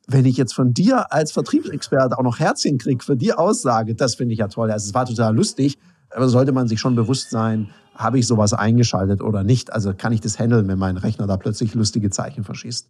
wenn 0.06 0.24
ich 0.24 0.38
jetzt 0.38 0.54
von 0.54 0.72
dir 0.72 1.12
als 1.12 1.30
Vertriebsexperte 1.30 2.18
auch 2.18 2.22
noch 2.22 2.38
Herzchen 2.38 2.78
kriege 2.78 3.04
für 3.04 3.18
die 3.18 3.34
Aussage, 3.34 3.94
das 3.94 4.14
finde 4.14 4.32
ich 4.32 4.38
ja 4.38 4.48
toll. 4.48 4.70
Also 4.70 4.86
es 4.88 4.94
war 4.94 5.04
total 5.04 5.36
lustig, 5.36 5.76
aber 6.08 6.30
sollte 6.30 6.52
man 6.52 6.68
sich 6.68 6.80
schon 6.80 6.96
bewusst 6.96 7.28
sein, 7.28 7.68
habe 7.94 8.18
ich 8.18 8.26
sowas 8.26 8.52
eingeschaltet 8.52 9.20
oder 9.20 9.44
nicht? 9.44 9.72
Also 9.72 9.94
kann 9.94 10.12
ich 10.12 10.20
das 10.20 10.38
handeln, 10.38 10.68
wenn 10.68 10.78
mein 10.78 10.96
Rechner 10.96 11.26
da 11.26 11.37
plötzlich 11.37 11.74
lustige 11.74 12.11
Zeichen 12.11 12.44
verschießt? 12.44 12.88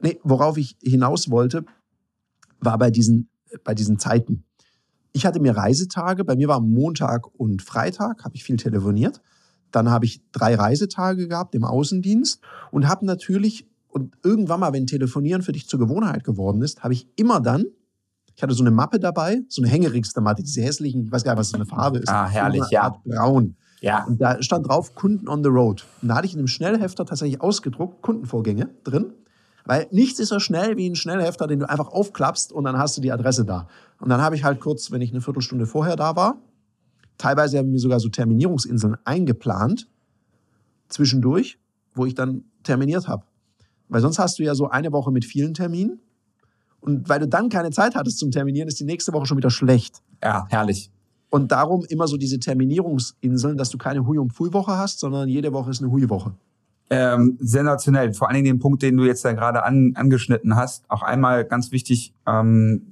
Nee, 0.00 0.18
worauf 0.22 0.56
ich 0.56 0.76
hinaus 0.82 1.30
wollte, 1.30 1.64
war 2.60 2.78
bei 2.78 2.90
diesen, 2.90 3.28
bei 3.64 3.74
diesen 3.74 3.98
Zeiten. 3.98 4.44
Ich 5.12 5.26
hatte 5.26 5.40
mir 5.40 5.56
Reisetage, 5.56 6.24
bei 6.24 6.36
mir 6.36 6.48
war 6.48 6.60
Montag 6.60 7.26
und 7.34 7.62
Freitag, 7.62 8.24
habe 8.24 8.36
ich 8.36 8.44
viel 8.44 8.56
telefoniert. 8.56 9.20
Dann 9.70 9.90
habe 9.90 10.04
ich 10.04 10.22
drei 10.32 10.54
Reisetage 10.54 11.28
gehabt 11.28 11.54
im 11.54 11.64
Außendienst 11.64 12.40
und 12.70 12.88
habe 12.88 13.04
natürlich, 13.04 13.66
und 13.88 14.14
irgendwann 14.22 14.60
mal, 14.60 14.72
wenn 14.72 14.86
Telefonieren 14.86 15.42
für 15.42 15.52
dich 15.52 15.68
zur 15.68 15.78
Gewohnheit 15.78 16.24
geworden 16.24 16.62
ist, 16.62 16.82
habe 16.82 16.94
ich 16.94 17.08
immer 17.16 17.40
dann, 17.40 17.64
ich 18.36 18.42
hatte 18.42 18.54
so 18.54 18.62
eine 18.62 18.70
Mappe 18.70 19.00
dabei, 19.00 19.40
so 19.48 19.62
eine 19.62 19.70
Hängerigster-Mappe, 19.70 20.42
diese 20.42 20.62
hässlichen, 20.62 21.04
ich 21.04 21.12
weiß 21.12 21.24
gar 21.24 21.32
nicht, 21.32 21.40
was 21.40 21.50
für 21.50 21.56
eine 21.56 21.66
Farbe 21.66 21.98
ist. 21.98 22.08
Ah, 22.08 22.28
herrlich, 22.28 22.60
So 22.60 22.66
eine 22.66 22.72
ja. 22.72 22.82
Art 22.82 23.02
Braun. 23.02 23.56
Ja. 23.80 24.04
Und 24.04 24.20
da 24.20 24.42
stand 24.42 24.68
drauf 24.68 24.94
Kunden 24.94 25.28
on 25.28 25.42
the 25.42 25.50
road. 25.50 25.84
Und 26.02 26.08
da 26.08 26.16
hatte 26.16 26.26
ich 26.26 26.32
in 26.32 26.40
einem 26.40 26.48
Schnellhefter 26.48 27.06
tatsächlich 27.06 27.40
ausgedruckt, 27.40 28.02
Kundenvorgänge 28.02 28.70
drin. 28.84 29.12
Weil 29.64 29.86
nichts 29.90 30.18
ist 30.18 30.30
so 30.30 30.38
schnell 30.38 30.76
wie 30.76 30.88
ein 30.88 30.94
Schnellhefter, 30.94 31.46
den 31.46 31.60
du 31.60 31.68
einfach 31.68 31.88
aufklappst 31.88 32.52
und 32.52 32.64
dann 32.64 32.78
hast 32.78 32.96
du 32.96 33.02
die 33.02 33.12
Adresse 33.12 33.44
da. 33.44 33.68
Und 34.00 34.08
dann 34.08 34.20
habe 34.20 34.34
ich 34.34 34.42
halt 34.42 34.60
kurz, 34.60 34.90
wenn 34.90 35.02
ich 35.02 35.10
eine 35.10 35.20
Viertelstunde 35.20 35.66
vorher 35.66 35.94
da 35.94 36.16
war, 36.16 36.38
teilweise 37.18 37.58
haben 37.58 37.70
wir 37.70 37.78
sogar 37.78 38.00
so 38.00 38.08
Terminierungsinseln 38.08 38.96
eingeplant, 39.04 39.88
zwischendurch, 40.88 41.58
wo 41.94 42.06
ich 42.06 42.14
dann 42.14 42.44
terminiert 42.62 43.08
habe. 43.08 43.24
Weil 43.88 44.00
sonst 44.00 44.18
hast 44.18 44.38
du 44.38 44.42
ja 44.42 44.54
so 44.54 44.68
eine 44.68 44.92
Woche 44.92 45.12
mit 45.12 45.24
vielen 45.24 45.54
Terminen. 45.54 46.00
Und 46.80 47.08
weil 47.08 47.20
du 47.20 47.28
dann 47.28 47.48
keine 47.48 47.70
Zeit 47.70 47.94
hattest 47.94 48.18
zum 48.18 48.30
Terminieren, 48.30 48.68
ist 48.68 48.80
die 48.80 48.84
nächste 48.84 49.12
Woche 49.12 49.26
schon 49.26 49.36
wieder 49.36 49.50
schlecht. 49.50 50.02
Ja, 50.22 50.46
herrlich. 50.48 50.90
Und 51.30 51.52
darum 51.52 51.84
immer 51.88 52.06
so 52.08 52.16
diese 52.16 52.38
Terminierungsinseln, 52.40 53.56
dass 53.56 53.70
du 53.70 53.78
keine 53.78 54.06
Hui- 54.06 54.18
und 54.18 54.32
Pfui-Woche 54.32 54.76
hast, 54.76 55.00
sondern 55.00 55.28
jede 55.28 55.52
Woche 55.52 55.70
ist 55.70 55.82
eine 55.82 55.90
Hui-Woche. 55.90 56.32
Ähm, 56.90 57.36
sensationell. 57.38 58.14
Vor 58.14 58.28
allen 58.28 58.36
Dingen 58.36 58.56
den 58.56 58.58
Punkt, 58.60 58.82
den 58.82 58.96
du 58.96 59.04
jetzt 59.04 59.24
da 59.24 59.32
gerade 59.32 59.62
an, 59.62 59.92
angeschnitten 59.94 60.56
hast. 60.56 60.90
Auch 60.90 61.02
einmal 61.02 61.44
ganz 61.44 61.70
wichtig, 61.70 62.14
ähm, 62.26 62.86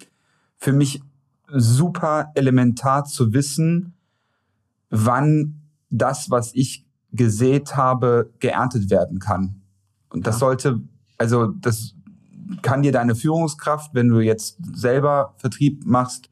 für 0.58 0.72
mich 0.74 1.00
super 1.48 2.30
elementar 2.34 3.04
zu 3.04 3.32
wissen, 3.32 3.94
wann 4.90 5.62
das, 5.88 6.30
was 6.30 6.54
ich 6.54 6.84
gesät 7.12 7.76
habe, 7.76 8.30
geerntet 8.40 8.90
werden 8.90 9.18
kann. 9.18 9.62
Und 10.10 10.26
das 10.26 10.36
Ja. 10.36 10.40
sollte, 10.40 10.80
also 11.16 11.46
das 11.46 11.94
kann 12.62 12.82
dir 12.82 12.92
deine 12.92 13.14
Führungskraft, 13.14 13.94
wenn 13.94 14.08
du 14.08 14.20
jetzt 14.20 14.58
selber 14.74 15.34
Vertrieb 15.38 15.86
machst, 15.86 16.28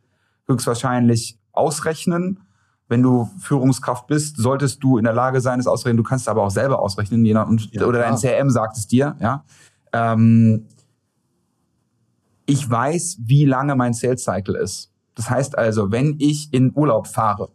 höchstwahrscheinlich 0.47 1.39
ausrechnen. 1.57 2.41
Wenn 2.89 3.03
du 3.03 3.31
Führungskraft 3.41 4.07
bist, 4.07 4.37
solltest 4.37 4.83
du 4.83 4.99
in 4.99 5.05
der 5.05 5.15
Lage 5.15 5.41
sein, 5.41 5.59
es 5.59 5.67
auszurechnen. 5.67 5.97
Du 5.97 6.09
kannst 6.09 6.25
es 6.25 6.29
aber 6.29 6.43
auch 6.43 6.51
selber 6.51 6.81
ausrechnen, 6.81 7.25
je 7.25 7.33
nach, 7.33 7.49
Ja, 7.71 7.87
oder 7.87 8.01
dein. 8.01 8.17
CRM 8.17 8.51
sagt 8.51 8.77
es 8.77 8.87
dir. 8.87 9.17
Ja. 9.21 9.45
Ähm, 9.93 10.67
ich 12.47 12.69
weiß, 12.69 13.19
wie 13.25 13.47
lange 13.47 13.75
mein 13.75 13.95
Sales 13.95 14.25
Cycle 14.25 14.57
ist. 14.57 14.93
Das 15.15 15.31
heißt 15.31 15.57
also, 15.57 15.93
wenn 15.93 16.17
ich 16.19 16.53
in 16.53 16.73
Urlaub 16.75 17.07
fahre, 17.07 17.51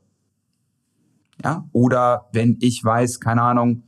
ja, 1.43 1.65
oder 1.71 2.27
wenn 2.33 2.57
ich 2.59 2.83
weiß, 2.83 3.19
keine 3.19 3.43
Ahnung, 3.43 3.83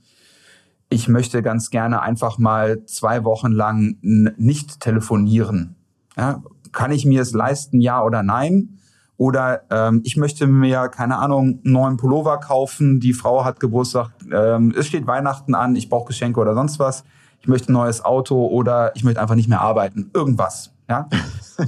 ich 0.89 1.07
möchte 1.07 1.41
ganz 1.41 1.69
gerne 1.69 2.01
einfach 2.01 2.37
mal 2.37 2.85
zwei 2.85 3.23
Wochen 3.23 3.51
lang 3.51 3.97
nicht 4.01 4.79
telefonieren. 4.81 5.75
Ja, 6.17 6.43
kann 6.71 6.91
ich 6.91 7.05
mir 7.05 7.21
es 7.21 7.31
leisten, 7.31 7.79
ja 7.81 8.03
oder 8.03 8.23
nein? 8.23 8.77
Oder 9.21 9.61
ähm, 9.69 10.01
ich 10.03 10.17
möchte 10.17 10.47
mir, 10.47 10.89
keine 10.89 11.19
Ahnung, 11.19 11.59
einen 11.63 11.73
neuen 11.73 11.97
Pullover 11.97 12.39
kaufen, 12.39 12.99
die 12.99 13.13
Frau 13.13 13.45
hat 13.45 13.59
Geburtstag, 13.59 14.09
ähm, 14.33 14.73
es 14.75 14.87
steht 14.87 15.05
Weihnachten 15.05 15.53
an, 15.53 15.75
ich 15.75 15.89
brauche 15.89 16.07
Geschenke 16.07 16.39
oder 16.39 16.55
sonst 16.55 16.79
was. 16.79 17.03
Ich 17.39 17.47
möchte 17.47 17.71
ein 17.71 17.73
neues 17.73 18.03
Auto 18.03 18.47
oder 18.47 18.95
ich 18.95 19.03
möchte 19.03 19.21
einfach 19.21 19.35
nicht 19.35 19.47
mehr 19.47 19.61
arbeiten. 19.61 20.09
Irgendwas. 20.15 20.73
Ja? 20.89 21.07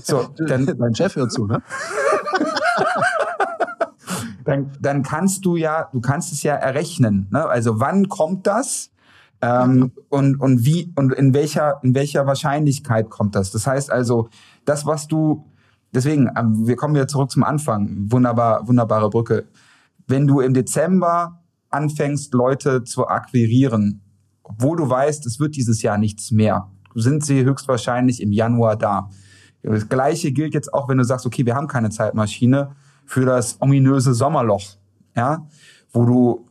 So, 0.02 0.30
dann, 0.48 0.66
Dein 0.66 0.96
Chef 0.96 1.16
hört 1.16 1.32
zu, 1.32 1.46
ne? 1.46 1.62
dann, 4.46 4.72
dann 4.82 5.04
kannst 5.04 5.46
du 5.46 5.56
ja, 5.56 5.90
du 5.94 6.02
kannst 6.02 6.34
es 6.34 6.42
ja 6.42 6.56
errechnen. 6.56 7.28
Ne? 7.30 7.46
Also 7.46 7.80
wann 7.80 8.10
kommt 8.10 8.48
das? 8.48 8.90
Ähm, 9.44 9.92
und, 10.10 10.42
und 10.42 10.66
wie 10.66 10.92
und 10.96 11.14
in 11.14 11.36
welcher, 11.36 11.80
in 11.84 11.94
welcher 11.94 12.26
Wahrscheinlichkeit 12.26 13.12
kommt 13.12 13.36
das? 13.36 13.52
Das 13.52 13.68
heißt 13.68 13.92
also, 13.92 14.30
das, 14.66 14.88
was 14.88 15.08
du, 15.08 15.46
deswegen, 15.94 16.30
ähm, 16.38 16.68
wir 16.68 16.76
kommen 16.76 16.96
wieder 16.96 17.08
zurück 17.08 17.32
zum 17.32 17.44
Anfang. 17.44 18.12
Wunderbar, 18.12 18.68
wunderbare 18.68 19.10
Brücke. 19.10 19.46
Wenn 20.08 20.28
du 20.28 20.40
im 20.40 20.54
Dezember 20.54 21.42
anfängst, 21.70 22.34
Leute 22.34 22.84
zu 22.84 23.08
akquirieren, 23.08 24.02
obwohl 24.44 24.78
du 24.78 24.90
weißt, 24.90 25.26
es 25.26 25.40
wird 25.40 25.56
dieses 25.56 25.82
Jahr 25.82 25.98
nichts 25.98 26.32
mehr, 26.32 26.70
sind 26.96 27.26
sie 27.26 27.44
höchstwahrscheinlich 27.44 28.22
im 28.22 28.32
Januar 28.32 28.76
da. 28.76 29.10
Das 29.64 29.88
Gleiche 29.88 30.32
gilt 30.32 30.54
jetzt 30.54 30.74
auch, 30.74 30.90
wenn 30.90 30.98
du 30.98 31.06
sagst, 31.06 31.26
okay, 31.26 31.46
wir 31.46 31.56
haben 31.56 31.68
keine 31.68 31.90
Zeitmaschine 31.90 32.76
für 33.06 33.26
das 33.26 33.62
ominöse 33.62 34.14
Sommerloch, 34.14 34.76
ja, 35.16 35.48
wo 35.92 36.06
du 36.06 36.48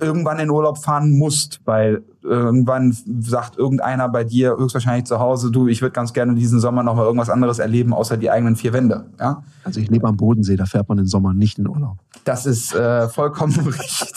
irgendwann 0.00 0.38
in 0.40 0.50
Urlaub 0.50 0.78
fahren 0.78 1.16
musst, 1.18 1.60
weil 1.64 2.04
irgendwann 2.22 2.96
sagt 3.20 3.56
irgendeiner 3.58 4.08
bei 4.08 4.24
dir 4.24 4.56
höchstwahrscheinlich 4.58 5.04
zu 5.06 5.18
Hause, 5.18 5.50
du, 5.50 5.68
ich 5.68 5.82
würde 5.82 5.92
ganz 5.92 6.12
gerne 6.12 6.34
diesen 6.34 6.60
Sommer 6.60 6.82
noch 6.82 6.94
mal 6.96 7.04
irgendwas 7.04 7.30
anderes 7.30 7.58
erleben, 7.58 7.92
außer 7.92 8.16
die 8.16 8.30
eigenen 8.30 8.56
vier 8.56 8.72
Wände, 8.72 9.06
ja. 9.18 9.42
Also 9.64 9.80
ich 9.80 9.88
lebe 9.90 10.08
am 10.08 10.16
Bodensee, 10.16 10.56
da 10.56 10.66
fährt 10.66 10.88
man 10.88 10.98
im 10.98 11.06
Sommer 11.06 11.34
nicht 11.34 11.58
in 11.58 11.68
Urlaub. 11.68 11.98
Das 12.24 12.46
ist 12.46 12.74
äh, 12.74 13.08
vollkommen 13.08 13.52
richtig. 13.66 14.12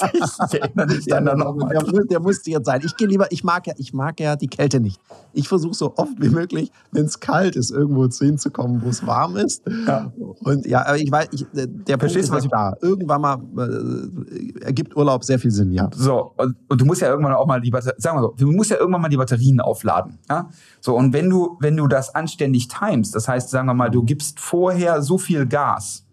Ich 0.52 0.62
erinnere 0.62 0.88
mich 0.88 1.06
dann, 1.06 1.26
dann 1.26 1.39
noch 1.39 1.56
mal. 1.56 1.70
der, 1.70 1.84
der 2.06 2.20
musste 2.20 2.50
jetzt 2.52 2.65
sein. 2.65 2.82
Ich 2.84 2.96
gehe 2.98 3.08
lieber, 3.08 3.32
ich 3.32 3.44
mag 3.44 3.65
ja, 3.68 3.74
ich 3.78 3.94
mag 3.94 4.20
ja 4.20 4.36
die 4.36 4.48
Kälte 4.48 4.80
nicht. 4.80 5.00
Ich 5.34 5.48
versuche 5.48 5.74
so 5.74 5.94
oft 5.98 6.13
wie 6.20 6.30
möglich, 6.30 6.72
wenn 6.91 7.06
es 7.06 7.20
kalt 7.20 7.56
ist, 7.56 7.72
irgendwo 7.72 8.08
zu 8.08 8.26
hinzukommen, 8.26 8.82
wo 8.84 8.89
es 8.89 9.06
warm 9.06 9.38
ist. 9.38 9.63
Ja. 9.88 10.12
Und 10.44 10.65
ja, 10.65 10.86
aber 10.86 10.98
ich 10.98 11.12
weiß, 11.12 11.28
ich, 11.32 11.46
der 11.54 11.68
Punkt 11.68 12.00
Verstehst 12.00 12.26
ist 12.26 12.30
du, 12.32 12.36
was 12.36 12.44
ich- 12.46 12.52
da. 12.52 12.74
Irgendwann 12.82 13.22
mal 13.22 13.38
äh, 13.58 14.63
ergibt 14.65 14.96
Urlaub 14.96 15.24
sehr 15.24 15.39
viel 15.39 15.52
Sinn, 15.52 15.72
ja. 15.72 15.89
So, 15.96 16.34
und, 16.38 16.56
und 16.70 16.82
du 16.82 16.86
musst 16.86 17.02
ja 17.02 17.10
irgendwann 17.10 17.34
auch 17.34 17.46
mal 17.48 17.62
die 17.62 17.72
sagen 17.98 18.18
wir 18.18 18.22
so, 18.22 18.34
du 18.38 18.52
musst 18.52 18.72
ja 18.72 18.78
irgendwann 18.78 19.02
mal 19.02 19.10
die 19.10 19.18
Batterien 19.18 19.62
aufladen. 19.62 20.20
Ja? 20.30 20.50
So, 20.82 20.96
und 20.96 21.14
wenn 21.14 21.30
du, 21.30 21.58
wenn 21.60 21.78
du 21.78 21.88
das 21.88 22.14
anständig 22.14 22.68
timest, 22.68 23.16
das 23.16 23.28
heißt, 23.28 23.50
sagen 23.50 23.68
wir 23.68 23.74
mal, 23.74 23.90
du 23.90 24.04
gibst 24.04 24.40
vorher 24.40 25.02
so 25.02 25.18
viel 25.18 25.46
Gas, 25.46 26.06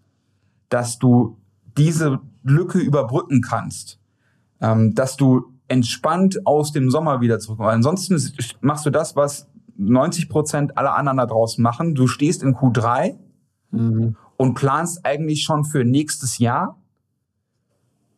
dass 0.69 0.99
du 0.99 1.39
diese 1.77 2.21
Lücke 2.43 2.79
überbrücken 2.79 3.41
kannst, 3.41 3.99
ähm, 4.61 4.95
dass 4.95 5.17
du 5.17 5.53
entspannt 5.69 6.47
aus 6.47 6.73
dem 6.73 6.91
Sommer 6.91 7.21
wieder 7.21 7.39
zurückkommst. 7.39 7.73
Ansonsten 7.73 8.21
machst 8.61 8.85
du 8.85 8.91
das, 8.91 9.17
was 9.17 9.49
90 9.77 10.29
Prozent 10.29 10.77
aller 10.77 10.95
anderen 10.95 11.19
da 11.19 11.27
draußen 11.27 11.63
machen. 11.63 11.95
Du 11.95 12.07
stehst 12.07 12.43
in 12.43 12.55
Q3 12.55 13.17
Mhm. 13.71 14.17
und 14.37 14.55
planst 14.55 15.05
eigentlich 15.07 15.45
schon 15.45 15.65
für 15.65 15.83
nächstes 15.85 16.39
Jahr 16.39 16.79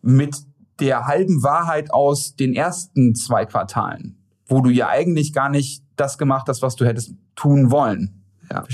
mit 0.03 0.45
der 0.81 1.07
halben 1.07 1.43
Wahrheit 1.43 1.93
aus 1.93 2.37
den 2.37 2.55
ersten 2.55 3.14
zwei 3.14 3.47
Quartalen, 3.47 4.16
wo 4.47 4.61
du 4.61 4.70
ja 4.70 4.89
eigentlich 4.89 5.33
gar 5.33 5.49
nicht 5.49 5.85
das 5.97 6.18
gemacht 6.18 6.49
hast, 6.49 6.62
was 6.62 6.77
du 6.77 6.85
hättest 6.85 7.14
tun 7.37 7.70
wollen. 7.70 8.22
Ja. 8.51 8.64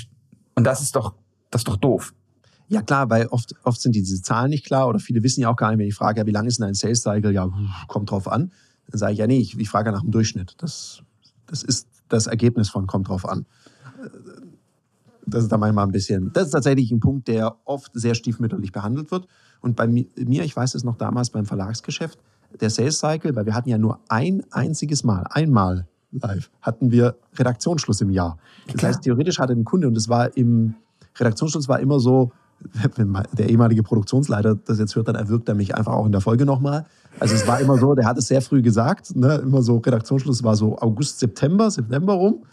Und 0.54 0.64
das 0.64 0.80
ist 0.80 0.96
doch, 0.96 1.14
das 1.50 1.60
ist 1.60 1.68
doch 1.68 1.76
doof. 1.76 2.14
Ja 2.68 2.82
klar, 2.82 3.10
weil 3.10 3.26
oft, 3.26 3.54
oft 3.64 3.80
sind 3.80 3.94
diese 3.94 4.22
Zahlen 4.22 4.50
nicht 4.50 4.64
klar 4.64 4.88
oder 4.88 5.00
viele 5.00 5.22
wissen 5.22 5.40
ja 5.40 5.50
auch 5.50 5.56
gar 5.56 5.70
nicht, 5.70 5.80
wenn 5.80 5.88
ich 5.88 5.94
frage, 5.94 6.20
ja, 6.20 6.26
wie 6.26 6.30
lange 6.30 6.48
ist 6.48 6.60
denn 6.60 6.68
ein 6.68 6.74
Sales 6.74 7.02
Cycle? 7.02 7.32
Ja, 7.32 7.50
kommt 7.88 8.10
drauf 8.10 8.28
an. 8.28 8.52
Dann 8.88 8.98
sage 8.98 9.12
ich, 9.12 9.18
ja, 9.18 9.26
nee, 9.26 9.38
ich, 9.38 9.58
ich 9.58 9.68
frage 9.68 9.90
nach 9.90 10.02
dem 10.02 10.12
Durchschnitt. 10.12 10.54
Das, 10.58 11.02
das 11.46 11.62
ist 11.62 11.88
das 12.08 12.26
Ergebnis 12.26 12.68
von 12.68 12.86
kommt 12.86 13.08
drauf 13.08 13.28
an. 13.28 13.46
Das 15.26 15.42
ist 15.42 15.52
da 15.52 15.58
manchmal 15.58 15.86
ein 15.86 15.92
bisschen, 15.92 16.32
das 16.32 16.46
ist 16.46 16.50
tatsächlich 16.52 16.90
ein 16.90 17.00
Punkt, 17.00 17.28
der 17.28 17.56
oft 17.64 17.90
sehr 17.94 18.14
stiefmütterlich 18.14 18.72
behandelt 18.72 19.10
wird. 19.10 19.26
Und 19.60 19.76
bei 19.76 19.86
mir, 19.86 20.06
ich 20.16 20.56
weiß 20.56 20.74
es 20.74 20.84
noch 20.84 20.96
damals 20.96 21.30
beim 21.30 21.46
Verlagsgeschäft, 21.46 22.18
der 22.60 22.70
Sales 22.70 22.98
Cycle, 22.98 23.34
weil 23.36 23.46
wir 23.46 23.54
hatten 23.54 23.68
ja 23.68 23.78
nur 23.78 24.00
ein 24.08 24.42
einziges 24.50 25.04
Mal, 25.04 25.24
einmal 25.30 25.86
live, 26.12 26.50
hatten 26.60 26.90
wir 26.90 27.16
Redaktionsschluss 27.36 28.00
im 28.00 28.10
Jahr. 28.10 28.38
Das 28.66 28.76
Klar. 28.76 28.92
heißt, 28.92 29.02
theoretisch 29.02 29.38
hatte 29.38 29.52
ein 29.52 29.64
Kunde, 29.64 29.86
und 29.88 29.96
es 29.96 30.08
war 30.08 30.36
im 30.36 30.74
Redaktionsschluss 31.16 31.68
war 31.68 31.80
immer 31.80 32.00
so, 32.00 32.32
wenn 32.96 33.16
der 33.32 33.48
ehemalige 33.48 33.82
Produktionsleiter 33.82 34.54
das 34.54 34.78
jetzt 34.78 34.94
hört, 34.94 35.08
dann 35.08 35.14
erwirkt 35.14 35.48
er 35.48 35.54
mich 35.54 35.74
einfach 35.74 35.92
auch 35.92 36.06
in 36.06 36.12
der 36.12 36.20
Folge 36.20 36.44
nochmal. 36.44 36.86
Also 37.18 37.34
es 37.34 37.46
war 37.46 37.60
immer 37.60 37.78
so, 37.78 37.94
der 37.94 38.06
hat 38.06 38.18
es 38.18 38.28
sehr 38.28 38.42
früh 38.42 38.62
gesagt, 38.62 39.16
ne? 39.16 39.36
immer 39.36 39.62
so 39.62 39.78
Redaktionsschluss 39.78 40.42
war 40.42 40.56
so 40.56 40.78
August, 40.78 41.20
September, 41.20 41.70
September 41.70 42.14
rum, 42.14 42.44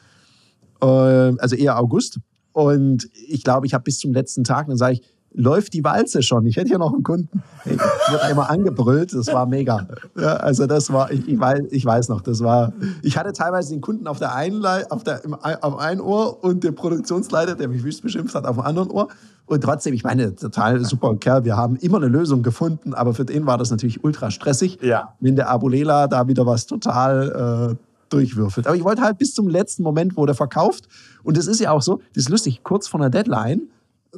äh, 0.82 0.86
also 0.86 1.56
eher 1.56 1.78
August. 1.78 2.20
Und 2.54 3.10
ich 3.28 3.44
glaube, 3.44 3.68
ich 3.68 3.74
habe 3.74 3.84
bis 3.84 4.00
zum 4.00 4.14
letzten 4.14 4.44
Tag, 4.44 4.68
dann 4.68 4.78
sage 4.78 4.94
ich, 4.94 5.02
läuft 5.38 5.74
die 5.74 5.84
Walze 5.84 6.24
schon. 6.24 6.46
Ich 6.48 6.58
hätte 6.58 6.70
hier 6.70 6.80
noch 6.80 6.94
einen 6.94 7.04
Kunden. 7.04 7.44
Ich 7.64 7.74
wurde 7.74 8.24
einmal 8.24 8.50
angebrüllt, 8.50 9.14
das 9.14 9.28
war 9.28 9.46
mega. 9.46 9.88
Ja, 10.18 10.38
also 10.38 10.66
das 10.66 10.92
war, 10.92 11.12
ich, 11.12 11.28
ich, 11.28 11.40
weiß, 11.40 11.62
ich 11.70 11.86
weiß 11.86 12.10
noch, 12.10 12.22
das 12.22 12.44
war, 12.44 12.74
ich 13.04 13.18
hatte 13.18 13.34
teilweise 13.34 13.70
den 13.70 13.82
Kunden 13.82 14.08
auf 14.08 14.18
der 14.18 14.34
einen, 14.34 14.66
auf, 14.66 15.04
der, 15.04 15.22
auf 15.62 15.78
ein 15.78 16.02
Ohr 16.02 16.44
und 16.44 16.64
den 16.64 16.74
Produktionsleiter, 16.74 17.56
der 17.56 17.68
mich 17.68 17.84
wüst 17.84 18.02
beschimpft 18.02 18.34
hat, 18.34 18.46
auf 18.46 18.56
dem 18.56 18.66
anderen 18.66 18.90
Ohr. 18.90 19.10
Und 19.46 19.64
trotzdem, 19.64 19.94
ich 19.94 20.04
meine, 20.04 20.36
total 20.36 20.84
super 20.84 21.16
Kerl. 21.16 21.46
Wir 21.46 21.56
haben 21.56 21.78
immer 21.78 21.98
eine 21.98 22.08
Lösung 22.08 22.42
gefunden, 22.42 22.94
aber 22.94 23.14
für 23.14 23.24
den 23.24 23.46
war 23.46 23.58
das 23.58 23.70
natürlich 23.70 24.04
ultra 24.04 24.32
stressig, 24.32 24.80
ja. 24.82 25.14
wenn 25.20 25.36
der 25.36 25.50
Abulela 25.50 26.08
da 26.08 26.28
wieder 26.28 26.46
was 26.46 26.66
total 26.66 27.72
äh, 27.72 27.76
durchwürfelt. 28.10 28.68
Aber 28.68 28.76
ich 28.76 28.84
wollte 28.84 29.04
halt 29.04 29.20
bis 29.20 29.34
zum 29.34 29.48
letzten 29.48 29.84
Moment, 29.84 30.18
wo 30.18 30.26
der 30.26 30.36
verkauft. 30.36 30.88
Und 31.24 31.38
das 31.38 31.46
ist 31.48 31.62
ja 31.62 31.72
auch 31.72 31.82
so, 31.82 32.02
das 32.14 32.24
ist 32.24 32.30
lustig, 32.30 32.62
kurz 32.64 32.88
vor 32.88 33.00
einer 33.00 33.10
Deadline 33.10 33.70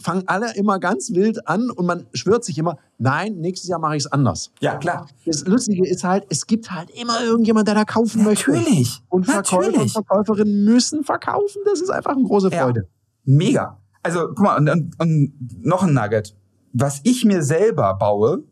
fangen 0.02 0.24
alle 0.28 0.56
immer 0.56 0.80
ganz 0.80 1.12
wild 1.14 1.48
an 1.48 1.70
und 1.70 1.86
man 1.86 2.06
schwört 2.14 2.44
sich 2.44 2.58
immer, 2.58 2.78
nein, 2.98 3.36
nächstes 3.36 3.70
Jahr 3.70 3.80
mache 3.80 3.96
ich 3.96 4.04
es 4.04 4.12
anders. 4.12 4.52
Ja, 4.60 4.76
klar. 4.78 5.08
Das 5.26 5.46
Lustige 5.46 5.88
ist 5.88 6.04
halt, 6.04 6.26
es 6.30 6.48
gibt 6.48 6.72
halt 6.72 6.90
immer 6.92 7.22
irgendjemand, 7.24 7.68
der 7.68 7.76
da 7.76 7.86
kaufen 7.86 8.24
möchte. 8.24 8.52
Natürlich. 8.52 9.02
Und 9.10 9.26
Verkäufer 9.26 9.72
Natürlich. 9.72 9.82
und 9.82 10.06
Verkäuferinnen 10.06 10.66
müssen 10.66 11.04
verkaufen. 11.04 11.62
Das 11.66 11.82
ist 11.82 11.90
einfach 11.90 12.12
eine 12.12 12.24
große 12.24 12.52
Freude. 12.52 12.82
Ja, 12.82 12.88
mega. 13.26 13.78
Also, 14.04 14.28
guck 14.28 14.40
mal, 14.40 14.58
und, 14.58 14.70
und, 14.70 15.00
und 15.00 15.66
noch 15.66 15.84
ein 15.84 15.94
Nugget. 15.94 16.36
Was 16.72 17.02
ich 17.04 17.26
mir 17.26 17.44
selber 17.44 17.96
baue, 17.96 18.44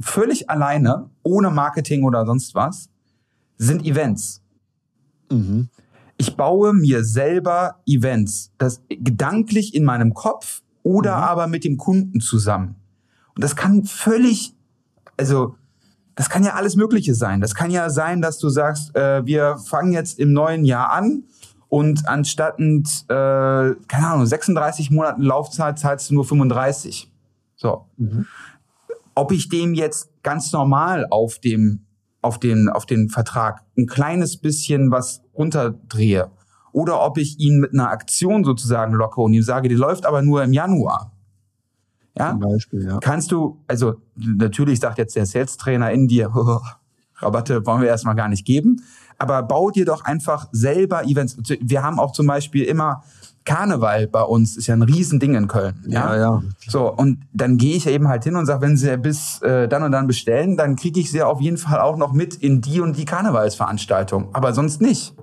völlig 0.00 0.48
alleine, 0.50 1.10
ohne 1.22 1.50
Marketing 1.50 2.04
oder 2.04 2.26
sonst 2.26 2.54
was, 2.54 2.88
sind 3.56 3.84
Events. 3.84 4.42
Mhm 5.30 5.68
ich 6.18 6.36
baue 6.36 6.74
mir 6.74 7.04
selber 7.04 7.76
Events, 7.86 8.52
das 8.58 8.82
gedanklich 8.88 9.74
in 9.74 9.84
meinem 9.84 10.12
Kopf 10.12 10.62
oder 10.82 11.16
mhm. 11.16 11.22
aber 11.22 11.46
mit 11.46 11.64
dem 11.64 11.78
Kunden 11.78 12.20
zusammen. 12.20 12.74
Und 13.34 13.44
das 13.44 13.56
kann 13.56 13.84
völlig, 13.84 14.54
also 15.16 15.54
das 16.16 16.28
kann 16.28 16.42
ja 16.42 16.54
alles 16.54 16.74
Mögliche 16.74 17.14
sein. 17.14 17.40
Das 17.40 17.54
kann 17.54 17.70
ja 17.70 17.88
sein, 17.88 18.20
dass 18.20 18.38
du 18.38 18.48
sagst, 18.48 18.94
äh, 18.96 19.24
wir 19.24 19.58
fangen 19.58 19.92
jetzt 19.92 20.18
im 20.18 20.32
neuen 20.32 20.64
Jahr 20.64 20.92
an 20.92 21.22
und 21.68 22.08
anstatt, 22.08 22.58
äh, 22.58 22.64
keine 23.06 23.76
Ahnung, 23.88 24.26
36 24.26 24.90
Monaten 24.90 25.22
Laufzeit 25.22 25.78
zahlst 25.78 26.10
du 26.10 26.14
nur 26.14 26.24
35. 26.24 27.12
So. 27.54 27.86
Mhm. 27.96 28.26
Ob 29.14 29.30
ich 29.30 29.48
dem 29.48 29.74
jetzt 29.74 30.10
ganz 30.22 30.52
normal 30.52 31.06
auf 31.10 31.38
dem 31.38 31.84
auf 32.20 32.38
den, 32.38 32.68
auf 32.68 32.86
den 32.86 33.08
Vertrag 33.08 33.64
ein 33.76 33.86
kleines 33.86 34.36
bisschen 34.36 34.90
was 34.90 35.22
runterdrehe 35.36 36.30
oder 36.72 37.04
ob 37.04 37.18
ich 37.18 37.38
ihn 37.38 37.60
mit 37.60 37.72
einer 37.72 37.90
Aktion 37.90 38.44
sozusagen 38.44 38.92
locke 38.92 39.20
und 39.20 39.32
ihm 39.32 39.42
sage, 39.42 39.68
die 39.68 39.74
läuft 39.74 40.06
aber 40.06 40.22
nur 40.22 40.42
im 40.42 40.52
Januar. 40.52 41.12
Ja? 42.16 42.30
Zum 42.30 42.40
Beispiel, 42.40 42.84
ja. 42.84 42.98
Kannst 42.98 43.32
du, 43.32 43.62
also 43.66 43.96
natürlich 44.16 44.80
sagt 44.80 44.98
jetzt 44.98 45.16
der 45.16 45.26
Sales-Trainer 45.26 45.90
in 45.92 46.08
dir, 46.08 46.32
oh, 46.34 46.60
Rabatte 47.16 47.66
wollen 47.66 47.82
wir 47.82 47.88
erstmal 47.88 48.14
gar 48.14 48.28
nicht 48.28 48.44
geben, 48.44 48.82
aber 49.18 49.42
bau 49.42 49.70
dir 49.70 49.84
doch 49.84 50.04
einfach 50.04 50.48
selber 50.52 51.04
Events. 51.04 51.36
Wir 51.60 51.82
haben 51.82 51.98
auch 51.98 52.12
zum 52.12 52.28
Beispiel 52.28 52.64
immer 52.64 53.02
Karneval 53.48 54.06
bei 54.06 54.22
uns 54.22 54.58
ist 54.58 54.66
ja 54.66 54.74
ein 54.74 54.82
Riesending 54.82 55.34
in 55.34 55.48
Köln. 55.48 55.82
Ja, 55.88 56.14
ja. 56.14 56.20
ja. 56.20 56.42
So, 56.68 56.92
und 56.92 57.24
dann 57.32 57.56
gehe 57.56 57.76
ich 57.76 57.86
eben 57.86 58.06
halt 58.06 58.22
hin 58.24 58.36
und 58.36 58.44
sage, 58.44 58.60
wenn 58.60 58.76
sie 58.76 58.98
bis 58.98 59.40
äh, 59.40 59.66
dann 59.68 59.82
und 59.82 59.92
dann 59.92 60.06
bestellen, 60.06 60.58
dann 60.58 60.76
kriege 60.76 61.00
ich 61.00 61.10
sie 61.10 61.22
auf 61.22 61.40
jeden 61.40 61.56
Fall 61.56 61.80
auch 61.80 61.96
noch 61.96 62.12
mit 62.12 62.34
in 62.34 62.60
die 62.60 62.80
und 62.80 62.98
die 62.98 63.06
Karnevalsveranstaltung. 63.06 64.34
Aber 64.34 64.52
sonst 64.52 64.82
nicht. 64.82 65.14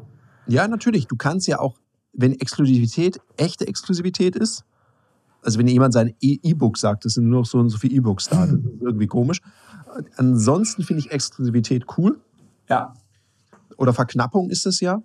Ja, 0.47 0.67
natürlich. 0.67 1.05
Du 1.07 1.15
kannst 1.15 1.47
ja 1.47 1.59
auch, 1.59 1.77
wenn 2.13 2.33
Exklusivität 2.33 3.19
echte 3.37 3.67
Exklusivität 3.67 4.35
ist, 4.35 4.63
also 5.43 5.59
wenn 5.59 5.67
jemand 5.67 5.93
sein 5.93 6.15
e- 6.19 6.39
E-Book 6.41 6.79
sagt, 6.79 7.05
das 7.05 7.13
sind 7.13 7.29
nur 7.29 7.41
noch 7.41 7.45
so 7.45 7.59
und 7.59 7.69
so 7.69 7.77
viele 7.77 7.95
E-Books 7.95 8.29
da, 8.29 8.47
das 8.47 8.55
ist 8.55 8.81
irgendwie 8.81 9.07
komisch. 9.07 9.39
Ansonsten 10.17 10.81
finde 10.81 11.01
ich 11.01 11.11
Exklusivität 11.11 11.85
cool. 11.97 12.19
Ja. 12.67 12.95
Oder 13.77 13.93
Verknappung 13.93 14.49
ist 14.49 14.65
es 14.65 14.79
ja 14.79 15.03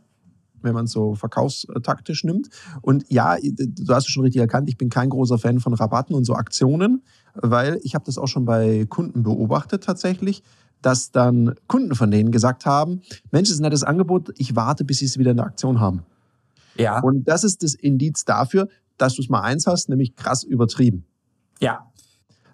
wenn 0.63 0.75
man 0.75 0.85
es 0.85 0.93
so 0.93 1.15
verkaufstaktisch 1.15 2.25
nimmt. 2.25 2.49
Und 2.83 3.05
ja, 3.09 3.37
du 3.41 3.95
hast 3.95 4.07
es 4.07 4.11
schon 4.11 4.23
richtig 4.25 4.41
erkannt, 4.41 4.69
ich 4.69 4.77
bin 4.77 4.89
kein 4.89 5.11
großer 5.11 5.39
Fan 5.39 5.61
von 5.61 5.75
Rabatten 5.75 6.15
und 6.15 6.25
so 6.25 6.35
Aktionen, 6.35 7.03
weil 7.35 7.81
ich 7.83 7.95
habe 7.95 8.05
das 8.05 8.19
auch 8.19 8.29
schon 8.29 8.45
bei 8.45 8.87
Kunden 8.87 9.23
beobachtet 9.23 9.85
tatsächlich, 9.85 10.43
dass 10.83 11.11
dann 11.11 11.55
Kunden 11.67 11.95
von 11.95 12.11
denen 12.11 12.31
gesagt 12.31 12.67
haben, 12.67 13.03
Mensch, 13.31 13.49
das 13.49 13.57
ist 13.57 13.61
ein 13.61 13.65
nettes 13.65 13.85
Angebot, 13.85 14.33
ich 14.39 14.57
warte, 14.57 14.85
bis 14.85 14.99
sie 14.99 15.05
es 15.05 15.19
wieder 15.19 15.33
in 15.33 15.37
der 15.37 15.47
Aktion 15.47 15.79
haben. 15.81 16.05
Ja. 16.77 17.01
Und 17.01 17.29
das 17.29 17.45
ist 17.45 17.63
das 17.63 17.75
Indiz 17.75 18.25
dafür, 18.25 18.69
dass 18.97 19.15
du 19.15 19.23
es 19.23 19.29
mal 19.29 19.43
eins 19.43 19.67
hast, 19.67 19.89
nämlich 19.89 20.17
krass 20.17 20.43
übertrieben. 20.43 21.05
Ja. 21.61 21.87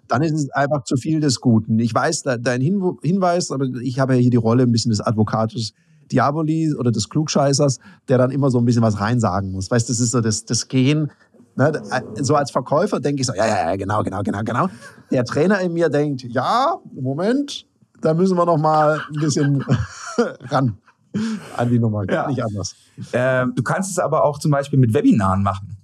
Dann 0.09 0.21
ist 0.21 0.33
es 0.33 0.49
einfach 0.51 0.83
zu 0.83 0.95
viel 0.95 1.19
des 1.19 1.41
Guten. 1.41 1.79
Ich 1.79 1.93
weiß 1.93 2.23
dein 2.39 2.61
Hinweis, 2.61 3.51
aber 3.51 3.65
ich 3.81 3.99
habe 3.99 4.15
ja 4.15 4.19
hier 4.21 4.31
die 4.31 4.37
Rolle 4.37 4.63
ein 4.63 4.71
bisschen 4.71 4.91
des 4.91 5.01
Advokatus 5.01 5.73
Diaboli 6.11 6.73
oder 6.73 6.91
des 6.91 7.09
Klugscheißers, 7.09 7.79
der 8.07 8.17
dann 8.17 8.31
immer 8.31 8.49
so 8.49 8.59
ein 8.59 8.65
bisschen 8.65 8.81
was 8.81 8.99
reinsagen 8.99 9.51
muss. 9.51 9.69
Weißt, 9.69 9.89
das 9.89 9.99
ist 9.99 10.11
so 10.11 10.21
das, 10.21 10.45
das 10.45 10.67
Gehen. 10.67 11.11
Ne? 11.55 11.81
So 12.21 12.35
als 12.35 12.51
Verkäufer 12.51 12.99
denke 12.99 13.21
ich 13.21 13.27
so, 13.27 13.33
ja, 13.33 13.47
ja, 13.47 13.69
ja, 13.69 13.75
genau, 13.75 14.03
genau, 14.03 14.21
genau, 14.21 14.43
genau. 14.43 14.67
Der 15.11 15.25
Trainer 15.25 15.59
in 15.61 15.73
mir 15.73 15.89
denkt, 15.89 16.23
ja, 16.23 16.75
Moment, 16.93 17.65
da 18.01 18.13
müssen 18.13 18.37
wir 18.37 18.45
noch 18.45 18.57
mal 18.57 19.01
ein 19.09 19.19
bisschen 19.19 19.65
ran 20.17 20.77
an 21.55 21.69
die 21.69 21.79
Nummer. 21.79 22.03
Ja. 22.09 22.27
Nicht 22.27 22.43
anders. 22.43 22.75
Äh, 23.11 23.47
du 23.55 23.63
kannst 23.63 23.91
es 23.91 23.99
aber 23.99 24.23
auch 24.23 24.39
zum 24.39 24.51
Beispiel 24.51 24.77
mit 24.77 24.93
Webinaren 24.93 25.41
machen. 25.43 25.77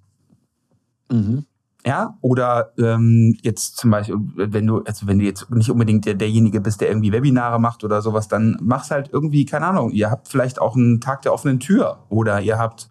Mhm. 1.11 1.45
Ja, 1.85 2.17
oder 2.21 2.71
ähm, 2.77 3.37
jetzt 3.41 3.75
zum 3.75 3.91
Beispiel, 3.91 4.15
wenn 4.35 4.65
du, 4.65 4.83
also 4.83 5.05
wenn 5.05 5.19
du 5.19 5.25
jetzt 5.25 5.49
nicht 5.51 5.69
unbedingt 5.69 6.05
der, 6.05 6.13
derjenige 6.13 6.61
bist, 6.61 6.79
der 6.79 6.87
irgendwie 6.87 7.11
Webinare 7.11 7.59
macht 7.59 7.83
oder 7.83 8.01
sowas, 8.01 8.29
dann 8.29 8.57
mach's 8.61 8.89
halt 8.89 9.09
irgendwie, 9.11 9.45
keine 9.45 9.65
Ahnung, 9.65 9.91
ihr 9.91 10.09
habt 10.09 10.29
vielleicht 10.29 10.61
auch 10.61 10.77
einen 10.77 11.01
Tag 11.01 11.23
der 11.23 11.33
offenen 11.33 11.59
Tür 11.59 11.99
oder 12.07 12.39
ihr 12.39 12.57
habt 12.57 12.89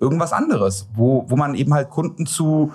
irgendwas 0.00 0.32
anderes, 0.32 0.88
wo, 0.94 1.26
wo 1.28 1.36
man 1.36 1.54
eben 1.54 1.74
halt 1.74 1.90
Kunden 1.90 2.24
zu, 2.24 2.72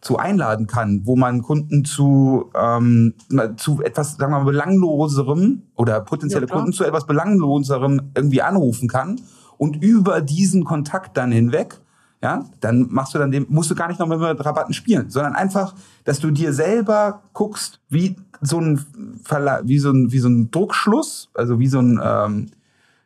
zu 0.00 0.18
einladen 0.18 0.68
kann, 0.68 1.02
wo 1.04 1.16
man 1.16 1.42
Kunden 1.42 1.84
zu, 1.84 2.52
ähm, 2.54 3.14
zu 3.56 3.82
etwas, 3.82 4.16
sagen 4.16 4.32
wir 4.32 4.38
mal, 4.38 4.44
belangloserem 4.44 5.62
oder 5.74 6.00
potenzielle 6.00 6.46
ja, 6.46 6.54
Kunden 6.54 6.72
zu 6.72 6.84
etwas 6.84 7.06
belangloserem 7.06 8.12
irgendwie 8.14 8.42
anrufen 8.42 8.88
kann 8.88 9.20
und 9.58 9.82
über 9.82 10.20
diesen 10.20 10.64
Kontakt 10.64 11.16
dann 11.16 11.32
hinweg 11.32 11.80
ja, 12.22 12.44
dann 12.60 12.88
machst 12.90 13.14
du 13.14 13.18
dann 13.18 13.30
dem, 13.30 13.46
musst 13.48 13.70
du 13.70 13.74
gar 13.74 13.88
nicht 13.88 14.00
noch 14.00 14.08
mit 14.08 14.44
Rabatten 14.44 14.74
spielen, 14.74 15.10
sondern 15.10 15.34
einfach, 15.34 15.74
dass 16.04 16.18
du 16.18 16.30
dir 16.30 16.52
selber 16.52 17.22
guckst, 17.32 17.80
wie 17.88 18.16
so 18.40 18.58
ein, 18.58 18.84
Verla 19.22 19.60
wie 19.64 19.78
so 19.78 19.90
ein, 19.90 20.12
wie 20.12 20.18
so 20.18 20.28
ein 20.28 20.50
Druckschluss, 20.50 21.30
also 21.34 21.58
wie 21.58 21.68
so 21.68 21.80
ein 21.80 22.00
ähm, 22.02 22.46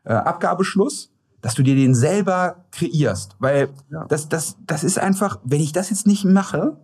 äh, 0.05 0.13
Abgabeschluss, 0.13 1.11
dass 1.41 1.55
du 1.55 1.63
dir 1.63 1.75
den 1.75 1.95
selber 1.95 2.65
kreierst. 2.71 3.37
Weil 3.39 3.71
ja. 3.91 4.05
das, 4.09 4.29
das, 4.29 4.57
das 4.67 4.85
ist 4.85 4.99
einfach, 4.99 5.39
wenn 5.45 5.61
ich 5.61 5.73
das 5.73 5.91
jetzt 5.91 6.07
nicht 6.07 6.25
mache, 6.25 6.77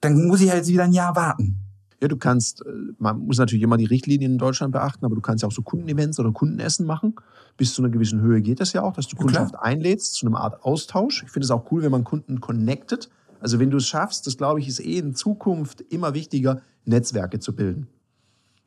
dann 0.00 0.26
muss 0.26 0.40
ich 0.40 0.50
halt 0.50 0.66
wieder 0.66 0.84
ein 0.84 0.92
Jahr 0.92 1.16
warten. 1.16 1.63
Ja, 2.04 2.08
du 2.08 2.18
kannst, 2.18 2.60
äh, 2.66 2.70
man 2.98 3.18
muss 3.20 3.38
natürlich 3.38 3.62
immer 3.62 3.78
die 3.78 3.86
Richtlinien 3.86 4.32
in 4.32 4.36
Deutschland 4.38 4.72
beachten, 4.72 5.06
aber 5.06 5.14
du 5.14 5.22
kannst 5.22 5.40
ja 5.40 5.48
auch 5.48 5.52
so 5.52 5.62
Kundenevents 5.62 6.20
oder 6.20 6.32
Kundenessen 6.32 6.84
machen. 6.84 7.14
Bis 7.56 7.72
zu 7.72 7.80
einer 7.80 7.90
gewissen 7.90 8.20
Höhe 8.20 8.42
geht 8.42 8.60
das 8.60 8.74
ja 8.74 8.82
auch, 8.82 8.92
dass 8.92 9.08
du 9.08 9.16
Kundschaft 9.16 9.52
Klar. 9.52 9.64
einlädst 9.64 10.12
zu 10.12 10.26
einer 10.26 10.38
Art 10.38 10.62
Austausch. 10.64 11.22
Ich 11.22 11.30
finde 11.30 11.44
es 11.44 11.50
auch 11.50 11.72
cool, 11.72 11.82
wenn 11.82 11.90
man 11.90 12.04
Kunden 12.04 12.42
connectet. 12.42 13.08
Also 13.40 13.58
wenn 13.58 13.70
du 13.70 13.78
es 13.78 13.86
schaffst, 13.86 14.26
das 14.26 14.36
glaube 14.36 14.60
ich, 14.60 14.68
ist 14.68 14.80
eh 14.80 14.98
in 14.98 15.14
Zukunft 15.14 15.80
immer 15.80 16.12
wichtiger, 16.12 16.60
Netzwerke 16.84 17.38
zu 17.38 17.56
bilden. 17.56 17.86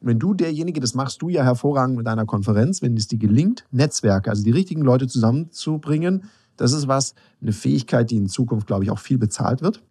Wenn 0.01 0.17
du 0.17 0.33
derjenige, 0.33 0.79
das 0.79 0.95
machst 0.95 1.21
du 1.21 1.29
ja 1.29 1.43
hervorragend 1.43 1.95
mit 1.95 2.07
deiner 2.07 2.25
Konferenz, 2.25 2.81
wenn 2.81 2.97
es 2.97 3.07
dir 3.07 3.19
gelingt, 3.19 3.65
Netzwerke, 3.69 4.31
also 4.31 4.43
die 4.43 4.49
richtigen 4.49 4.81
Leute 4.81 5.05
zusammenzubringen, 5.05 6.23
das 6.55 6.73
ist 6.73 6.87
was, 6.87 7.13
eine 7.39 7.51
Fähigkeit, 7.51 8.09
die 8.09 8.17
in 8.17 8.29
Zukunft, 8.29 8.65
glaube 8.65 8.83
ich, 8.83 8.89
auch 8.89 8.97
viel 8.97 9.19
bezahlt 9.19 9.61
wird. 9.61 9.83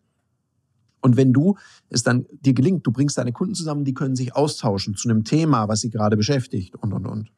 Und 1.01 1.17
wenn 1.17 1.33
du 1.33 1.57
es 1.89 2.03
dann 2.03 2.27
dir 2.41 2.55
gelingt, 2.55 2.87
du 2.87 2.93
bringst 2.93 3.19
deine 3.19 3.33
Kunden 3.33 3.55
zusammen, 3.55 3.85
die 3.85 3.95
können 3.95 4.17
sich 4.17 4.35
austauschen 4.35 4.97
zu 4.97 5.09
einem 5.09 5.25
Thema, 5.25 5.69
was 5.69 5.81
sie 5.81 5.91
gerade 5.91 6.17
beschäftigt 6.17 6.75
und, 6.75 6.93
und, 6.93 7.07
und. 7.07 7.31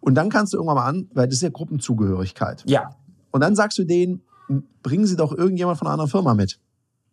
Und 0.00 0.14
dann 0.14 0.30
kannst 0.30 0.52
du 0.52 0.56
irgendwann 0.56 0.76
mal 0.76 0.86
an, 0.86 1.08
weil 1.12 1.26
das 1.26 1.36
ist 1.36 1.42
ja 1.42 1.50
Gruppenzugehörigkeit. 1.50 2.64
Ja. 2.66 2.96
Und 3.30 3.42
dann 3.42 3.54
sagst 3.54 3.78
du 3.78 3.84
denen, 3.84 4.22
bringen 4.82 5.06
sie 5.06 5.16
doch 5.16 5.32
irgendjemand 5.32 5.78
von 5.78 5.86
einer 5.86 5.94
anderen 5.94 6.10
Firma 6.10 6.34
mit. 6.34 6.58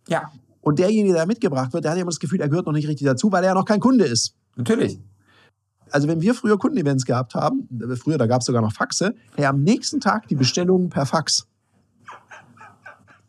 Ja. 0.07 0.31
Und 0.61 0.79
derjenige, 0.79 1.13
der 1.13 1.25
mitgebracht 1.25 1.73
wird, 1.73 1.83
der 1.83 1.91
hat 1.91 1.97
ja 1.97 2.01
immer 2.01 2.11
das 2.11 2.19
Gefühl, 2.19 2.41
er 2.41 2.49
gehört 2.49 2.65
noch 2.65 2.73
nicht 2.73 2.88
richtig 2.88 3.05
dazu, 3.05 3.31
weil 3.31 3.43
er 3.43 3.49
ja 3.49 3.53
noch 3.53 3.65
kein 3.65 3.79
Kunde 3.79 4.05
ist. 4.05 4.35
Natürlich. 4.55 4.99
Also 5.91 6.07
wenn 6.07 6.21
wir 6.21 6.33
früher 6.33 6.57
Kundenevents 6.57 7.05
gehabt 7.05 7.35
haben, 7.35 7.67
früher, 7.95 8.17
da 8.17 8.27
gab 8.27 8.41
es 8.41 8.45
sogar 8.45 8.61
noch 8.61 8.73
Faxe, 8.73 9.15
ja, 9.38 9.49
am 9.49 9.63
nächsten 9.63 9.99
Tag 9.99 10.27
die 10.27 10.35
Bestellungen 10.35 10.89
per 10.89 11.05
Fax. 11.05 11.47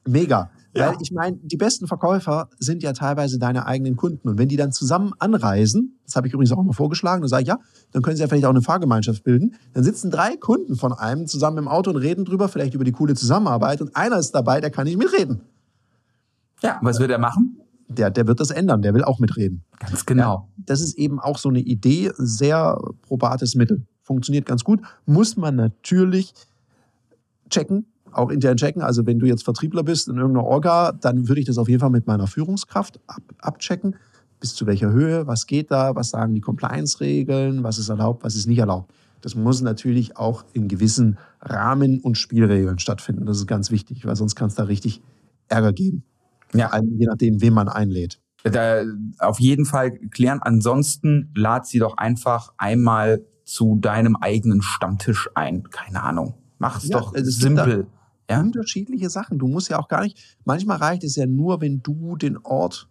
Mega. 0.06 0.50
Ja. 0.76 0.88
Weil 0.88 0.96
ich 1.00 1.12
meine, 1.12 1.38
die 1.42 1.56
besten 1.56 1.86
Verkäufer 1.86 2.50
sind 2.58 2.82
ja 2.82 2.92
teilweise 2.92 3.38
deine 3.38 3.66
eigenen 3.66 3.96
Kunden. 3.96 4.28
Und 4.28 4.38
wenn 4.38 4.48
die 4.48 4.56
dann 4.56 4.70
zusammen 4.70 5.12
anreisen, 5.18 5.98
das 6.04 6.14
habe 6.14 6.26
ich 6.26 6.34
übrigens 6.34 6.52
auch 6.52 6.62
mal 6.62 6.72
vorgeschlagen, 6.72 7.22
dann 7.22 7.28
sage 7.28 7.42
ich, 7.42 7.48
ja, 7.48 7.58
dann 7.92 8.02
können 8.02 8.16
sie 8.16 8.22
ja 8.22 8.28
vielleicht 8.28 8.44
auch 8.44 8.50
eine 8.50 8.62
Fahrgemeinschaft 8.62 9.24
bilden. 9.24 9.54
Dann 9.72 9.82
sitzen 9.82 10.10
drei 10.10 10.36
Kunden 10.36 10.76
von 10.76 10.92
einem 10.92 11.26
zusammen 11.26 11.58
im 11.58 11.68
Auto 11.68 11.90
und 11.90 11.96
reden 11.96 12.24
drüber, 12.24 12.48
vielleicht 12.48 12.74
über 12.74 12.84
die 12.84 12.92
coole 12.92 13.14
Zusammenarbeit. 13.14 13.80
Und 13.80 13.96
einer 13.96 14.18
ist 14.18 14.32
dabei, 14.32 14.60
der 14.60 14.70
kann 14.70 14.84
nicht 14.84 14.98
mitreden. 14.98 15.40
Ja, 16.62 16.78
was 16.82 16.98
wird 16.98 17.10
er 17.10 17.18
machen? 17.18 17.60
Der, 17.88 18.10
der 18.10 18.26
wird 18.26 18.40
das 18.40 18.50
ändern, 18.50 18.82
der 18.82 18.92
will 18.92 19.04
auch 19.04 19.18
mitreden. 19.18 19.64
Ganz 19.78 20.04
genau. 20.04 20.48
Ja, 20.56 20.64
das 20.66 20.80
ist 20.82 20.98
eben 20.98 21.18
auch 21.18 21.38
so 21.38 21.48
eine 21.48 21.60
Idee, 21.60 22.12
sehr 22.18 22.78
probates 23.02 23.54
Mittel. 23.54 23.86
Funktioniert 24.02 24.44
ganz 24.44 24.64
gut. 24.64 24.80
Muss 25.06 25.36
man 25.36 25.56
natürlich 25.56 26.34
checken, 27.48 27.86
auch 28.12 28.30
intern 28.30 28.56
checken. 28.56 28.82
Also 28.82 29.06
wenn 29.06 29.18
du 29.18 29.26
jetzt 29.26 29.44
Vertriebler 29.44 29.82
bist 29.82 30.08
in 30.08 30.16
irgendeiner 30.16 30.46
Orga, 30.46 30.92
dann 30.92 31.28
würde 31.28 31.40
ich 31.40 31.46
das 31.46 31.58
auf 31.58 31.68
jeden 31.68 31.80
Fall 31.80 31.90
mit 31.90 32.06
meiner 32.06 32.26
Führungskraft 32.26 33.00
ab, 33.06 33.22
abchecken. 33.38 33.96
Bis 34.40 34.54
zu 34.54 34.66
welcher 34.66 34.92
Höhe, 34.92 35.26
was 35.26 35.46
geht 35.46 35.70
da, 35.70 35.96
was 35.96 36.10
sagen 36.10 36.34
die 36.34 36.40
Compliance-Regeln, 36.40 37.64
was 37.64 37.78
ist 37.78 37.88
erlaubt, 37.88 38.22
was 38.22 38.36
ist 38.36 38.46
nicht 38.46 38.58
erlaubt. 38.58 38.92
Das 39.20 39.34
muss 39.34 39.62
natürlich 39.62 40.16
auch 40.16 40.44
in 40.52 40.68
gewissen 40.68 41.18
Rahmen 41.40 42.00
und 42.00 42.16
Spielregeln 42.16 42.78
stattfinden. 42.78 43.26
Das 43.26 43.38
ist 43.38 43.46
ganz 43.46 43.70
wichtig, 43.70 44.06
weil 44.06 44.14
sonst 44.14 44.36
kann 44.36 44.48
es 44.48 44.54
da 44.54 44.64
richtig 44.64 45.02
Ärger 45.48 45.72
geben. 45.72 46.04
Ja. 46.54 46.70
Je 46.80 47.06
nachdem, 47.06 47.40
wen 47.40 47.52
man 47.52 47.68
einlädt. 47.68 48.20
Da 48.44 48.82
auf 49.18 49.40
jeden 49.40 49.64
Fall 49.64 49.90
klären. 49.90 50.38
Ansonsten 50.40 51.32
lad 51.34 51.66
sie 51.66 51.80
doch 51.80 51.96
einfach 51.96 52.52
einmal 52.56 53.24
zu 53.44 53.76
deinem 53.80 54.16
eigenen 54.16 54.62
Stammtisch 54.62 55.28
ein. 55.34 55.64
Keine 55.70 56.02
Ahnung. 56.02 56.34
Mach 56.58 56.78
es 56.78 56.88
ja, 56.88 56.98
doch 56.98 57.14
es 57.14 57.38
simpel. 57.38 57.86
Ja? 58.28 58.40
Unterschiedliche 58.40 59.10
Sachen. 59.10 59.38
Du 59.38 59.48
musst 59.48 59.68
ja 59.68 59.78
auch 59.78 59.88
gar 59.88 60.02
nicht. 60.02 60.36
Manchmal 60.44 60.78
reicht 60.78 61.04
es 61.04 61.16
ja 61.16 61.26
nur, 61.26 61.60
wenn 61.60 61.82
du 61.82 62.16
den 62.16 62.36
Ort 62.38 62.88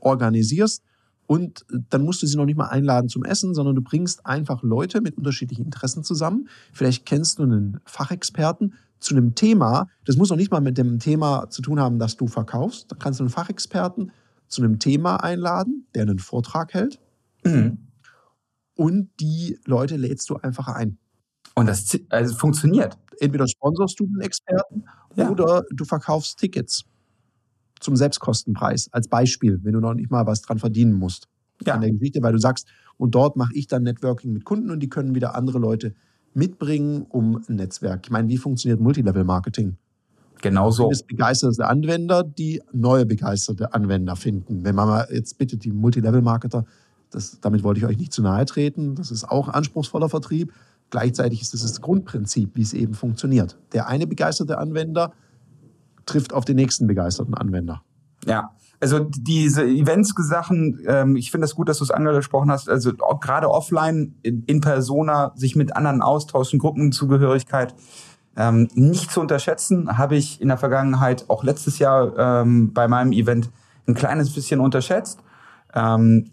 organisierst 0.00 0.82
und 1.26 1.64
dann 1.90 2.04
musst 2.04 2.22
du 2.22 2.26
sie 2.26 2.36
noch 2.36 2.44
nicht 2.44 2.56
mal 2.56 2.68
einladen 2.68 3.08
zum 3.08 3.24
Essen, 3.24 3.54
sondern 3.54 3.76
du 3.76 3.82
bringst 3.82 4.26
einfach 4.26 4.62
Leute 4.62 5.00
mit 5.00 5.16
unterschiedlichen 5.16 5.64
Interessen 5.64 6.02
zusammen. 6.02 6.48
Vielleicht 6.72 7.06
kennst 7.06 7.38
du 7.38 7.44
einen 7.44 7.80
Fachexperten 7.84 8.74
zu 8.98 9.14
einem 9.14 9.34
Thema. 9.34 9.88
Das 10.04 10.16
muss 10.16 10.30
noch 10.30 10.36
nicht 10.36 10.50
mal 10.50 10.60
mit 10.60 10.76
dem 10.76 10.98
Thema 10.98 11.48
zu 11.48 11.62
tun 11.62 11.78
haben, 11.78 11.98
das 11.98 12.16
du 12.16 12.26
verkaufst. 12.26 12.90
Da 12.90 12.96
kannst 12.96 13.20
du 13.20 13.24
einen 13.24 13.30
Fachexperten 13.30 14.10
zu 14.48 14.62
einem 14.62 14.78
Thema 14.80 15.22
einladen, 15.22 15.86
der 15.94 16.02
einen 16.02 16.18
Vortrag 16.18 16.74
hält. 16.74 16.98
Mhm. 17.44 17.78
Und 18.74 19.10
die 19.20 19.58
Leute 19.64 19.96
lädst 19.96 20.28
du 20.30 20.36
einfach 20.36 20.68
ein. 20.68 20.98
Und 21.60 21.66
das 21.66 21.98
also 22.08 22.34
funktioniert. 22.34 22.96
Entweder 23.20 23.46
sponsorst 23.46 24.00
du 24.00 24.06
den 24.06 24.20
Experten 24.20 24.84
ja. 25.14 25.30
oder 25.30 25.62
du 25.70 25.84
verkaufst 25.84 26.38
Tickets 26.38 26.84
zum 27.80 27.96
Selbstkostenpreis 27.96 28.88
als 28.92 29.08
Beispiel, 29.08 29.58
wenn 29.62 29.72
du 29.72 29.80
noch 29.80 29.94
nicht 29.94 30.10
mal 30.10 30.26
was 30.26 30.42
dran 30.42 30.58
verdienen 30.58 30.92
musst 30.92 31.28
ja. 31.66 31.74
an 31.74 31.80
der 31.80 31.90
Geschichte, 31.90 32.22
weil 32.22 32.32
du 32.32 32.38
sagst, 32.38 32.66
und 32.96 33.14
dort 33.14 33.36
mache 33.36 33.54
ich 33.54 33.66
dann 33.66 33.82
Networking 33.82 34.32
mit 34.32 34.44
Kunden 34.44 34.70
und 34.70 34.80
die 34.80 34.88
können 34.88 35.14
wieder 35.14 35.34
andere 35.34 35.58
Leute 35.58 35.94
mitbringen, 36.34 37.06
um 37.08 37.42
ein 37.48 37.56
Netzwerk. 37.56 38.02
Ich 38.04 38.10
meine, 38.10 38.28
wie 38.28 38.38
funktioniert 38.38 38.80
Multilevel-Marketing? 38.80 39.76
Genau 40.42 40.70
so. 40.70 40.90
Es 40.90 41.02
begeisterte 41.02 41.66
Anwender, 41.66 42.22
die 42.22 42.62
neue 42.72 43.04
begeisterte 43.04 43.74
Anwender 43.74 44.16
finden. 44.16 44.64
Wenn 44.64 44.74
man 44.74 44.88
mal 44.88 45.08
jetzt 45.10 45.36
bitte 45.38 45.56
die 45.56 45.72
Multilevel-Marketer, 45.72 46.64
damit 47.40 47.62
wollte 47.62 47.80
ich 47.80 47.86
euch 47.86 47.98
nicht 47.98 48.12
zu 48.12 48.22
nahe 48.22 48.46
treten, 48.46 48.94
das 48.94 49.10
ist 49.10 49.24
auch 49.24 49.48
anspruchsvoller 49.48 50.08
Vertrieb. 50.08 50.52
Gleichzeitig 50.90 51.42
ist 51.42 51.54
es 51.54 51.62
das 51.62 51.80
Grundprinzip, 51.80 52.50
wie 52.54 52.62
es 52.62 52.72
eben 52.72 52.94
funktioniert. 52.94 53.56
Der 53.72 53.86
eine 53.88 54.06
begeisterte 54.06 54.58
Anwender 54.58 55.12
trifft 56.04 56.32
auf 56.32 56.44
den 56.44 56.56
nächsten 56.56 56.86
begeisterten 56.86 57.34
Anwender. 57.34 57.82
Ja, 58.26 58.50
also 58.80 58.98
diese 58.98 59.64
Events-Sachen, 59.64 60.80
ähm, 60.86 61.16
ich 61.16 61.30
finde 61.30 61.44
es 61.44 61.50
das 61.50 61.56
gut, 61.56 61.68
dass 61.68 61.78
du 61.78 61.84
es 61.84 61.90
angesprochen 61.90 62.50
hast. 62.50 62.68
Also 62.68 62.92
gerade 62.94 63.50
offline, 63.50 64.14
in, 64.22 64.42
in, 64.44 64.60
Persona, 64.60 65.32
sich 65.36 65.54
mit 65.54 65.76
anderen 65.76 66.02
austauschen, 66.02 66.58
Gruppenzugehörigkeit. 66.58 67.74
Ähm, 68.36 68.68
nicht 68.74 69.10
zu 69.10 69.20
unterschätzen, 69.20 69.98
habe 69.98 70.16
ich 70.16 70.40
in 70.40 70.48
der 70.48 70.56
Vergangenheit, 70.56 71.26
auch 71.28 71.44
letztes 71.44 71.78
Jahr 71.78 72.42
ähm, 72.42 72.72
bei 72.72 72.88
meinem 72.88 73.12
Event, 73.12 73.50
ein 73.86 73.94
kleines 73.94 74.32
bisschen 74.32 74.60
unterschätzt. 74.60 75.20
Ähm, 75.74 76.30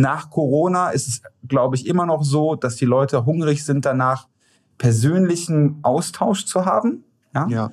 nach 0.00 0.30
Corona 0.30 0.90
ist 0.90 1.08
es, 1.08 1.22
glaube 1.46 1.76
ich, 1.76 1.86
immer 1.86 2.06
noch 2.06 2.22
so, 2.22 2.54
dass 2.54 2.76
die 2.76 2.84
Leute 2.84 3.24
hungrig 3.24 3.64
sind 3.64 3.84
danach, 3.84 4.28
persönlichen 4.78 5.78
Austausch 5.82 6.44
zu 6.44 6.66
haben. 6.66 7.04
Ja. 7.34 7.46
ja. 7.48 7.70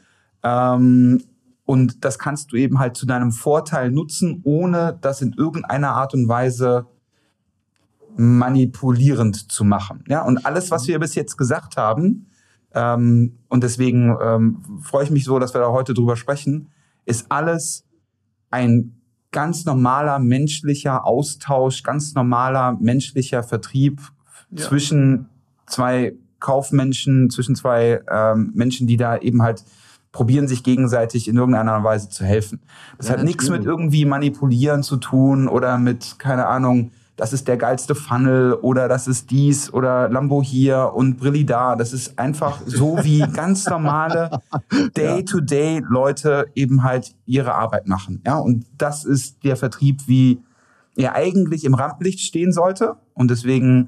Ähm, 0.75 1.23
und 1.65 2.03
das 2.03 2.19
kannst 2.19 2.51
du 2.51 2.55
eben 2.57 2.79
halt 2.79 2.97
zu 2.97 3.05
deinem 3.05 3.31
Vorteil 3.31 3.91
nutzen, 3.91 4.41
ohne 4.43 4.97
das 5.01 5.21
in 5.21 5.33
irgendeiner 5.33 5.91
Art 5.91 6.13
und 6.13 6.27
Weise 6.27 6.85
manipulierend 8.15 9.51
zu 9.51 9.63
machen. 9.63 10.03
Ja, 10.07 10.23
und 10.23 10.45
alles, 10.45 10.71
was 10.71 10.87
wir 10.87 10.99
bis 10.99 11.15
jetzt 11.15 11.37
gesagt 11.37 11.77
haben, 11.77 12.27
ähm, 12.73 13.37
und 13.49 13.63
deswegen 13.63 14.17
ähm, 14.21 14.63
freue 14.81 15.03
ich 15.03 15.11
mich 15.11 15.25
so, 15.25 15.39
dass 15.39 15.53
wir 15.53 15.61
da 15.61 15.71
heute 15.71 15.93
drüber 15.93 16.15
sprechen, 16.15 16.69
ist 17.05 17.31
alles 17.31 17.85
ein 18.49 19.02
ganz 19.33 19.65
normaler 19.65 20.19
menschlicher 20.19 21.05
Austausch, 21.05 21.83
ganz 21.83 22.13
normaler 22.13 22.77
menschlicher 22.79 23.43
Vertrieb 23.43 23.99
ja. 24.51 24.63
zwischen 24.63 25.27
zwei 25.65 26.13
Kaufmenschen, 26.39 27.29
zwischen 27.29 27.55
zwei 27.55 28.01
ähm, 28.09 28.51
Menschen, 28.53 28.87
die 28.87 28.95
da 28.95 29.17
eben 29.17 29.41
halt 29.41 29.65
probieren, 30.13 30.47
sich 30.47 30.63
gegenseitig 30.63 31.27
in 31.27 31.35
irgendeiner 31.35 31.83
Weise 31.83 32.07
zu 32.07 32.23
helfen. 32.23 32.61
Das 32.97 33.07
ja, 33.07 33.13
hat 33.13 33.23
nichts 33.23 33.49
mit 33.49 33.65
irgendwie 33.65 34.05
manipulieren 34.05 34.83
zu 34.83 34.97
tun 34.97 35.47
oder 35.49 35.77
mit, 35.77 36.19
keine 36.19 36.45
Ahnung, 36.45 36.91
das 37.23 37.31
ist 37.31 37.47
der 37.47 37.55
geilste 37.55 37.95
Funnel 37.95 38.51
oder 38.55 38.89
das 38.89 39.07
ist 39.07 39.31
dies 39.31 39.71
oder 39.71 40.09
Lambo 40.09 40.43
hier 40.43 40.91
und 40.93 41.15
Brilli 41.15 41.45
da. 41.45 41.77
Das 41.77 41.93
ist 41.93 42.19
einfach 42.19 42.59
so, 42.65 42.97
wie 43.03 43.19
ganz 43.19 43.65
normale 43.65 44.41
Day-to-Day-Leute 44.97 46.47
eben 46.53 46.83
halt 46.83 47.15
ihre 47.25 47.55
Arbeit 47.55 47.87
machen. 47.87 48.21
Ja, 48.25 48.39
und 48.39 48.65
das 48.77 49.05
ist 49.05 49.41
der 49.45 49.55
Vertrieb, 49.55 50.01
wie 50.05 50.43
er 50.97 51.15
eigentlich 51.15 51.63
im 51.63 51.75
Rampenlicht 51.75 52.19
stehen 52.19 52.51
sollte. 52.51 52.97
Und 53.13 53.31
deswegen 53.31 53.87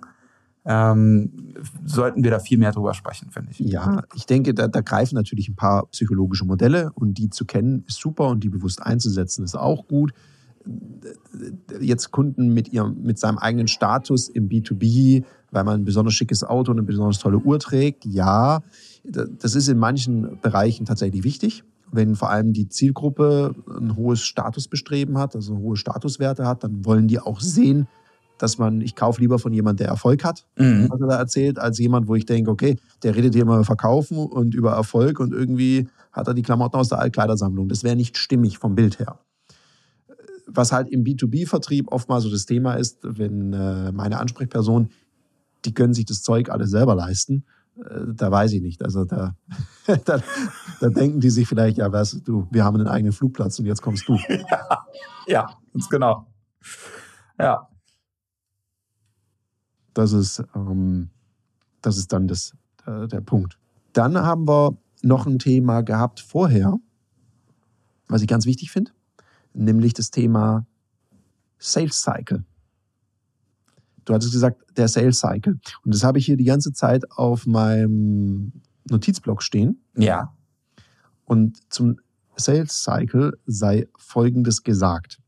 ähm, 0.64 1.56
sollten 1.84 2.24
wir 2.24 2.32
da 2.32 2.40
viel 2.40 2.58
mehr 2.58 2.72
drüber 2.72 2.94
sprechen, 2.94 3.32
finde 3.32 3.52
ich. 3.52 3.60
Ja, 3.60 4.04
ich 4.14 4.26
denke, 4.26 4.54
da, 4.54 4.70
da, 4.70 4.80
greifen 4.80 5.16
natürlich 5.16 5.50
ein 5.50 5.58
paar 5.58 5.88
psychologische 5.88 6.46
Modelle 6.46 6.94
und 6.96 7.16
die 7.18 7.30
zu 7.30 7.44
kennen 7.44 7.84
ist 7.86 8.00
super 8.00 8.30
und 8.30 8.46
die 8.46 8.50
bewusst 8.50 8.82
einzusetzen 8.82 9.44
ist 9.44 9.56
auch 9.56 9.90
gut 9.90 10.14
jetzt 11.80 12.12
Kunden 12.12 12.54
mit, 12.54 12.72
ihrem, 12.74 13.02
mit 13.04 13.20
seinem 13.20 13.38
eigenen 13.38 13.68
Status 13.68 14.30
im 14.30 14.50
B2B, 14.50 15.24
weil 15.52 15.64
man 15.64 15.82
ein 15.82 15.86
besonders 15.86 16.14
schickes 16.14 16.44
Auto 16.44 16.72
und 16.72 16.80
eine 16.80 16.88
besonders 16.88 17.20
tolle 17.20 17.38
Uhr 17.38 17.60
trägt, 17.60 18.06
ja, 18.06 18.62
das 19.04 19.56
ist 19.56 19.68
in 19.68 19.78
manchen 19.78 20.40
Bereichen 20.42 20.86
tatsächlich 20.86 21.24
wichtig. 21.24 21.64
Wenn 21.92 22.16
vor 22.16 22.30
allem 22.30 22.52
die 22.52 22.68
Zielgruppe 22.68 23.54
ein 23.80 23.96
hohes 23.96 24.22
Statusbestreben 24.22 25.18
hat, 25.18 25.36
also 25.36 25.58
hohe 25.58 25.78
Statuswerte 25.78 26.48
hat, 26.48 26.64
dann 26.64 26.84
wollen 26.84 27.08
die 27.08 27.20
auch 27.20 27.40
sehen, 27.40 27.88
dass 28.38 28.58
man, 28.58 28.82
ich 28.82 28.96
kaufe 28.96 29.22
lieber 29.22 29.40
von 29.40 29.54
jemandem, 29.54 29.86
der 29.86 29.88
Erfolg 29.90 30.26
hat, 30.26 30.46
mhm. 30.58 30.88
was 30.90 31.00
er 31.00 31.08
da 31.08 31.18
erzählt, 31.18 31.60
als 31.60 31.78
jemand, 31.80 32.08
wo 32.08 32.16
ich 32.16 32.26
denke, 32.26 32.52
okay, 32.52 32.78
der 33.04 33.16
redet 33.16 33.34
hier 33.34 33.44
immer 33.44 33.56
über 33.56 33.64
Verkaufen 33.64 34.18
und 34.18 34.56
über 34.56 34.74
Erfolg 34.74 35.20
und 35.20 35.32
irgendwie 35.32 35.88
hat 36.12 36.28
er 36.28 36.34
die 36.34 36.42
Klamotten 36.42 36.76
aus 36.76 36.90
der 36.90 37.00
Altkleidersammlung. 37.00 37.70
Das 37.70 37.84
wäre 37.84 37.96
nicht 37.96 38.18
stimmig 38.18 38.58
vom 38.58 38.76
Bild 38.76 39.00
her 39.00 39.20
was 40.48 40.72
halt 40.72 40.90
im 40.90 41.04
B2B-Vertrieb 41.04 41.92
oftmals 41.92 42.24
so 42.24 42.30
das 42.30 42.46
Thema 42.46 42.76
ist, 42.76 43.00
wenn 43.02 43.54
äh, 43.54 43.92
meine 43.92 44.20
Ansprechperson, 44.20 44.90
die 45.66 45.74
können 45.74 45.94
sich 45.94 46.06
das 46.06 46.22
Zeug 46.22 46.50
alles 46.50 46.70
selber 46.70 46.96
leisten. 46.96 47.46
Äh, 47.78 48.14
da 48.14 48.32
weiß 48.32 48.54
ich 48.54 48.62
nicht. 48.62 48.84
Also 48.84 49.06
da, 49.06 49.36
da, 50.06 50.22
da, 50.80 50.90
denken 50.90 51.20
die 51.20 51.30
sich 51.30 51.48
vielleicht, 51.48 51.78
ja, 51.78 51.92
was, 51.92 52.22
du, 52.24 52.48
wir 52.52 52.64
haben 52.64 52.76
einen 52.76 52.88
eigenen 52.88 53.14
Flugplatz 53.14 53.60
und 53.60 53.66
jetzt 53.66 53.82
kommst 53.82 54.08
du. 54.08 54.18
Ja, 54.30 54.86
ja 55.28 55.58
ganz 55.74 55.90
genau. 55.90 56.28
Ja. 57.40 57.68
Das 59.94 60.12
ist, 60.12 60.44
ähm, 60.56 61.10
das 61.82 61.98
ist 61.98 62.12
dann 62.14 62.28
das, 62.28 62.54
äh, 62.86 63.08
der 63.08 63.22
Punkt. 63.22 63.58
Dann 63.94 64.18
haben 64.18 64.48
wir 64.48 64.78
noch 65.02 65.26
ein 65.26 65.40
Thema 65.40 65.82
gehabt 65.82 66.20
vorher. 66.20 66.78
was 68.08 68.22
ich 68.22 68.28
ganz 68.28 68.46
wichtig 68.46 68.72
finde, 68.72 68.92
nämlich 69.56 69.94
das 69.94 70.12
Thema 70.12 70.66
Sales 71.58 72.02
Cycle. 72.02 72.44
Du 74.06 74.14
hattest 74.14 74.34
gesagt, 74.34 74.62
der 74.78 74.88
Sales 74.88 75.20
Cycle. 75.20 75.60
Und 75.84 75.94
das 75.94 76.04
habe 76.04 76.20
ich 76.20 76.26
hier 76.26 76.38
die 76.38 76.44
ganze 76.44 76.72
Zeit 76.74 77.10
auf 77.12 77.46
meinem 77.48 78.52
Notizblock 78.90 79.42
stehen. 79.42 79.82
Ja. 79.98 80.34
Und 81.26 81.58
zum 81.74 81.98
Sales 82.36 82.84
Cycle 82.84 83.38
sei 83.48 83.88
Folgendes 83.98 84.64
gesagt. 84.64 85.20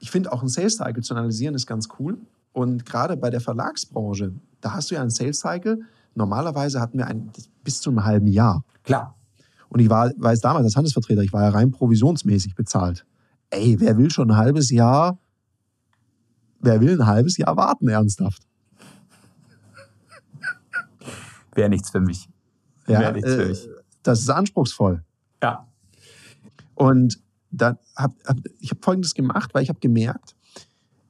Ich 0.00 0.10
finde 0.10 0.32
auch 0.32 0.42
ein 0.42 0.48
Sales 0.48 0.76
Cycle 0.76 1.02
zu 1.02 1.14
analysieren 1.14 1.54
ist 1.54 1.66
ganz 1.66 1.88
cool. 1.98 2.18
Und 2.52 2.84
gerade 2.84 3.16
bei 3.16 3.30
der 3.30 3.40
Verlagsbranche, 3.40 4.34
da 4.60 4.74
hast 4.74 4.90
du 4.90 4.96
ja 4.96 5.00
einen 5.00 5.10
Sales 5.10 5.40
Cycle. 5.40 5.80
Normalerweise 6.14 6.80
hatten 6.80 6.98
wir 6.98 7.06
einen 7.06 7.30
bis 7.64 7.80
zu 7.80 7.88
einem 7.88 8.04
halben 8.04 8.26
Jahr. 8.26 8.64
Klar. 8.82 9.16
Und 9.70 9.80
ich 9.80 9.88
war, 9.88 10.12
weiß 10.18 10.40
damals 10.40 10.64
als 10.64 10.76
Handelsvertreter, 10.76 11.22
ich 11.22 11.32
war 11.32 11.44
ja 11.44 11.48
rein 11.48 11.70
provisionsmäßig 11.70 12.54
bezahlt. 12.54 13.06
Ey, 13.52 13.78
wer 13.78 13.98
will 13.98 14.10
schon 14.10 14.30
ein 14.30 14.36
halbes 14.38 14.70
Jahr, 14.70 15.18
wer 16.60 16.80
will 16.80 16.98
ein 16.98 17.06
halbes 17.06 17.36
Jahr 17.36 17.54
warten, 17.54 17.86
ernsthaft? 17.86 18.42
Wäre 21.54 21.68
nichts 21.68 21.90
für 21.90 22.00
mich. 22.00 22.30
Ja, 22.86 23.00
Wäre 23.00 23.12
nichts 23.12 23.30
für 23.30 23.42
äh, 23.42 23.48
mich. 23.48 23.68
das 24.02 24.20
ist 24.20 24.30
anspruchsvoll. 24.30 25.04
Ja. 25.42 25.68
Und 26.74 27.20
dann 27.50 27.76
hab, 27.94 28.14
hab, 28.24 28.38
ich 28.58 28.70
habe 28.70 28.80
Folgendes 28.80 29.12
gemacht, 29.12 29.52
weil 29.52 29.62
ich 29.62 29.68
habe 29.68 29.80
gemerkt, 29.80 30.34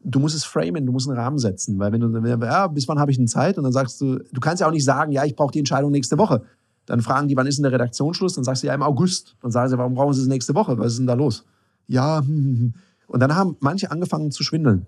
du 0.02 0.18
musst 0.18 0.34
es 0.34 0.42
framen, 0.42 0.84
du 0.84 0.90
musst 0.90 1.08
einen 1.08 1.16
Rahmen 1.16 1.38
setzen. 1.38 1.78
Weil 1.78 1.92
wenn 1.92 2.00
du, 2.00 2.12
wenn, 2.12 2.42
ja, 2.42 2.66
bis 2.66 2.88
wann 2.88 2.98
habe 2.98 3.12
ich 3.12 3.18
denn 3.18 3.28
Zeit? 3.28 3.56
Und 3.56 3.62
dann 3.62 3.72
sagst 3.72 4.00
du, 4.00 4.18
du 4.18 4.40
kannst 4.40 4.60
ja 4.60 4.66
auch 4.66 4.72
nicht 4.72 4.84
sagen, 4.84 5.12
ja, 5.12 5.24
ich 5.24 5.36
brauche 5.36 5.52
die 5.52 5.60
Entscheidung 5.60 5.92
nächste 5.92 6.18
Woche. 6.18 6.42
Dann 6.86 7.02
fragen 7.02 7.28
die, 7.28 7.36
wann 7.36 7.46
ist 7.46 7.58
denn 7.58 7.62
der 7.62 7.72
Redaktionsschluss? 7.72 8.34
Dann 8.34 8.42
sagst 8.42 8.64
du, 8.64 8.66
ja, 8.66 8.74
im 8.74 8.82
August. 8.82 9.36
Dann 9.40 9.52
sagen 9.52 9.68
sie, 9.70 9.78
warum 9.78 9.94
brauchen 9.94 10.12
sie 10.12 10.22
es 10.22 10.26
nächste 10.26 10.56
Woche? 10.56 10.76
Was 10.76 10.94
ist 10.94 10.98
denn 10.98 11.06
da 11.06 11.14
los? 11.14 11.44
Ja, 11.86 12.20
hm, 12.20 12.26
hm, 12.26 12.58
hm. 12.58 12.74
Und 13.06 13.20
dann 13.20 13.34
haben 13.34 13.56
manche 13.60 13.90
angefangen 13.90 14.30
zu 14.30 14.42
schwindeln. 14.42 14.86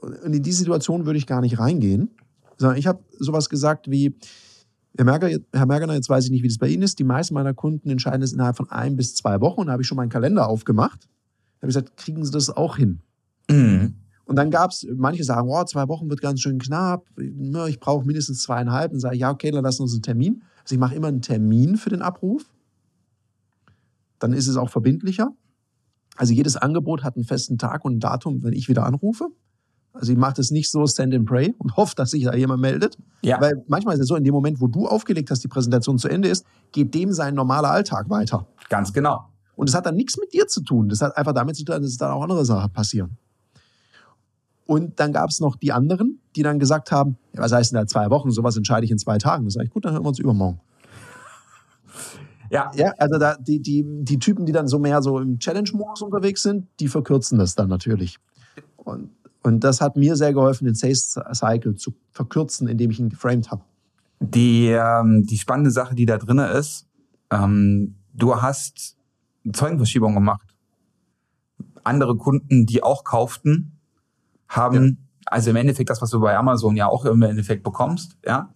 Und 0.00 0.34
in 0.34 0.42
die 0.42 0.52
Situation 0.52 1.04
würde 1.04 1.18
ich 1.18 1.26
gar 1.26 1.40
nicht 1.40 1.58
reingehen, 1.58 2.10
sondern 2.56 2.78
ich 2.78 2.86
habe 2.86 3.02
sowas 3.18 3.48
gesagt 3.48 3.90
wie, 3.90 4.14
Herr, 4.96 5.04
Merger, 5.04 5.38
Herr 5.52 5.66
Mergener, 5.66 5.94
jetzt 5.94 6.08
weiß 6.08 6.24
ich 6.24 6.30
nicht, 6.30 6.42
wie 6.42 6.48
das 6.48 6.58
bei 6.58 6.68
Ihnen 6.68 6.82
ist. 6.82 6.98
Die 6.98 7.04
meisten 7.04 7.34
meiner 7.34 7.54
Kunden 7.54 7.90
entscheiden 7.90 8.22
es 8.22 8.32
innerhalb 8.32 8.56
von 8.56 8.70
ein 8.70 8.96
bis 8.96 9.14
zwei 9.14 9.40
Wochen. 9.40 9.60
Und 9.60 9.66
da 9.66 9.72
habe 9.72 9.82
ich 9.82 9.88
schon 9.88 9.96
meinen 9.96 10.08
Kalender 10.08 10.48
aufgemacht. 10.48 11.02
Da 11.02 11.62
habe 11.62 11.70
ich 11.70 11.74
gesagt, 11.74 11.96
kriegen 11.96 12.24
Sie 12.24 12.30
das 12.30 12.50
auch 12.50 12.76
hin? 12.76 13.00
Mhm. 13.50 13.94
Und 14.24 14.36
dann 14.36 14.50
gab 14.50 14.70
es, 14.70 14.86
manche 14.94 15.24
sagen, 15.24 15.48
oh, 15.50 15.64
zwei 15.64 15.88
Wochen 15.88 16.08
wird 16.08 16.20
ganz 16.20 16.40
schön 16.40 16.58
knapp, 16.58 17.04
ich 17.16 17.80
brauche 17.80 18.06
mindestens 18.06 18.42
zweieinhalb. 18.42 18.92
Dann 18.92 19.00
sage 19.00 19.16
ich, 19.16 19.20
ja, 19.20 19.30
okay, 19.30 19.50
dann 19.50 19.64
lassen 19.64 19.80
wir 19.80 19.84
uns 19.84 19.94
einen 19.94 20.02
Termin. 20.02 20.42
Also 20.62 20.76
ich 20.76 20.78
mache 20.78 20.94
immer 20.94 21.08
einen 21.08 21.20
Termin 21.20 21.76
für 21.76 21.90
den 21.90 22.00
Abruf. 22.00 22.44
Dann 24.20 24.32
ist 24.32 24.46
es 24.46 24.56
auch 24.56 24.70
verbindlicher. 24.70 25.32
Also 26.20 26.34
jedes 26.34 26.58
Angebot 26.58 27.02
hat 27.02 27.16
einen 27.16 27.24
festen 27.24 27.56
Tag 27.56 27.82
und 27.82 27.94
ein 27.94 27.98
Datum, 27.98 28.42
wenn 28.42 28.52
ich 28.52 28.68
wieder 28.68 28.84
anrufe. 28.84 29.28
Also 29.94 30.12
ich 30.12 30.18
mache 30.18 30.34
das 30.34 30.50
nicht 30.50 30.70
so 30.70 30.86
Stand 30.86 31.14
and 31.14 31.24
Pray 31.24 31.54
und 31.56 31.76
hoffe, 31.78 31.94
dass 31.96 32.10
sich 32.10 32.24
da 32.24 32.34
jemand 32.34 32.60
meldet. 32.60 32.98
Ja. 33.22 33.40
Weil 33.40 33.64
manchmal 33.68 33.94
ist 33.94 34.02
es 34.02 34.08
so, 34.08 34.16
in 34.16 34.24
dem 34.24 34.34
Moment, 34.34 34.60
wo 34.60 34.66
du 34.66 34.86
aufgelegt 34.86 35.30
hast, 35.30 35.42
die 35.42 35.48
Präsentation 35.48 35.96
zu 35.96 36.08
Ende 36.08 36.28
ist, 36.28 36.44
geht 36.72 36.92
dem 36.92 37.14
sein 37.14 37.34
normaler 37.34 37.70
Alltag 37.70 38.10
weiter. 38.10 38.46
Ganz 38.68 38.92
genau. 38.92 39.30
Und 39.56 39.70
das 39.70 39.74
hat 39.74 39.86
dann 39.86 39.94
nichts 39.94 40.18
mit 40.18 40.34
dir 40.34 40.46
zu 40.46 40.60
tun. 40.60 40.90
Das 40.90 41.00
hat 41.00 41.16
einfach 41.16 41.32
damit 41.32 41.56
zu 41.56 41.64
tun, 41.64 41.80
dass 41.80 41.96
dann 41.96 42.10
auch 42.10 42.20
andere 42.22 42.44
Sachen 42.44 42.70
passieren. 42.70 43.16
Und 44.66 45.00
dann 45.00 45.14
gab 45.14 45.30
es 45.30 45.40
noch 45.40 45.56
die 45.56 45.72
anderen, 45.72 46.20
die 46.36 46.42
dann 46.42 46.58
gesagt 46.58 46.92
haben, 46.92 47.16
ja, 47.32 47.40
was 47.40 47.52
heißt 47.52 47.72
denn 47.72 47.80
da 47.80 47.86
zwei 47.86 48.10
Wochen? 48.10 48.30
Sowas 48.30 48.58
entscheide 48.58 48.84
ich 48.84 48.90
in 48.90 48.98
zwei 48.98 49.16
Tagen. 49.16 49.44
Da 49.44 49.50
sage 49.50 49.64
ich, 49.64 49.72
gut, 49.72 49.86
dann 49.86 49.94
hören 49.94 50.04
wir 50.04 50.08
uns 50.08 50.18
übermorgen. 50.18 50.60
Ja. 52.50 52.70
Ja, 52.74 52.92
also 52.98 53.18
da, 53.18 53.36
die, 53.36 53.60
die, 53.60 53.84
die 53.86 54.18
Typen, 54.18 54.44
die 54.44 54.52
dann 54.52 54.68
so 54.68 54.78
mehr 54.78 55.02
so 55.02 55.18
im 55.18 55.38
Challenge-Modus 55.38 56.02
unterwegs 56.02 56.42
sind, 56.42 56.66
die 56.80 56.88
verkürzen 56.88 57.38
das 57.38 57.54
dann 57.54 57.68
natürlich. 57.68 58.18
Und, 58.76 59.10
und 59.42 59.64
das 59.64 59.80
hat 59.80 59.96
mir 59.96 60.16
sehr 60.16 60.32
geholfen, 60.32 60.64
den 60.64 60.74
Sales 60.74 61.18
Cycle 61.32 61.76
zu 61.76 61.94
verkürzen, 62.10 62.68
indem 62.68 62.90
ich 62.90 62.98
ihn 62.98 63.08
geframed 63.08 63.50
habe. 63.50 63.62
Die, 64.18 64.66
ähm, 64.66 65.24
die 65.24 65.38
spannende 65.38 65.70
Sache, 65.70 65.94
die 65.94 66.06
da 66.06 66.18
drin 66.18 66.38
ist, 66.38 66.86
ähm, 67.30 67.94
du 68.12 68.36
hast 68.42 68.96
Zeugenverschiebung 69.50 70.14
gemacht. 70.14 70.54
Andere 71.84 72.16
Kunden, 72.16 72.66
die 72.66 72.82
auch 72.82 73.04
kauften, 73.04 73.78
haben, 74.48 75.08
also 75.26 75.50
im 75.50 75.56
Endeffekt 75.56 75.90
das, 75.90 76.00
was 76.02 76.10
du 76.10 76.20
bei 76.20 76.36
Amazon 76.36 76.76
ja 76.76 76.86
auch 76.86 77.04
im 77.04 77.22
Endeffekt 77.22 77.62
bekommst, 77.62 78.16
ja. 78.26 78.50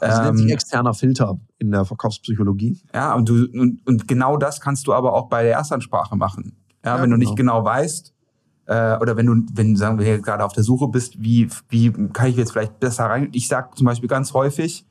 Das 0.00 0.20
nennt 0.22 0.38
sich 0.38 0.46
Ähm, 0.46 0.52
externer 0.52 0.94
Filter 0.94 1.38
in 1.58 1.70
der 1.70 1.84
Verkaufspsychologie. 1.84 2.78
Ja, 2.94 3.14
und, 3.14 3.28
du, 3.28 3.46
und, 3.52 3.86
und 3.86 4.08
genau 4.08 4.36
das 4.36 4.60
kannst 4.60 4.86
du 4.86 4.92
aber 4.92 5.14
auch 5.14 5.28
bei 5.28 5.42
der 5.42 5.54
Erstansprache 5.54 6.16
machen. 6.16 6.56
Ja, 6.84 6.96
Ja, 6.96 7.02
wenn 7.02 7.10
du 7.10 7.16
genau. 7.16 7.28
nicht 7.30 7.36
genau 7.36 7.64
weißt, 7.64 8.12
äh, 8.66 8.96
oder 8.98 9.16
wenn 9.16 9.26
du, 9.26 9.42
wenn 9.54 9.76
sagen 9.76 9.98
wir 9.98 10.18
gerade 10.20 10.44
auf 10.44 10.52
der 10.52 10.64
Suche 10.64 10.88
bist, 10.88 11.22
wie, 11.22 11.48
wie 11.68 11.92
kann 12.12 12.28
ich 12.28 12.36
jetzt 12.36 12.52
vielleicht 12.52 12.78
besser 12.80 13.06
rein? 13.06 13.28
Ich 13.32 13.48
sage 13.48 13.70
zum 13.74 13.86
Beispiel 13.86 14.08
ganz 14.08 14.34
häufig, 14.34 14.86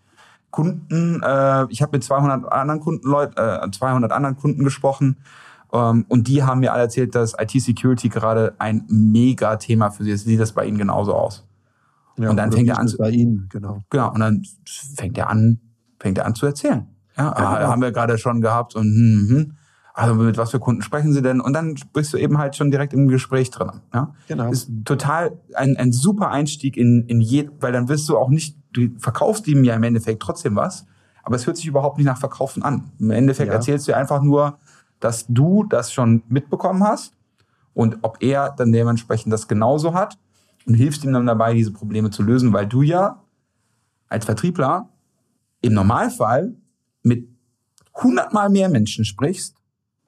Kunden, 0.50 1.22
äh, 1.22 1.66
ich 1.70 1.82
habe 1.82 1.92
mit 1.92 2.04
200 2.04 2.52
anderen 2.52 2.80
Kunden, 2.80 3.08
Leut, 3.08 3.38
äh, 3.38 3.70
200 3.70 4.12
anderen 4.12 4.38
Kunden 4.38 4.64
gesprochen 4.64 5.18
und 5.78 6.28
die 6.28 6.44
haben 6.44 6.60
mir 6.62 6.74
alle 6.74 6.84
erzählt, 6.84 7.16
dass 7.16 7.36
IT-Security 7.40 8.10
gerade 8.10 8.54
ein 8.60 8.86
Mega-Thema 8.88 9.90
für 9.90 10.04
sie 10.04 10.12
ist. 10.12 10.26
Sieht 10.26 10.40
das 10.40 10.52
bei 10.54 10.66
ihnen 10.66 10.78
genauso 10.78 11.14
aus? 11.14 11.46
Ja, 12.18 12.30
Und 12.30 12.38
dann 12.38 12.52
fängt 12.52 12.70
er 12.70 12.80
an 12.80 12.88
zu- 12.88 12.98
bei 12.98 13.10
Ihnen, 13.10 13.48
genau. 13.52 13.84
Genau, 13.90 14.14
und 14.14 14.20
dann 14.22 14.42
fängt 14.96 15.18
er 15.18 15.30
an, 15.30 15.60
fängt 16.00 16.18
er 16.18 16.26
an 16.26 16.34
zu 16.34 16.46
erzählen. 16.46 16.88
Ja, 17.18 17.32
ah, 17.34 17.56
genau. 17.58 17.68
haben 17.72 17.82
wir 17.82 17.92
gerade 17.92 18.18
schon 18.18 18.40
gehabt 18.42 18.76
und 18.76 18.84
hm, 18.86 19.28
hm. 19.30 19.52
Also 19.98 20.14
mit 20.16 20.38
was 20.38 20.52
für 20.52 20.60
Kunden 20.60 20.82
sprechen 20.82 21.14
Sie 21.14 21.22
denn? 21.22 21.40
Und 21.40 21.54
dann 21.54 21.76
bist 21.94 22.12
du 22.14 22.18
eben 22.18 22.38
halt 22.38 22.58
schon 22.58 22.70
direkt 22.70 22.94
im 22.94 23.08
Gespräch 23.08 23.50
drin. 23.50 23.72
Ja? 23.94 24.14
Genau. 24.28 24.50
Ist 24.52 24.70
total 24.84 25.38
ein, 25.56 25.78
ein 25.78 25.94
super 25.94 26.32
Einstieg 26.32 26.76
in, 26.76 27.06
in 27.08 27.22
je, 27.22 27.50
weil 27.62 27.72
dann 27.72 27.88
wirst 27.88 28.08
du 28.10 28.18
auch 28.18 28.28
nicht, 28.30 28.58
du 28.74 28.90
verkaufst 28.98 29.48
ihm 29.48 29.64
ja 29.64 29.74
im 29.74 29.84
Endeffekt 29.84 30.22
trotzdem 30.22 30.58
was, 30.58 30.86
aber 31.24 31.38
es 31.38 31.48
hört 31.48 31.56
sich 31.56 31.66
überhaupt 31.68 31.98
nicht 31.98 32.08
nach 32.08 32.18
Verkaufen 32.18 32.62
an. 32.62 32.92
Im 33.00 33.12
Endeffekt 33.12 33.48
Ja. 33.48 33.54
erzählst 33.56 33.88
du 33.88 33.96
einfach 33.96 34.22
nur, 34.22 34.58
dass 35.00 35.26
du 35.28 35.64
das 35.64 35.92
schon 35.92 36.24
mitbekommen 36.28 36.84
hast 36.84 37.14
und 37.74 38.00
ob 38.02 38.22
er 38.22 38.52
dann 38.52 38.72
dementsprechend 38.72 39.32
das 39.32 39.48
genauso 39.48 39.94
hat 39.94 40.18
und 40.66 40.74
hilfst 40.74 41.04
ihm 41.04 41.14
dann 41.14 41.26
dabei, 41.26 41.54
diese 41.54 41.72
Probleme 41.72 42.10
zu 42.10 42.24
lösen, 42.24 42.54
weil 42.54 42.68
du 42.68 42.82
ja 42.82 43.24
als 44.08 44.26
Vertriebler 44.26 44.90
im 45.62 45.74
Normalfall 45.74 46.56
mit 47.04 47.28
hundertmal 48.04 48.50
mehr 48.50 48.70
Menschen 48.70 49.06
sprichst 49.06 49.56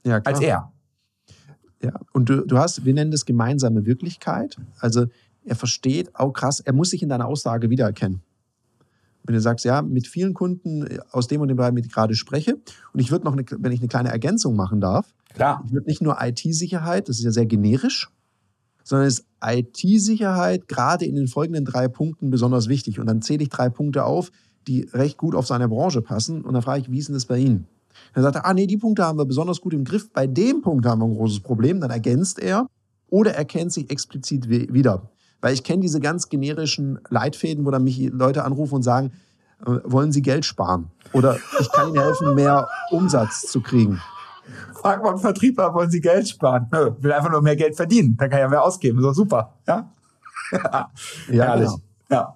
Ja, 0.03 0.19
als 0.23 0.41
er. 0.41 0.71
Ja, 1.81 1.93
und 2.13 2.29
du, 2.29 2.45
du 2.45 2.57
hast, 2.57 2.85
wir 2.85 2.93
nennen 2.93 3.11
das 3.11 3.25
gemeinsame 3.25 3.85
Wirklichkeit. 3.85 4.57
Also 4.79 5.05
er 5.43 5.55
versteht, 5.55 6.15
auch 6.15 6.31
krass, 6.31 6.59
er 6.59 6.73
muss 6.73 6.89
sich 6.89 7.03
in 7.03 7.09
deiner 7.09 7.27
Aussage 7.27 7.69
wiedererkennen. 7.69 8.21
Wenn 9.27 9.35
du 9.35 9.41
sagst, 9.41 9.65
ja, 9.65 9.81
mit 9.81 10.07
vielen 10.07 10.33
Kunden 10.33 10.87
aus 11.11 11.27
dem 11.27 11.41
und 11.41 11.49
dem 11.49 11.57
Bereich, 11.57 11.73
mit 11.73 11.83
dem 11.83 11.89
ich 11.89 11.93
gerade 11.93 12.15
spreche, 12.15 12.55
und 12.93 12.99
ich 12.99 13.11
würde 13.11 13.25
noch, 13.25 13.33
eine, 13.33 13.43
wenn 13.59 13.71
ich 13.71 13.79
eine 13.81 13.87
kleine 13.89 14.09
Ergänzung 14.09 14.55
machen 14.55 14.79
darf, 14.81 15.13
Klar. 15.33 15.61
ich 15.65 15.71
würde 15.73 15.87
nicht 15.87 16.01
nur 16.01 16.17
IT-Sicherheit, 16.21 17.09
das 17.09 17.19
ist 17.19 17.25
ja 17.25 17.31
sehr 17.31 17.45
generisch, 17.45 18.09
sondern 18.83 19.07
es 19.07 19.19
ist 19.19 19.27
IT-Sicherheit 19.43 20.67
gerade 20.67 21.05
in 21.05 21.15
den 21.15 21.27
folgenden 21.27 21.65
drei 21.65 21.87
Punkten 21.87 22.29
besonders 22.29 22.67
wichtig. 22.69 22.99
Und 22.99 23.07
dann 23.07 23.21
zähle 23.21 23.43
ich 23.43 23.49
drei 23.49 23.69
Punkte 23.69 24.05
auf, 24.05 24.31
die 24.67 24.83
recht 24.93 25.17
gut 25.17 25.35
auf 25.35 25.45
seine 25.47 25.67
Branche 25.67 26.01
passen. 26.01 26.41
Und 26.41 26.53
dann 26.53 26.61
frage 26.61 26.81
ich, 26.81 26.91
wie 26.91 26.97
ist 26.99 27.07
denn 27.09 27.13
das 27.15 27.25
bei 27.25 27.37
Ihnen? 27.37 27.67
Dann 28.13 28.23
sagt 28.23 28.35
er, 28.35 28.45
ah 28.45 28.53
nee, 28.53 28.67
die 28.67 28.77
Punkte 28.77 29.03
haben 29.03 29.17
wir 29.17 29.25
besonders 29.25 29.59
gut 29.61 29.73
im 29.73 29.83
Griff. 29.83 30.09
Bei 30.11 30.27
dem 30.27 30.61
Punkt 30.61 30.85
haben 30.85 30.99
wir 31.01 31.05
ein 31.05 31.15
großes 31.15 31.39
Problem. 31.41 31.79
Dann 31.81 31.91
ergänzt 31.91 32.39
er 32.39 32.67
oder 33.09 33.31
erkennt 33.33 33.71
sich 33.73 33.89
explizit 33.89 34.49
wi- 34.49 34.67
wieder. 34.71 35.09
Weil 35.41 35.53
ich 35.53 35.63
kenne 35.63 35.81
diese 35.81 35.99
ganz 35.99 36.29
generischen 36.29 36.99
Leitfäden, 37.09 37.65
wo 37.65 37.71
dann 37.71 37.83
mich 37.83 38.09
Leute 38.11 38.43
anrufen 38.43 38.75
und 38.75 38.83
sagen, 38.83 39.11
äh, 39.65 39.71
wollen 39.83 40.11
Sie 40.11 40.21
Geld 40.21 40.45
sparen? 40.45 40.89
Oder 41.13 41.37
ich 41.59 41.71
kann 41.71 41.89
Ihnen 41.89 42.01
helfen, 42.01 42.35
mehr 42.35 42.67
Umsatz 42.91 43.41
zu 43.43 43.61
kriegen. 43.61 44.01
Frag 44.73 45.03
mal 45.03 45.09
einen 45.09 45.19
Vertriebler, 45.19 45.73
wollen 45.73 45.89
Sie 45.89 46.01
Geld 46.01 46.27
sparen? 46.29 46.67
Nö, 46.71 46.91
will 46.99 47.11
einfach 47.11 47.29
nur 47.31 47.41
mehr 47.41 47.55
Geld 47.55 47.75
verdienen. 47.75 48.15
Dann 48.17 48.29
kann 48.29 48.39
er 48.39 48.49
mehr 48.49 48.63
ausgeben. 48.63 49.01
Doch 49.01 49.13
super. 49.13 49.53
Ja? 49.67 49.89
Ja, 51.29 51.43
Herrlich. 51.43 51.67
genau. 51.67 51.81
Ja. 52.09 52.35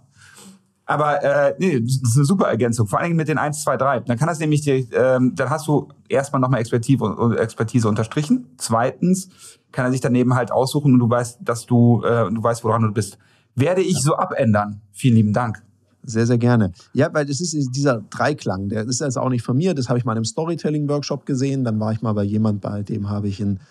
Aber 0.91 1.23
äh, 1.23 1.55
nee, 1.57 1.79
das 1.79 2.01
ist 2.03 2.17
eine 2.17 2.25
super 2.25 2.47
Ergänzung. 2.47 2.85
Vor 2.85 2.99
allen 2.99 3.11
Dingen 3.11 3.17
mit 3.17 3.29
den 3.29 3.37
1, 3.37 3.63
2, 3.63 3.77
3. 3.77 3.99
Dann 4.01 4.17
kann 4.17 4.27
das 4.27 4.39
nämlich, 4.39 4.59
dir, 4.59 4.85
ähm, 4.91 5.31
dann 5.35 5.49
hast 5.49 5.65
du 5.65 5.87
erstmal 6.09 6.41
nochmal 6.41 6.59
Expertise, 6.59 7.01
Expertise 7.39 7.87
unterstrichen. 7.87 8.49
Zweitens 8.57 9.29
kann 9.71 9.85
er 9.85 9.91
sich 9.91 10.01
daneben 10.01 10.35
halt 10.35 10.51
aussuchen 10.51 10.91
und 10.91 10.99
du 10.99 11.09
weißt, 11.09 11.39
dass 11.43 11.65
du, 11.65 12.03
äh, 12.03 12.29
du 12.29 12.43
weißt, 12.43 12.65
woran 12.65 12.81
du 12.81 12.91
bist. 12.91 13.17
Werde 13.55 13.79
ich 13.79 14.01
so 14.01 14.17
abändern. 14.17 14.81
Vielen 14.91 15.15
lieben 15.15 15.31
Dank. 15.31 15.63
Sehr, 16.03 16.27
sehr 16.27 16.37
gerne. 16.37 16.73
Ja, 16.91 17.07
weil 17.13 17.29
es 17.29 17.39
ist 17.39 17.55
dieser 17.73 18.01
Dreiklang, 18.09 18.67
der 18.67 18.83
ist 18.83 18.99
jetzt 18.99 19.17
auch 19.17 19.29
nicht 19.29 19.43
von 19.43 19.55
mir, 19.55 19.73
das 19.73 19.87
habe 19.87 19.97
ich 19.97 20.03
mal 20.03 20.17
im 20.17 20.25
Storytelling-Workshop 20.25 21.25
gesehen, 21.25 21.63
dann 21.63 21.79
war 21.79 21.93
ich 21.93 22.01
mal 22.01 22.11
bei 22.11 22.23
jemand, 22.23 22.59
bei 22.59 22.83
dem 22.83 23.09
habe 23.09 23.29
ich 23.29 23.39
in, 23.39 23.61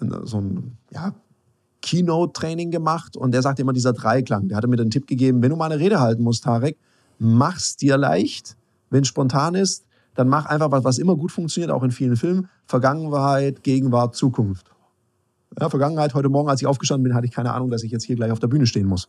in 0.00 0.14
so 0.24 0.40
ein 0.40 0.78
ja, 0.90 1.12
Keynote-Training 1.82 2.70
gemacht 2.70 3.16
und 3.16 3.32
der 3.32 3.42
sagt 3.42 3.58
immer 3.58 3.72
dieser 3.72 3.92
Dreiklang. 3.92 4.48
Der 4.48 4.56
hatte 4.56 4.68
mir 4.68 4.76
den 4.76 4.90
Tipp 4.90 5.06
gegeben, 5.06 5.42
wenn 5.42 5.50
du 5.50 5.56
mal 5.56 5.70
eine 5.70 5.80
Rede 5.80 6.00
halten 6.00 6.22
musst, 6.22 6.44
Tarek, 6.44 6.76
mach's 7.18 7.76
dir 7.76 7.96
leicht. 7.96 8.56
Wenn 8.90 9.04
spontan 9.04 9.54
ist, 9.54 9.84
dann 10.14 10.28
mach 10.28 10.46
einfach 10.46 10.70
was, 10.70 10.84
was 10.84 10.98
immer 10.98 11.16
gut 11.16 11.32
funktioniert, 11.32 11.70
auch 11.70 11.82
in 11.82 11.90
vielen 11.90 12.16
Filmen. 12.16 12.48
Vergangenheit, 12.66 13.62
Gegenwart, 13.62 14.16
Zukunft. 14.16 14.70
Ja, 15.58 15.68
Vergangenheit, 15.68 16.14
heute 16.14 16.28
Morgen, 16.28 16.48
als 16.48 16.60
ich 16.60 16.66
aufgestanden 16.66 17.04
bin, 17.04 17.14
hatte 17.14 17.26
ich 17.26 17.32
keine 17.32 17.52
Ahnung, 17.52 17.70
dass 17.70 17.82
ich 17.82 17.90
jetzt 17.90 18.04
hier 18.04 18.16
gleich 18.16 18.30
auf 18.30 18.38
der 18.38 18.48
Bühne 18.48 18.66
stehen 18.66 18.86
muss. 18.86 19.08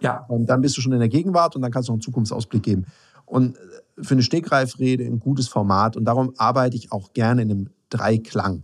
Ja. 0.00 0.24
Und 0.28 0.46
dann 0.46 0.60
bist 0.60 0.76
du 0.76 0.80
schon 0.80 0.92
in 0.92 0.98
der 0.98 1.08
Gegenwart 1.08 1.56
und 1.56 1.62
dann 1.62 1.70
kannst 1.70 1.88
du 1.88 1.92
noch 1.92 1.96
einen 1.96 2.02
Zukunftsausblick 2.02 2.62
geben. 2.62 2.86
Und 3.24 3.56
für 4.00 4.14
eine 4.14 4.22
Stegreifrede 4.22 5.04
ein 5.04 5.20
gutes 5.20 5.48
Format. 5.48 5.96
Und 5.96 6.04
darum 6.04 6.32
arbeite 6.36 6.76
ich 6.76 6.92
auch 6.92 7.12
gerne 7.12 7.42
in 7.42 7.50
einem 7.50 7.70
Dreiklang. 7.90 8.62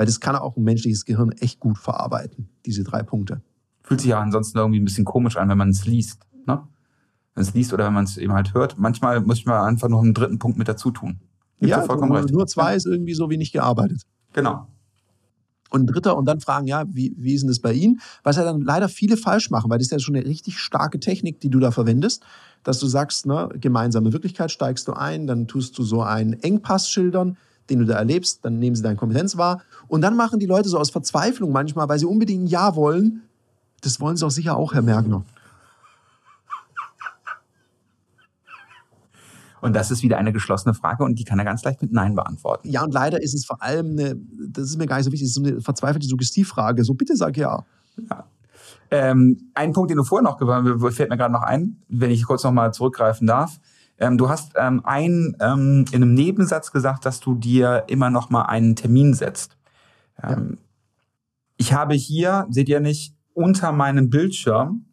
Weil 0.00 0.06
das 0.06 0.18
kann 0.18 0.34
auch 0.34 0.56
ein 0.56 0.64
menschliches 0.64 1.04
Gehirn 1.04 1.30
echt 1.30 1.60
gut 1.60 1.76
verarbeiten, 1.76 2.48
diese 2.64 2.84
drei 2.84 3.02
Punkte. 3.02 3.42
Fühlt 3.82 4.00
sich 4.00 4.08
ja 4.08 4.18
ansonsten 4.18 4.56
irgendwie 4.56 4.80
ein 4.80 4.84
bisschen 4.86 5.04
komisch 5.04 5.36
an, 5.36 5.50
wenn 5.50 5.58
man 5.58 5.68
es 5.68 5.84
liest. 5.84 6.22
Ne? 6.46 6.54
Wenn 6.54 7.34
man 7.34 7.44
es 7.44 7.52
liest 7.52 7.74
oder 7.74 7.84
wenn 7.84 7.92
man 7.92 8.04
es 8.04 8.16
eben 8.16 8.32
halt 8.32 8.54
hört. 8.54 8.78
Manchmal 8.78 9.20
muss 9.20 9.44
man 9.44 9.62
einfach 9.62 9.90
noch 9.90 10.00
einen 10.00 10.14
dritten 10.14 10.38
Punkt 10.38 10.56
mit 10.56 10.68
dazu 10.68 10.90
tun. 10.90 11.20
Gibt 11.58 11.68
ja, 11.68 11.82
vollkommen 11.82 12.12
nur, 12.12 12.22
recht. 12.22 12.32
nur 12.32 12.46
zwei 12.46 12.76
ist 12.76 12.86
irgendwie 12.86 13.12
so 13.12 13.28
wenig 13.28 13.52
gearbeitet. 13.52 14.04
Genau. 14.32 14.68
Und 15.68 15.82
ein 15.82 15.86
dritter 15.86 16.16
und 16.16 16.24
dann 16.24 16.40
fragen, 16.40 16.66
ja, 16.66 16.84
wie, 16.88 17.14
wie 17.18 17.34
ist 17.34 17.42
denn 17.42 17.48
das 17.48 17.60
bei 17.60 17.74
Ihnen? 17.74 18.00
Was 18.22 18.36
ja 18.36 18.44
dann 18.44 18.62
leider 18.62 18.88
viele 18.88 19.18
falsch 19.18 19.50
machen, 19.50 19.70
weil 19.70 19.76
das 19.76 19.88
ist 19.88 19.92
ja 19.92 19.98
schon 19.98 20.16
eine 20.16 20.24
richtig 20.24 20.60
starke 20.60 20.98
Technik, 20.98 21.40
die 21.40 21.50
du 21.50 21.58
da 21.58 21.72
verwendest, 21.72 22.24
dass 22.62 22.80
du 22.80 22.86
sagst, 22.86 23.26
ne, 23.26 23.50
gemeinsame 23.60 24.14
Wirklichkeit 24.14 24.50
steigst 24.50 24.88
du 24.88 24.94
ein, 24.94 25.26
dann 25.26 25.46
tust 25.46 25.76
du 25.76 25.82
so 25.82 26.00
einen 26.00 26.32
Engpass 26.32 26.88
schildern, 26.88 27.36
den 27.70 27.78
du 27.78 27.86
da 27.86 27.94
erlebst, 27.94 28.44
dann 28.44 28.58
nehmen 28.58 28.76
sie 28.76 28.82
deine 28.82 28.96
Kompetenz 28.96 29.36
wahr 29.36 29.62
und 29.88 30.00
dann 30.02 30.16
machen 30.16 30.38
die 30.38 30.46
Leute 30.46 30.68
so 30.68 30.78
aus 30.78 30.90
Verzweiflung 30.90 31.52
manchmal, 31.52 31.88
weil 31.88 31.98
sie 31.98 32.06
unbedingt 32.06 32.44
ein 32.44 32.46
Ja 32.46 32.76
wollen, 32.76 33.22
das 33.80 34.00
wollen 34.00 34.16
sie 34.16 34.26
auch 34.26 34.30
sicher 34.30 34.56
auch, 34.56 34.74
Herr 34.74 34.82
Mergner. 34.82 35.24
Und 39.60 39.74
das 39.76 39.90
ist 39.90 40.02
wieder 40.02 40.16
eine 40.16 40.32
geschlossene 40.32 40.74
Frage 40.74 41.04
und 41.04 41.18
die 41.18 41.24
kann 41.24 41.38
er 41.38 41.44
ganz 41.44 41.62
leicht 41.64 41.82
mit 41.82 41.92
Nein 41.92 42.14
beantworten. 42.14 42.68
Ja, 42.70 42.82
und 42.82 42.94
leider 42.94 43.22
ist 43.22 43.34
es 43.34 43.44
vor 43.44 43.62
allem 43.62 43.90
eine, 43.90 44.16
das 44.48 44.64
ist 44.64 44.78
mir 44.78 44.86
gar 44.86 44.96
nicht 44.96 45.04
so 45.04 45.12
wichtig, 45.12 45.28
es 45.28 45.36
ist 45.36 45.42
so 45.42 45.48
eine 45.48 45.60
verzweifelte 45.60 46.06
Suggestivfrage. 46.06 46.82
So, 46.82 46.94
bitte 46.94 47.16
sag 47.16 47.36
ja. 47.36 47.64
ja. 48.08 48.24
Ähm, 48.90 49.50
ein 49.54 49.72
Punkt, 49.72 49.90
den 49.90 49.98
du 49.98 50.04
vorher 50.04 50.28
noch 50.28 50.38
gewöhnt 50.38 50.94
fällt 50.94 51.10
mir 51.10 51.16
gerade 51.16 51.32
noch 51.32 51.42
ein, 51.42 51.76
wenn 51.88 52.10
ich 52.10 52.24
kurz 52.24 52.42
noch 52.42 52.52
mal 52.52 52.72
zurückgreifen 52.72 53.26
darf. 53.26 53.60
Ähm, 54.00 54.18
du 54.18 54.28
hast 54.28 54.52
ähm, 54.56 54.80
ein, 54.84 55.36
ähm, 55.40 55.84
in 55.92 56.02
einem 56.02 56.14
Nebensatz 56.14 56.72
gesagt, 56.72 57.04
dass 57.06 57.20
du 57.20 57.34
dir 57.34 57.84
immer 57.86 58.10
noch 58.10 58.30
mal 58.30 58.42
einen 58.42 58.74
Termin 58.74 59.14
setzt. 59.14 59.56
Ja. 60.22 60.32
Ähm, 60.32 60.58
ich 61.56 61.74
habe 61.74 61.94
hier, 61.94 62.46
seht 62.48 62.68
ihr 62.70 62.80
nicht, 62.80 63.14
unter 63.34 63.72
meinem 63.72 64.08
Bildschirm 64.08 64.86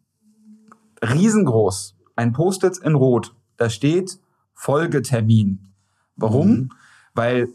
riesengroß 1.02 1.96
ein 2.16 2.32
Post-it 2.32 2.78
in 2.78 2.94
Rot. 2.94 3.34
Da 3.56 3.70
steht 3.70 4.18
Folgetermin. 4.52 5.72
Warum? 6.16 6.48
Mhm. 6.48 6.70
Weil 7.14 7.48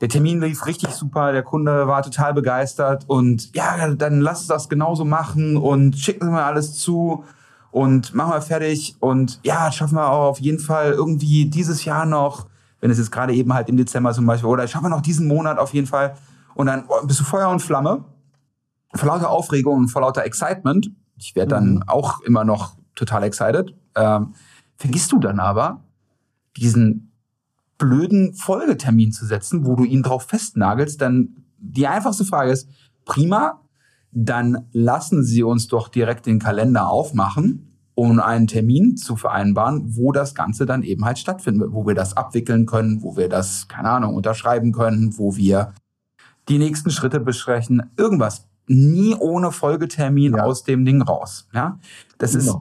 der 0.00 0.08
Termin 0.08 0.40
lief 0.40 0.66
richtig 0.66 0.90
super, 0.90 1.32
der 1.32 1.42
Kunde 1.42 1.86
war 1.86 2.02
total 2.02 2.32
begeistert 2.32 3.04
und 3.06 3.54
ja, 3.54 3.94
dann 3.94 4.20
lass 4.20 4.46
das 4.46 4.68
genauso 4.68 5.04
machen 5.04 5.56
und 5.56 5.98
schicken 5.98 6.30
mir 6.30 6.44
alles 6.44 6.74
zu 6.74 7.24
und 7.70 8.14
machen 8.14 8.32
wir 8.32 8.42
fertig. 8.42 8.96
Und 9.00 9.40
ja, 9.42 9.70
schaffen 9.72 9.96
wir 9.96 10.10
auch 10.10 10.30
auf 10.30 10.40
jeden 10.40 10.58
Fall 10.58 10.92
irgendwie 10.92 11.46
dieses 11.46 11.84
Jahr 11.84 12.06
noch, 12.06 12.46
wenn 12.80 12.90
es 12.90 12.98
jetzt 12.98 13.12
gerade 13.12 13.34
eben 13.34 13.52
halt 13.52 13.68
im 13.68 13.76
Dezember 13.76 14.12
zum 14.12 14.26
Beispiel, 14.26 14.48
oder 14.48 14.66
schaffen 14.66 14.86
wir 14.86 14.90
noch 14.90 15.02
diesen 15.02 15.28
Monat 15.28 15.58
auf 15.58 15.74
jeden 15.74 15.86
Fall. 15.86 16.14
Und 16.54 16.66
dann 16.66 16.84
oh, 16.88 17.06
bist 17.06 17.20
du 17.20 17.24
Feuer 17.24 17.48
und 17.48 17.60
Flamme, 17.60 18.04
vor 18.94 19.08
lauter 19.08 19.30
Aufregung 19.30 19.76
und 19.76 19.88
vor 19.88 20.02
lauter 20.02 20.24
Excitement, 20.24 20.90
ich 21.16 21.36
werde 21.36 21.50
dann 21.50 21.74
mhm. 21.74 21.82
auch 21.86 22.20
immer 22.22 22.44
noch 22.44 22.76
total 22.94 23.22
excited, 23.22 23.74
ähm, 23.94 24.34
vergisst 24.76 25.12
du 25.12 25.18
dann 25.18 25.38
aber, 25.38 25.84
diesen 26.56 27.12
blöden 27.78 28.34
Folgetermin 28.34 29.12
zu 29.12 29.24
setzen, 29.26 29.64
wo 29.64 29.76
du 29.76 29.84
ihn 29.84 30.02
drauf 30.02 30.24
festnagelst, 30.24 31.00
dann 31.00 31.44
die 31.58 31.86
einfachste 31.86 32.24
Frage 32.24 32.50
ist, 32.50 32.68
prima, 33.04 33.60
dann 34.12 34.66
lassen 34.72 35.22
Sie 35.22 35.42
uns 35.42 35.68
doch 35.68 35.88
direkt 35.88 36.26
den 36.26 36.38
Kalender 36.38 36.88
aufmachen, 36.88 37.70
um 37.94 38.18
einen 38.18 38.46
Termin 38.46 38.96
zu 38.96 39.16
vereinbaren, 39.16 39.96
wo 39.96 40.12
das 40.12 40.34
Ganze 40.34 40.66
dann 40.66 40.82
eben 40.82 41.04
halt 41.04 41.18
stattfindet, 41.18 41.68
wo 41.72 41.86
wir 41.86 41.94
das 41.94 42.16
abwickeln 42.16 42.66
können, 42.66 43.02
wo 43.02 43.16
wir 43.16 43.28
das, 43.28 43.68
keine 43.68 43.90
Ahnung, 43.90 44.14
unterschreiben 44.14 44.72
können, 44.72 45.18
wo 45.18 45.36
wir 45.36 45.74
die 46.48 46.58
nächsten 46.58 46.90
Schritte 46.90 47.20
besprechen, 47.20 47.82
irgendwas. 47.96 48.48
Nie 48.66 49.14
ohne 49.16 49.52
Folgetermin 49.52 50.36
ja. 50.36 50.44
aus 50.44 50.64
dem 50.64 50.84
Ding 50.84 51.02
raus. 51.02 51.48
Ja, 51.52 51.78
das 52.18 52.32
genau. 52.32 52.42
ist 52.42 52.56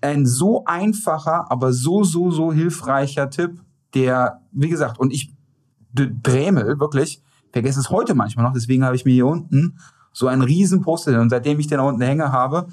ein 0.00 0.26
so 0.26 0.64
einfacher, 0.64 1.50
aber 1.50 1.72
so, 1.72 2.04
so, 2.04 2.30
so 2.30 2.52
hilfreicher 2.52 3.30
Tipp, 3.30 3.62
der, 3.94 4.42
wie 4.52 4.68
gesagt, 4.68 4.98
und 4.98 5.12
ich 5.12 5.34
drämel 5.94 6.78
wirklich, 6.78 7.22
vergesse 7.52 7.80
es 7.80 7.90
heute 7.90 8.14
manchmal 8.14 8.44
noch, 8.44 8.52
deswegen 8.52 8.84
habe 8.84 8.96
ich 8.96 9.04
mir 9.04 9.12
hier 9.12 9.26
unten 9.26 9.78
so 10.16 10.28
einen 10.28 10.42
riesen 10.42 10.80
Poster 10.80 11.20
und 11.20 11.30
seitdem 11.30 11.58
ich 11.60 11.66
den 11.66 11.78
da 11.78 11.84
unten 11.84 12.00
hänge 12.00 12.32
habe, 12.32 12.68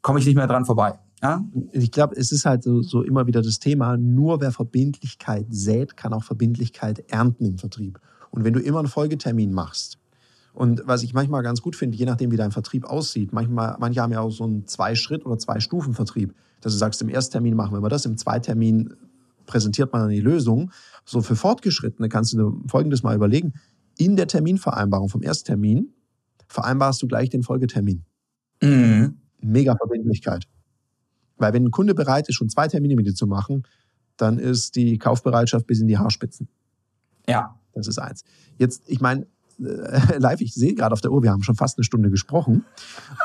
komme 0.00 0.18
ich 0.18 0.26
nicht 0.26 0.34
mehr 0.34 0.46
dran 0.46 0.64
vorbei. 0.64 0.98
Ja? 1.22 1.44
Ich 1.72 1.90
glaube, 1.92 2.16
es 2.16 2.32
ist 2.32 2.44
halt 2.44 2.64
so, 2.64 2.82
so 2.82 3.02
immer 3.02 3.26
wieder 3.26 3.42
das 3.42 3.58
Thema, 3.58 3.96
nur 3.96 4.40
wer 4.40 4.50
Verbindlichkeit 4.50 5.46
sät, 5.50 5.96
kann 5.96 6.12
auch 6.12 6.24
Verbindlichkeit 6.24 7.04
ernten 7.10 7.44
im 7.44 7.58
Vertrieb. 7.58 8.00
Und 8.30 8.44
wenn 8.44 8.54
du 8.54 8.60
immer 8.60 8.80
einen 8.80 8.88
Folgetermin 8.88 9.52
machst, 9.52 9.98
und 10.54 10.82
was 10.84 11.02
ich 11.02 11.14
manchmal 11.14 11.42
ganz 11.42 11.62
gut 11.62 11.76
finde, 11.76 11.96
je 11.96 12.04
nachdem, 12.04 12.30
wie 12.30 12.36
dein 12.36 12.50
Vertrieb 12.52 12.84
aussieht, 12.84 13.32
manchmal, 13.32 13.76
manche 13.78 14.02
haben 14.02 14.12
ja 14.12 14.20
auch 14.20 14.30
so 14.30 14.44
einen 14.44 14.66
Zwei-Schritt- 14.66 15.24
oder 15.24 15.38
Zwei-Stufen-Vertrieb 15.38 16.34
dass 16.62 16.72
du 16.72 16.78
sagst, 16.78 17.02
im 17.02 17.08
Ersttermin 17.08 17.54
machen 17.54 17.74
wir 17.74 17.80
mal 17.80 17.88
das, 17.88 18.06
im 18.06 18.16
Zweitermin 18.16 18.94
präsentiert 19.46 19.92
man 19.92 20.02
dann 20.02 20.10
die 20.10 20.20
Lösung. 20.20 20.70
So 21.04 21.20
für 21.20 21.36
Fortgeschrittene 21.36 22.08
kannst 22.08 22.32
du 22.32 22.62
folgendes 22.68 23.02
mal 23.02 23.14
überlegen. 23.14 23.52
In 23.98 24.16
der 24.16 24.28
Terminvereinbarung 24.28 25.08
vom 25.08 25.22
Ersttermin 25.22 25.92
vereinbarst 26.52 27.02
du 27.02 27.08
gleich 27.08 27.30
den 27.30 27.42
Folgetermin. 27.42 28.04
Mhm. 28.62 29.18
Mega 29.40 29.76
Verbindlichkeit. 29.76 30.44
Weil 31.36 31.52
wenn 31.52 31.64
ein 31.64 31.70
Kunde 31.70 31.94
bereit 31.94 32.28
ist, 32.28 32.36
schon 32.36 32.48
zwei 32.48 32.68
Termine 32.68 32.94
mit 32.94 33.06
dir 33.06 33.14
zu 33.14 33.26
machen, 33.26 33.64
dann 34.16 34.38
ist 34.38 34.76
die 34.76 34.98
Kaufbereitschaft 34.98 35.66
bis 35.66 35.80
in 35.80 35.88
die 35.88 35.98
Haarspitzen. 35.98 36.48
Ja. 37.26 37.58
Das 37.74 37.86
ist 37.86 37.98
eins. 37.98 38.22
Jetzt, 38.58 38.82
ich 38.86 39.00
meine, 39.00 39.26
äh, 39.58 40.18
live, 40.18 40.40
ich 40.40 40.54
sehe 40.54 40.74
gerade 40.74 40.92
auf 40.92 41.00
der 41.00 41.10
Uhr, 41.10 41.22
wir 41.22 41.30
haben 41.30 41.42
schon 41.42 41.56
fast 41.56 41.78
eine 41.78 41.84
Stunde 41.84 42.10
gesprochen. 42.10 42.64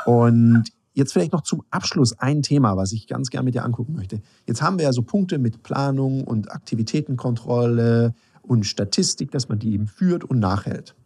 Und 0.06 0.72
Jetzt 0.98 1.12
vielleicht 1.12 1.32
noch 1.32 1.42
zum 1.42 1.62
Abschluss 1.70 2.18
ein 2.18 2.42
Thema, 2.42 2.76
was 2.76 2.90
ich 2.90 3.06
ganz 3.06 3.30
gerne 3.30 3.44
mit 3.44 3.54
dir 3.54 3.64
angucken 3.64 3.94
möchte. 3.94 4.20
Jetzt 4.48 4.62
haben 4.62 4.78
wir 4.78 4.84
ja 4.84 4.92
so 4.92 5.02
Punkte 5.02 5.38
mit 5.38 5.62
Planung 5.62 6.24
und 6.24 6.50
Aktivitätenkontrolle 6.50 8.14
und 8.42 8.66
Statistik, 8.66 9.30
dass 9.30 9.48
man 9.48 9.60
die 9.60 9.74
eben 9.74 9.86
führt 9.86 10.24
und 10.24 10.40
nachhält. 10.40 10.96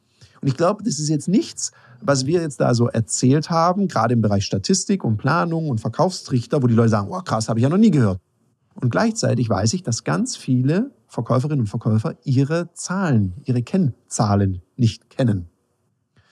Und 0.42 0.48
ich 0.48 0.56
glaube, 0.56 0.82
das 0.82 0.98
ist 0.98 1.08
jetzt 1.08 1.28
nichts, 1.28 1.70
was 2.00 2.26
wir 2.26 2.42
jetzt 2.42 2.60
da 2.60 2.74
so 2.74 2.88
erzählt 2.88 3.48
haben, 3.48 3.88
gerade 3.88 4.12
im 4.12 4.20
Bereich 4.20 4.44
Statistik 4.44 5.04
und 5.04 5.16
Planung 5.16 5.68
und 5.68 5.80
Verkaufstrichter, 5.80 6.62
wo 6.62 6.66
die 6.66 6.74
Leute 6.74 6.90
sagen, 6.90 7.08
oh 7.10 7.20
krass, 7.20 7.48
habe 7.48 7.60
ich 7.60 7.62
ja 7.62 7.68
noch 7.68 7.78
nie 7.78 7.90
gehört. 7.92 8.20
Und 8.74 8.90
gleichzeitig 8.90 9.48
weiß 9.48 9.72
ich, 9.74 9.82
dass 9.82 10.04
ganz 10.04 10.36
viele 10.36 10.90
Verkäuferinnen 11.06 11.60
und 11.60 11.66
Verkäufer 11.68 12.16
ihre 12.24 12.72
Zahlen, 12.74 13.34
ihre 13.44 13.62
Kennzahlen 13.62 14.62
nicht 14.76 15.08
kennen. 15.10 15.48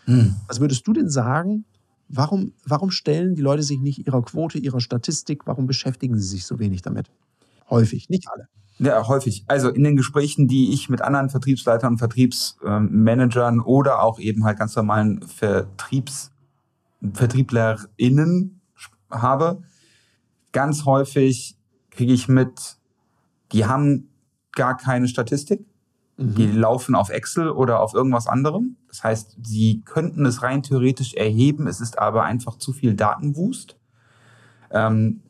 Hm. 0.06 0.36
Was 0.48 0.60
würdest 0.60 0.86
du 0.86 0.92
denn 0.92 1.08
sagen, 1.08 1.64
Warum, 2.12 2.54
warum 2.66 2.90
stellen 2.90 3.36
die 3.36 3.42
Leute 3.42 3.62
sich 3.62 3.78
nicht 3.78 4.04
ihrer 4.04 4.22
Quote, 4.22 4.58
ihrer 4.58 4.80
Statistik, 4.80 5.46
warum 5.46 5.68
beschäftigen 5.68 6.18
sie 6.18 6.26
sich 6.26 6.44
so 6.44 6.58
wenig 6.58 6.82
damit? 6.82 7.08
Häufig, 7.70 8.08
nicht 8.08 8.28
alle. 8.28 8.48
Ja, 8.80 9.06
häufig. 9.06 9.44
Also 9.46 9.68
in 9.68 9.84
den 9.84 9.96
Gesprächen, 9.96 10.48
die 10.48 10.72
ich 10.72 10.88
mit 10.88 11.02
anderen 11.02 11.30
Vertriebsleitern 11.30 11.92
und 11.92 11.98
Vertriebsmanagern 11.98 13.60
oder 13.60 14.02
auch 14.02 14.18
eben 14.18 14.44
halt 14.44 14.58
ganz 14.58 14.74
normalen 14.74 15.22
Vertriebs, 15.22 16.32
VertrieblerInnen 17.12 18.60
habe, 19.10 19.62
ganz 20.52 20.84
häufig 20.84 21.56
kriege 21.90 22.12
ich 22.12 22.28
mit, 22.28 22.76
die 23.52 23.66
haben 23.66 24.08
gar 24.52 24.76
keine 24.76 25.08
Statistik 25.08 25.64
Mhm. 26.20 26.34
Die 26.34 26.46
laufen 26.46 26.94
auf 26.94 27.08
Excel 27.08 27.48
oder 27.48 27.80
auf 27.80 27.94
irgendwas 27.94 28.26
anderem. 28.26 28.76
Das 28.88 29.02
heißt, 29.02 29.38
sie 29.42 29.80
könnten 29.84 30.26
es 30.26 30.42
rein 30.42 30.62
theoretisch 30.62 31.14
erheben, 31.14 31.66
es 31.66 31.80
ist 31.80 31.98
aber 31.98 32.24
einfach 32.24 32.56
zu 32.56 32.72
viel 32.72 32.94
Datenwust. 32.94 33.76
Ähm, 34.70 35.22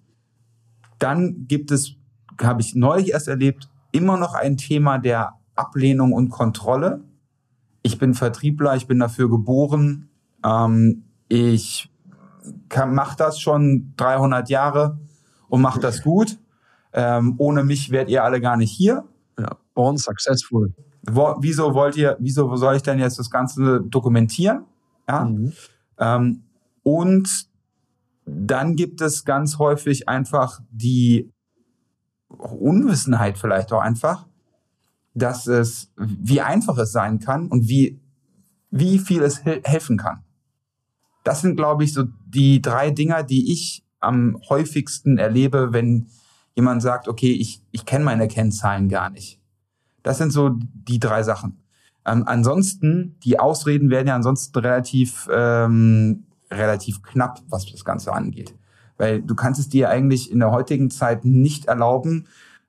dann 0.99 1.47
gibt 1.47 1.71
es, 1.71 1.95
habe 2.43 2.61
ich 2.61 2.75
neulich 2.75 3.11
erst 3.11 3.29
erlebt, 3.29 3.69
immer 3.93 4.17
noch 4.17 4.35
ein 4.35 4.57
Thema 4.57 4.99
der 4.99 5.35
Ablehnung 5.55 6.13
und 6.13 6.31
Kontrolle. 6.31 7.03
Ich 7.83 7.99
bin 7.99 8.15
Vertriebler, 8.15 8.77
ich 8.77 8.87
bin 8.87 8.99
dafür 8.99 9.29
geboren. 9.29 10.09
Ähm, 10.45 11.05
ich 11.29 11.91
mache 12.75 13.17
das 13.17 13.41
schon 13.41 13.93
300 13.97 14.49
Jahre 14.49 14.99
und 15.49 15.61
mache 15.61 15.81
das 15.81 16.03
gut. 16.03 16.39
Ähm, 16.93 17.35
ohne 17.39 17.65
mich 17.65 17.91
wärt 17.91 18.09
ihr 18.09 18.25
alle 18.25 18.41
gar 18.41 18.57
nicht 18.57 18.73
hier. 18.73 19.05
Ja, 19.39 19.57
born 19.75 19.97
successful. 19.97 20.73
Wo, 21.09 21.37
wieso 21.41 21.75
wollt 21.75 21.97
ihr, 21.97 22.17
wieso 22.21 22.55
soll 22.57 22.77
ich 22.77 22.83
denn 22.83 22.99
jetzt 22.99 23.19
das 23.19 23.31
Ganze 23.31 23.81
dokumentieren? 23.83 24.65
Ja. 25.09 25.25
Mhm. 25.25 25.53
Ähm, 25.99 26.43
und 26.83 27.47
dann 28.25 28.77
gibt 28.77 29.01
es 29.01 29.25
ganz 29.25 29.59
häufig 29.59 30.09
einfach 30.09 30.61
die 30.71 31.31
Unwissenheit 32.39 33.39
vielleicht 33.39 33.73
auch 33.73 33.81
einfach. 33.81 34.27
dass 35.15 35.47
es, 35.47 35.91
wie 35.97 36.41
einfach 36.41 36.79
es 36.79 36.93
sein 36.93 37.19
kann 37.19 37.49
und 37.49 37.69
wie, 37.69 38.01
wie 38.71 38.99
viel 38.99 39.23
es 39.23 39.45
helfen 39.45 39.97
kann. 39.99 40.23
Das 41.25 41.41
sind, 41.41 41.57
glaube 41.57 41.85
ich, 41.85 41.93
so 41.93 42.05
die 42.27 42.63
drei 42.63 42.91
Dinger, 42.91 43.23
die 43.23 43.53
ich 43.53 43.85
am 43.99 44.41
häufigsten 44.49 45.19
erlebe, 45.19 45.73
wenn 45.73 46.07
jemand 46.55 46.81
sagt, 46.83 47.09
okay, 47.09 47.33
ich, 47.33 47.63
ich 47.73 47.85
kenne 47.85 48.05
meine 48.05 48.29
Kennzahlen 48.29 48.89
gar 48.89 49.11
nicht. 49.11 49.41
Das 50.03 50.19
sind 50.19 50.31
so 50.31 50.51
die 50.57 51.01
drei 51.01 51.23
Sachen. 51.23 51.59
Ähm, 52.07 52.23
ansonsten, 52.27 53.19
die 53.25 53.39
Ausreden 53.39 53.91
werden 53.91 54.09
ja 54.09 54.15
ansonsten 54.15 54.59
relativ, 54.59 55.29
ähm, 55.33 56.25
relativ 56.51 57.03
knapp, 57.03 57.43
was 57.49 57.67
das 57.67 57.85
Ganze 57.85 58.13
angeht. 58.13 58.55
Weil 59.01 59.23
du 59.23 59.35
kannst 59.35 59.59
es 59.59 59.71
dir 59.71 59.89
eigentlich 59.89 60.31
in 60.31 60.41
der 60.41 60.51
heutigen 60.51 60.91
Zeit 60.91 61.25
nicht 61.25 61.65
erlauben, 61.65 62.27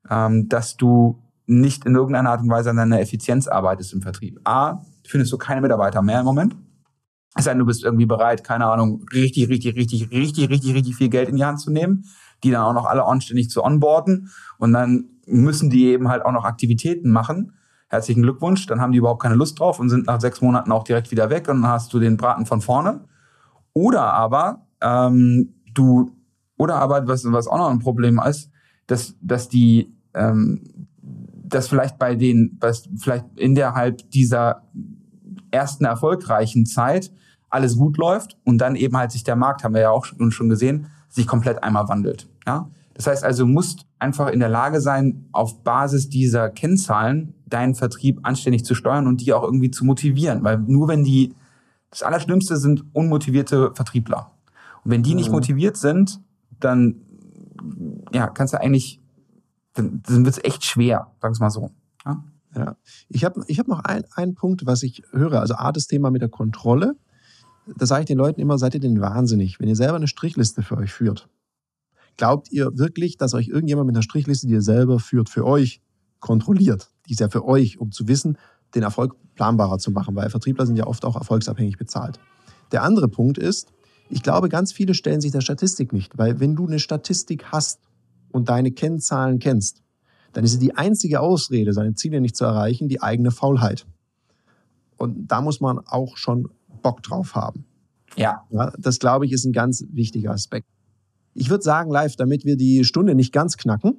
ähm, 0.09 0.47
dass 0.47 0.77
du 0.77 1.19
nicht 1.45 1.85
in 1.85 1.93
irgendeiner 1.93 2.29
Art 2.29 2.41
und 2.41 2.49
Weise 2.49 2.69
an 2.69 2.77
deiner 2.77 3.01
Effizienz 3.01 3.49
arbeitest 3.49 3.91
im 3.91 4.01
Vertrieb. 4.01 4.39
A, 4.45 4.81
findest 5.05 5.33
du 5.33 5.37
keine 5.37 5.59
Mitarbeiter 5.59 6.01
mehr 6.01 6.21
im 6.21 6.25
Moment. 6.25 6.55
Es 7.35 7.43
sei 7.43 7.51
denn, 7.51 7.59
du 7.59 7.65
bist 7.65 7.83
irgendwie 7.83 8.05
bereit, 8.05 8.45
keine 8.45 8.67
Ahnung, 8.67 9.05
richtig, 9.11 9.49
richtig, 9.49 9.75
richtig, 9.75 10.09
richtig, 10.09 10.49
richtig, 10.49 10.73
richtig 10.73 10.95
viel 10.95 11.09
Geld 11.09 11.27
in 11.27 11.35
die 11.35 11.43
Hand 11.43 11.59
zu 11.59 11.69
nehmen, 11.69 12.05
die 12.45 12.51
dann 12.51 12.63
auch 12.63 12.73
noch 12.73 12.85
alle 12.85 13.03
anständig 13.03 13.49
zu 13.49 13.61
onboarden 13.61 14.29
und 14.57 14.71
dann 14.71 15.09
müssen 15.27 15.69
die 15.69 15.87
eben 15.87 16.07
halt 16.07 16.23
auch 16.23 16.31
noch 16.31 16.45
Aktivitäten 16.45 17.09
machen. 17.09 17.57
Herzlichen 17.89 18.21
Glückwunsch, 18.21 18.67
dann 18.67 18.79
haben 18.79 18.93
die 18.93 18.99
überhaupt 18.99 19.21
keine 19.21 19.35
Lust 19.35 19.59
drauf 19.59 19.81
und 19.81 19.89
sind 19.89 20.07
nach 20.07 20.21
sechs 20.21 20.39
Monaten 20.39 20.71
auch 20.71 20.85
direkt 20.85 21.11
wieder 21.11 21.29
weg 21.29 21.49
und 21.49 21.61
dann 21.61 21.71
hast 21.71 21.93
du 21.93 21.99
den 21.99 22.15
Braten 22.15 22.45
von 22.45 22.61
vorne. 22.61 23.01
Oder 23.73 24.13
aber 24.13 24.65
ähm, 24.81 25.55
du, 25.73 26.11
oder 26.61 26.75
aber 26.75 27.07
was, 27.07 27.23
was 27.25 27.47
auch 27.47 27.57
noch 27.57 27.71
ein 27.71 27.79
Problem 27.79 28.21
ist, 28.23 28.51
dass, 28.85 29.15
dass 29.19 29.49
die, 29.49 29.95
ähm, 30.13 30.61
dass 31.43 31.67
vielleicht 31.67 31.97
bei 31.97 32.13
den, 32.13 32.55
was 32.61 32.87
vielleicht 32.99 33.25
innerhalb 33.35 34.07
dieser 34.11 34.61
ersten 35.49 35.85
erfolgreichen 35.85 36.67
Zeit 36.67 37.11
alles 37.49 37.77
gut 37.77 37.97
läuft 37.97 38.37
und 38.43 38.59
dann 38.59 38.75
eben 38.75 38.95
halt 38.95 39.11
sich 39.11 39.23
der 39.23 39.35
Markt, 39.35 39.63
haben 39.63 39.73
wir 39.73 39.81
ja 39.81 39.89
auch 39.89 40.05
schon 40.05 40.49
gesehen, 40.49 40.85
sich 41.09 41.25
komplett 41.25 41.63
einmal 41.63 41.87
wandelt. 41.87 42.29
Ja? 42.45 42.69
Das 42.93 43.07
heißt 43.07 43.23
also, 43.23 43.43
du 43.43 43.49
musst 43.51 43.87
einfach 43.97 44.27
in 44.27 44.39
der 44.39 44.49
Lage 44.49 44.81
sein, 44.81 45.25
auf 45.31 45.63
Basis 45.63 46.09
dieser 46.09 46.51
Kennzahlen 46.51 47.33
deinen 47.47 47.73
Vertrieb 47.73 48.19
anständig 48.21 48.65
zu 48.65 48.75
steuern 48.75 49.07
und 49.07 49.21
die 49.21 49.33
auch 49.33 49.41
irgendwie 49.41 49.71
zu 49.71 49.83
motivieren. 49.83 50.43
Weil 50.43 50.59
nur 50.59 50.87
wenn 50.87 51.03
die, 51.03 51.33
das 51.89 52.03
Allerschlimmste 52.03 52.57
sind 52.57 52.85
unmotivierte 52.93 53.71
Vertriebler. 53.73 54.29
Und 54.83 54.91
wenn 54.91 55.01
die 55.01 55.15
nicht 55.15 55.29
mhm. 55.29 55.37
motiviert 55.37 55.75
sind, 55.75 56.21
dann 56.63 57.01
ja, 58.13 58.27
kannst 58.27 58.53
du 58.53 58.59
eigentlich, 58.59 58.99
dann, 59.73 60.01
dann 60.05 60.25
wird 60.25 60.37
es 60.37 60.43
echt 60.43 60.63
schwer, 60.65 61.11
sagen 61.21 61.35
wir 61.35 61.39
mal 61.39 61.49
so. 61.49 61.71
Ja, 62.05 62.23
ja. 62.55 62.75
ich 63.09 63.23
habe 63.23 63.43
ich 63.47 63.59
hab 63.59 63.67
noch 63.67 63.79
ein, 63.81 64.03
einen 64.15 64.35
Punkt, 64.35 64.65
was 64.65 64.83
ich 64.83 65.03
höre. 65.11 65.39
Also 65.39 65.55
A, 65.55 65.71
das 65.71 65.87
Thema 65.87 66.11
mit 66.11 66.21
der 66.21 66.29
Kontrolle. 66.29 66.95
Da 67.77 67.85
sage 67.85 68.01
ich 68.01 68.07
den 68.07 68.17
Leuten 68.17 68.41
immer, 68.41 68.57
seid 68.57 68.73
ihr 68.73 68.79
denn 68.79 68.99
wahnsinnig, 69.01 69.59
wenn 69.59 69.69
ihr 69.69 69.75
selber 69.75 69.95
eine 69.95 70.07
Strichliste 70.07 70.63
für 70.63 70.77
euch 70.77 70.91
führt. 70.91 71.29
Glaubt 72.17 72.51
ihr 72.51 72.77
wirklich, 72.77 73.17
dass 73.17 73.33
euch 73.33 73.47
irgendjemand 73.47 73.87
mit 73.87 73.95
einer 73.95 74.03
Strichliste, 74.03 74.47
die 74.47 74.53
ihr 74.53 74.61
selber 74.61 74.99
führt, 74.99 75.29
für 75.29 75.45
euch 75.45 75.81
kontrolliert? 76.19 76.91
Die 77.07 77.13
ist 77.13 77.19
ja 77.19 77.29
für 77.29 77.45
euch, 77.45 77.79
um 77.79 77.91
zu 77.91 78.07
wissen, 78.07 78.37
den 78.75 78.83
Erfolg 78.83 79.15
planbarer 79.35 79.77
zu 79.77 79.91
machen, 79.91 80.15
weil 80.15 80.29
Vertriebler 80.29 80.65
sind 80.65 80.75
ja 80.75 80.87
oft 80.87 81.05
auch 81.05 81.15
erfolgsabhängig 81.15 81.77
bezahlt. 81.77 82.19
Der 82.71 82.83
andere 82.83 83.07
Punkt 83.07 83.37
ist, 83.37 83.71
ich 84.11 84.23
glaube, 84.23 84.49
ganz 84.49 84.71
viele 84.73 84.93
stellen 84.93 85.21
sich 85.21 85.31
der 85.31 85.41
Statistik 85.41 85.93
nicht, 85.93 86.17
weil 86.17 86.39
wenn 86.39 86.55
du 86.55 86.67
eine 86.67 86.79
Statistik 86.79 87.45
hast 87.45 87.79
und 88.31 88.49
deine 88.49 88.71
Kennzahlen 88.71 89.39
kennst, 89.39 89.81
dann 90.33 90.43
ist 90.43 90.61
die 90.61 90.75
einzige 90.75 91.19
Ausrede, 91.19 91.73
seine 91.73 91.95
Ziele 91.95 92.21
nicht 92.21 92.35
zu 92.35 92.45
erreichen, 92.45 92.87
die 92.87 93.01
eigene 93.01 93.31
Faulheit. 93.31 93.85
Und 94.97 95.27
da 95.27 95.41
muss 95.41 95.61
man 95.61 95.79
auch 95.79 96.17
schon 96.17 96.49
Bock 96.81 97.03
drauf 97.03 97.35
haben. 97.35 97.65
Ja. 98.15 98.43
ja 98.49 98.71
das, 98.77 98.99
glaube 98.99 99.25
ich, 99.25 99.31
ist 99.31 99.45
ein 99.45 99.53
ganz 99.53 99.83
wichtiger 99.91 100.31
Aspekt. 100.31 100.67
Ich 101.33 101.49
würde 101.49 101.63
sagen, 101.63 101.91
live, 101.91 102.15
damit 102.15 102.45
wir 102.45 102.57
die 102.57 102.83
Stunde 102.83 103.15
nicht 103.15 103.33
ganz 103.33 103.57
knacken, 103.57 103.97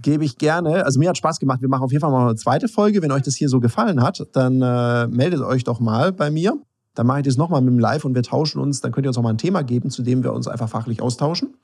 gebe 0.00 0.24
ich 0.24 0.38
gerne, 0.38 0.84
also 0.84 0.98
mir 0.98 1.08
hat 1.08 1.18
Spaß 1.18 1.38
gemacht, 1.38 1.60
wir 1.60 1.68
machen 1.68 1.82
auf 1.82 1.92
jeden 1.92 2.00
Fall 2.00 2.10
mal 2.10 2.28
eine 2.28 2.36
zweite 2.36 2.68
Folge. 2.68 3.02
Wenn 3.02 3.12
euch 3.12 3.22
das 3.22 3.34
hier 3.36 3.48
so 3.48 3.60
gefallen 3.60 4.02
hat, 4.02 4.26
dann 4.32 4.62
äh, 4.62 5.06
meldet 5.08 5.40
euch 5.40 5.64
doch 5.64 5.80
mal 5.80 6.12
bei 6.12 6.30
mir. 6.30 6.60
Dann 6.94 7.06
mache 7.06 7.20
ich 7.20 7.24
das 7.24 7.36
nochmal 7.36 7.60
mit 7.60 7.72
dem 7.72 7.78
Live 7.78 8.04
und 8.04 8.14
wir 8.14 8.22
tauschen 8.22 8.60
uns. 8.60 8.80
Dann 8.80 8.92
könnt 8.92 9.06
ihr 9.06 9.10
uns 9.10 9.18
auch 9.18 9.22
mal 9.22 9.30
ein 9.30 9.38
Thema 9.38 9.62
geben, 9.62 9.90
zu 9.90 10.02
dem 10.02 10.22
wir 10.22 10.32
uns 10.32 10.48
einfach 10.48 10.68
fachlich 10.68 11.02
austauschen. 11.02 11.54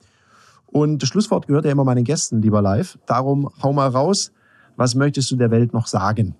Und 0.67 1.01
das 1.01 1.09
Schlusswort 1.09 1.47
gehört 1.47 1.65
ja 1.65 1.71
immer 1.71 1.83
meinen 1.83 2.03
Gästen, 2.03 2.41
lieber 2.41 2.61
Live. 2.61 2.97
Darum 3.05 3.49
hau 3.61 3.73
mal 3.73 3.89
raus. 3.89 4.31
Was 4.77 4.95
möchtest 4.95 5.29
du 5.31 5.35
der 5.35 5.51
Welt 5.51 5.73
noch 5.73 5.87
sagen? 5.87 6.35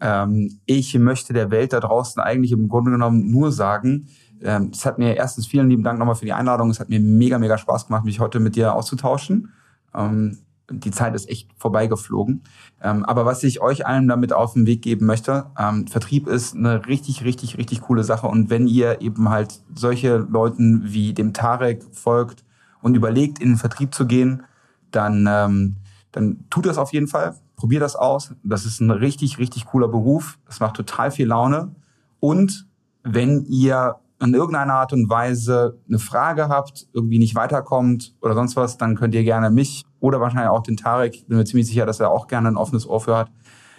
Ähm, 0.00 0.58
ich 0.66 0.94
möchte 0.98 1.32
der 1.32 1.50
Welt 1.50 1.72
da 1.72 1.80
draußen 1.80 2.22
eigentlich 2.22 2.52
im 2.52 2.68
Grunde 2.68 2.90
genommen 2.90 3.30
nur 3.30 3.50
sagen, 3.52 4.06
ähm, 4.42 4.70
es 4.72 4.86
hat 4.86 4.98
mir 4.98 5.16
erstens 5.16 5.46
vielen 5.46 5.68
lieben 5.68 5.82
Dank 5.82 5.98
nochmal 5.98 6.14
für 6.14 6.24
die 6.24 6.32
Einladung. 6.32 6.70
Es 6.70 6.78
hat 6.78 6.88
mir 6.88 7.00
mega, 7.00 7.38
mega 7.38 7.58
Spaß 7.58 7.86
gemacht, 7.86 8.04
mich 8.04 8.20
heute 8.20 8.38
mit 8.38 8.54
dir 8.54 8.74
auszutauschen. 8.74 9.52
Ähm, 9.94 10.38
die 10.70 10.90
Zeit 10.90 11.14
ist 11.14 11.28
echt 11.28 11.48
vorbeigeflogen. 11.56 12.42
Ähm, 12.82 13.04
aber 13.04 13.24
was 13.24 13.42
ich 13.42 13.60
euch 13.60 13.86
allen 13.86 14.08
damit 14.08 14.32
auf 14.32 14.52
den 14.52 14.66
Weg 14.66 14.82
geben 14.82 15.06
möchte, 15.06 15.46
ähm, 15.58 15.86
Vertrieb 15.86 16.26
ist 16.26 16.54
eine 16.54 16.86
richtig, 16.86 17.24
richtig, 17.24 17.58
richtig 17.58 17.80
coole 17.80 18.04
Sache. 18.04 18.26
Und 18.26 18.50
wenn 18.50 18.66
ihr 18.66 19.00
eben 19.00 19.30
halt 19.30 19.60
solche 19.74 20.18
Leuten 20.18 20.92
wie 20.92 21.14
dem 21.14 21.32
Tarek 21.32 21.82
folgt 21.92 22.44
und 22.82 22.94
überlegt, 22.94 23.40
in 23.40 23.50
den 23.50 23.56
Vertrieb 23.56 23.94
zu 23.94 24.06
gehen, 24.06 24.42
dann, 24.90 25.26
ähm, 25.28 25.76
dann 26.12 26.44
tut 26.50 26.66
das 26.66 26.78
auf 26.78 26.92
jeden 26.92 27.08
Fall. 27.08 27.34
Probiert 27.56 27.82
das 27.82 27.96
aus. 27.96 28.34
Das 28.42 28.64
ist 28.64 28.80
ein 28.80 28.90
richtig, 28.90 29.38
richtig 29.38 29.66
cooler 29.66 29.88
Beruf. 29.88 30.38
Das 30.46 30.60
macht 30.60 30.76
total 30.76 31.10
viel 31.10 31.26
Laune. 31.26 31.74
Und 32.20 32.66
wenn 33.02 33.44
ihr 33.46 33.96
in 34.20 34.34
irgendeiner 34.34 34.74
Art 34.74 34.92
und 34.92 35.08
Weise 35.08 35.78
eine 35.88 35.98
Frage 35.98 36.48
habt, 36.48 36.88
irgendwie 36.92 37.18
nicht 37.18 37.34
weiterkommt 37.34 38.16
oder 38.20 38.34
sonst 38.34 38.56
was, 38.56 38.76
dann 38.76 38.96
könnt 38.96 39.14
ihr 39.14 39.22
gerne 39.22 39.50
mich 39.50 39.84
oder 40.00 40.20
wahrscheinlich 40.20 40.50
auch 40.50 40.62
den 40.62 40.76
Tarek, 40.76 41.14
ich 41.14 41.26
bin 41.26 41.36
mir 41.36 41.44
ziemlich 41.44 41.68
sicher, 41.68 41.86
dass 41.86 42.00
er 42.00 42.10
auch 42.10 42.26
gerne 42.26 42.48
ein 42.48 42.56
offenes 42.56 42.86
Ohr 42.88 43.00
für 43.00 43.16
hat, 43.16 43.30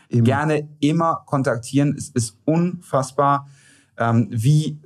Eben. 0.09 0.23
gerne 0.23 0.69
immer 0.79 1.23
kontaktieren. 1.25 1.93
Es 1.97 2.09
ist 2.09 2.37
unfassbar, 2.45 3.47
ähm, 3.97 4.27
wie 4.31 4.79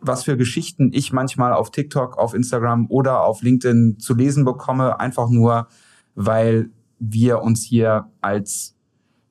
was 0.00 0.24
für 0.24 0.36
Geschichten 0.36 0.90
ich 0.92 1.12
manchmal 1.12 1.52
auf 1.52 1.70
TikTok, 1.70 2.18
auf 2.18 2.34
Instagram 2.34 2.86
oder 2.88 3.22
auf 3.24 3.42
LinkedIn 3.42 3.98
zu 3.98 4.14
lesen 4.14 4.44
bekomme, 4.44 5.00
einfach 5.00 5.28
nur, 5.28 5.66
weil 6.14 6.70
wir 7.00 7.42
uns 7.42 7.64
hier 7.64 8.08
als 8.20 8.74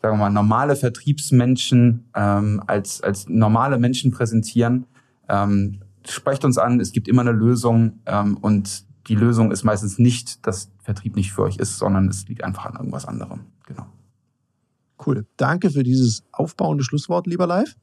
sagen 0.01 0.15
wir 0.15 0.25
mal, 0.25 0.30
normale 0.30 0.75
Vertriebsmenschen 0.75 2.09
ähm, 2.15 2.61
als, 2.67 3.01
als 3.01 3.28
normale 3.28 3.78
Menschen 3.80 4.11
präsentieren 4.11 4.86
ähm, 5.30 5.82
sprecht 6.05 6.45
uns 6.45 6.57
an, 6.57 6.80
es 6.80 6.91
gibt 6.91 7.07
immer 7.07 7.21
eine 7.21 7.32
Lösung 7.32 7.99
ähm, 8.05 8.38
und 8.38 8.86
die 9.07 9.15
Lösung 9.15 9.51
ist 9.51 9.63
meistens 9.63 9.99
nicht, 9.99 10.45
dass 10.45 10.71
Vertrieb 10.80 11.15
nicht 11.15 11.32
für 11.32 11.43
euch 11.43 11.57
ist, 11.57 11.78
sondern 11.78 12.07
es 12.09 12.28
liegt 12.28 12.43
einfach 12.43 12.65
an 12.65 12.75
irgendwas 12.75 13.05
anderem. 13.05 13.45
Genau. 13.65 13.86
Cool. 15.05 15.25
Danke 15.38 15.69
für 15.69 15.84
dieses 15.84 16.23
aufbauende 16.32 16.84
Schlusswort, 16.84 17.28
lieber 17.28 17.47
Live. 17.47 17.75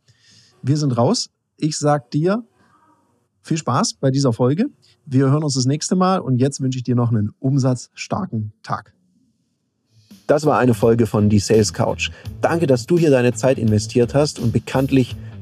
Wir 0.62 0.76
sind 0.76 0.96
raus. 0.96 1.30
Ich 1.56 1.78
sag 1.78 2.10
dir 2.10 2.44
viel 3.42 3.56
Spaß 3.56 3.94
bei 3.94 4.10
dieser 4.10 4.32
Folge. 4.32 4.66
Wir 5.06 5.30
hören 5.30 5.44
uns 5.44 5.54
das 5.54 5.66
nächste 5.66 5.96
Mal 5.96 6.18
und 6.18 6.38
jetzt 6.38 6.60
wünsche 6.60 6.78
ich 6.78 6.82
dir 6.82 6.94
noch 6.94 7.10
einen 7.10 7.30
umsatzstarken 7.38 8.52
Tag. 8.62 8.94
Das 10.26 10.46
war 10.46 10.58
eine 10.58 10.72
Folge 10.72 11.06
von 11.06 11.28
Die 11.28 11.38
Sales 11.38 11.74
Couch. 11.74 12.10
Danke, 12.40 12.66
dass 12.66 12.86
du 12.86 12.98
hier 12.98 13.10
deine 13.10 13.34
Zeit 13.34 13.58
investiert 13.58 14.14
hast 14.14 14.38
und 14.38 14.52
bekanntlich 14.52 15.16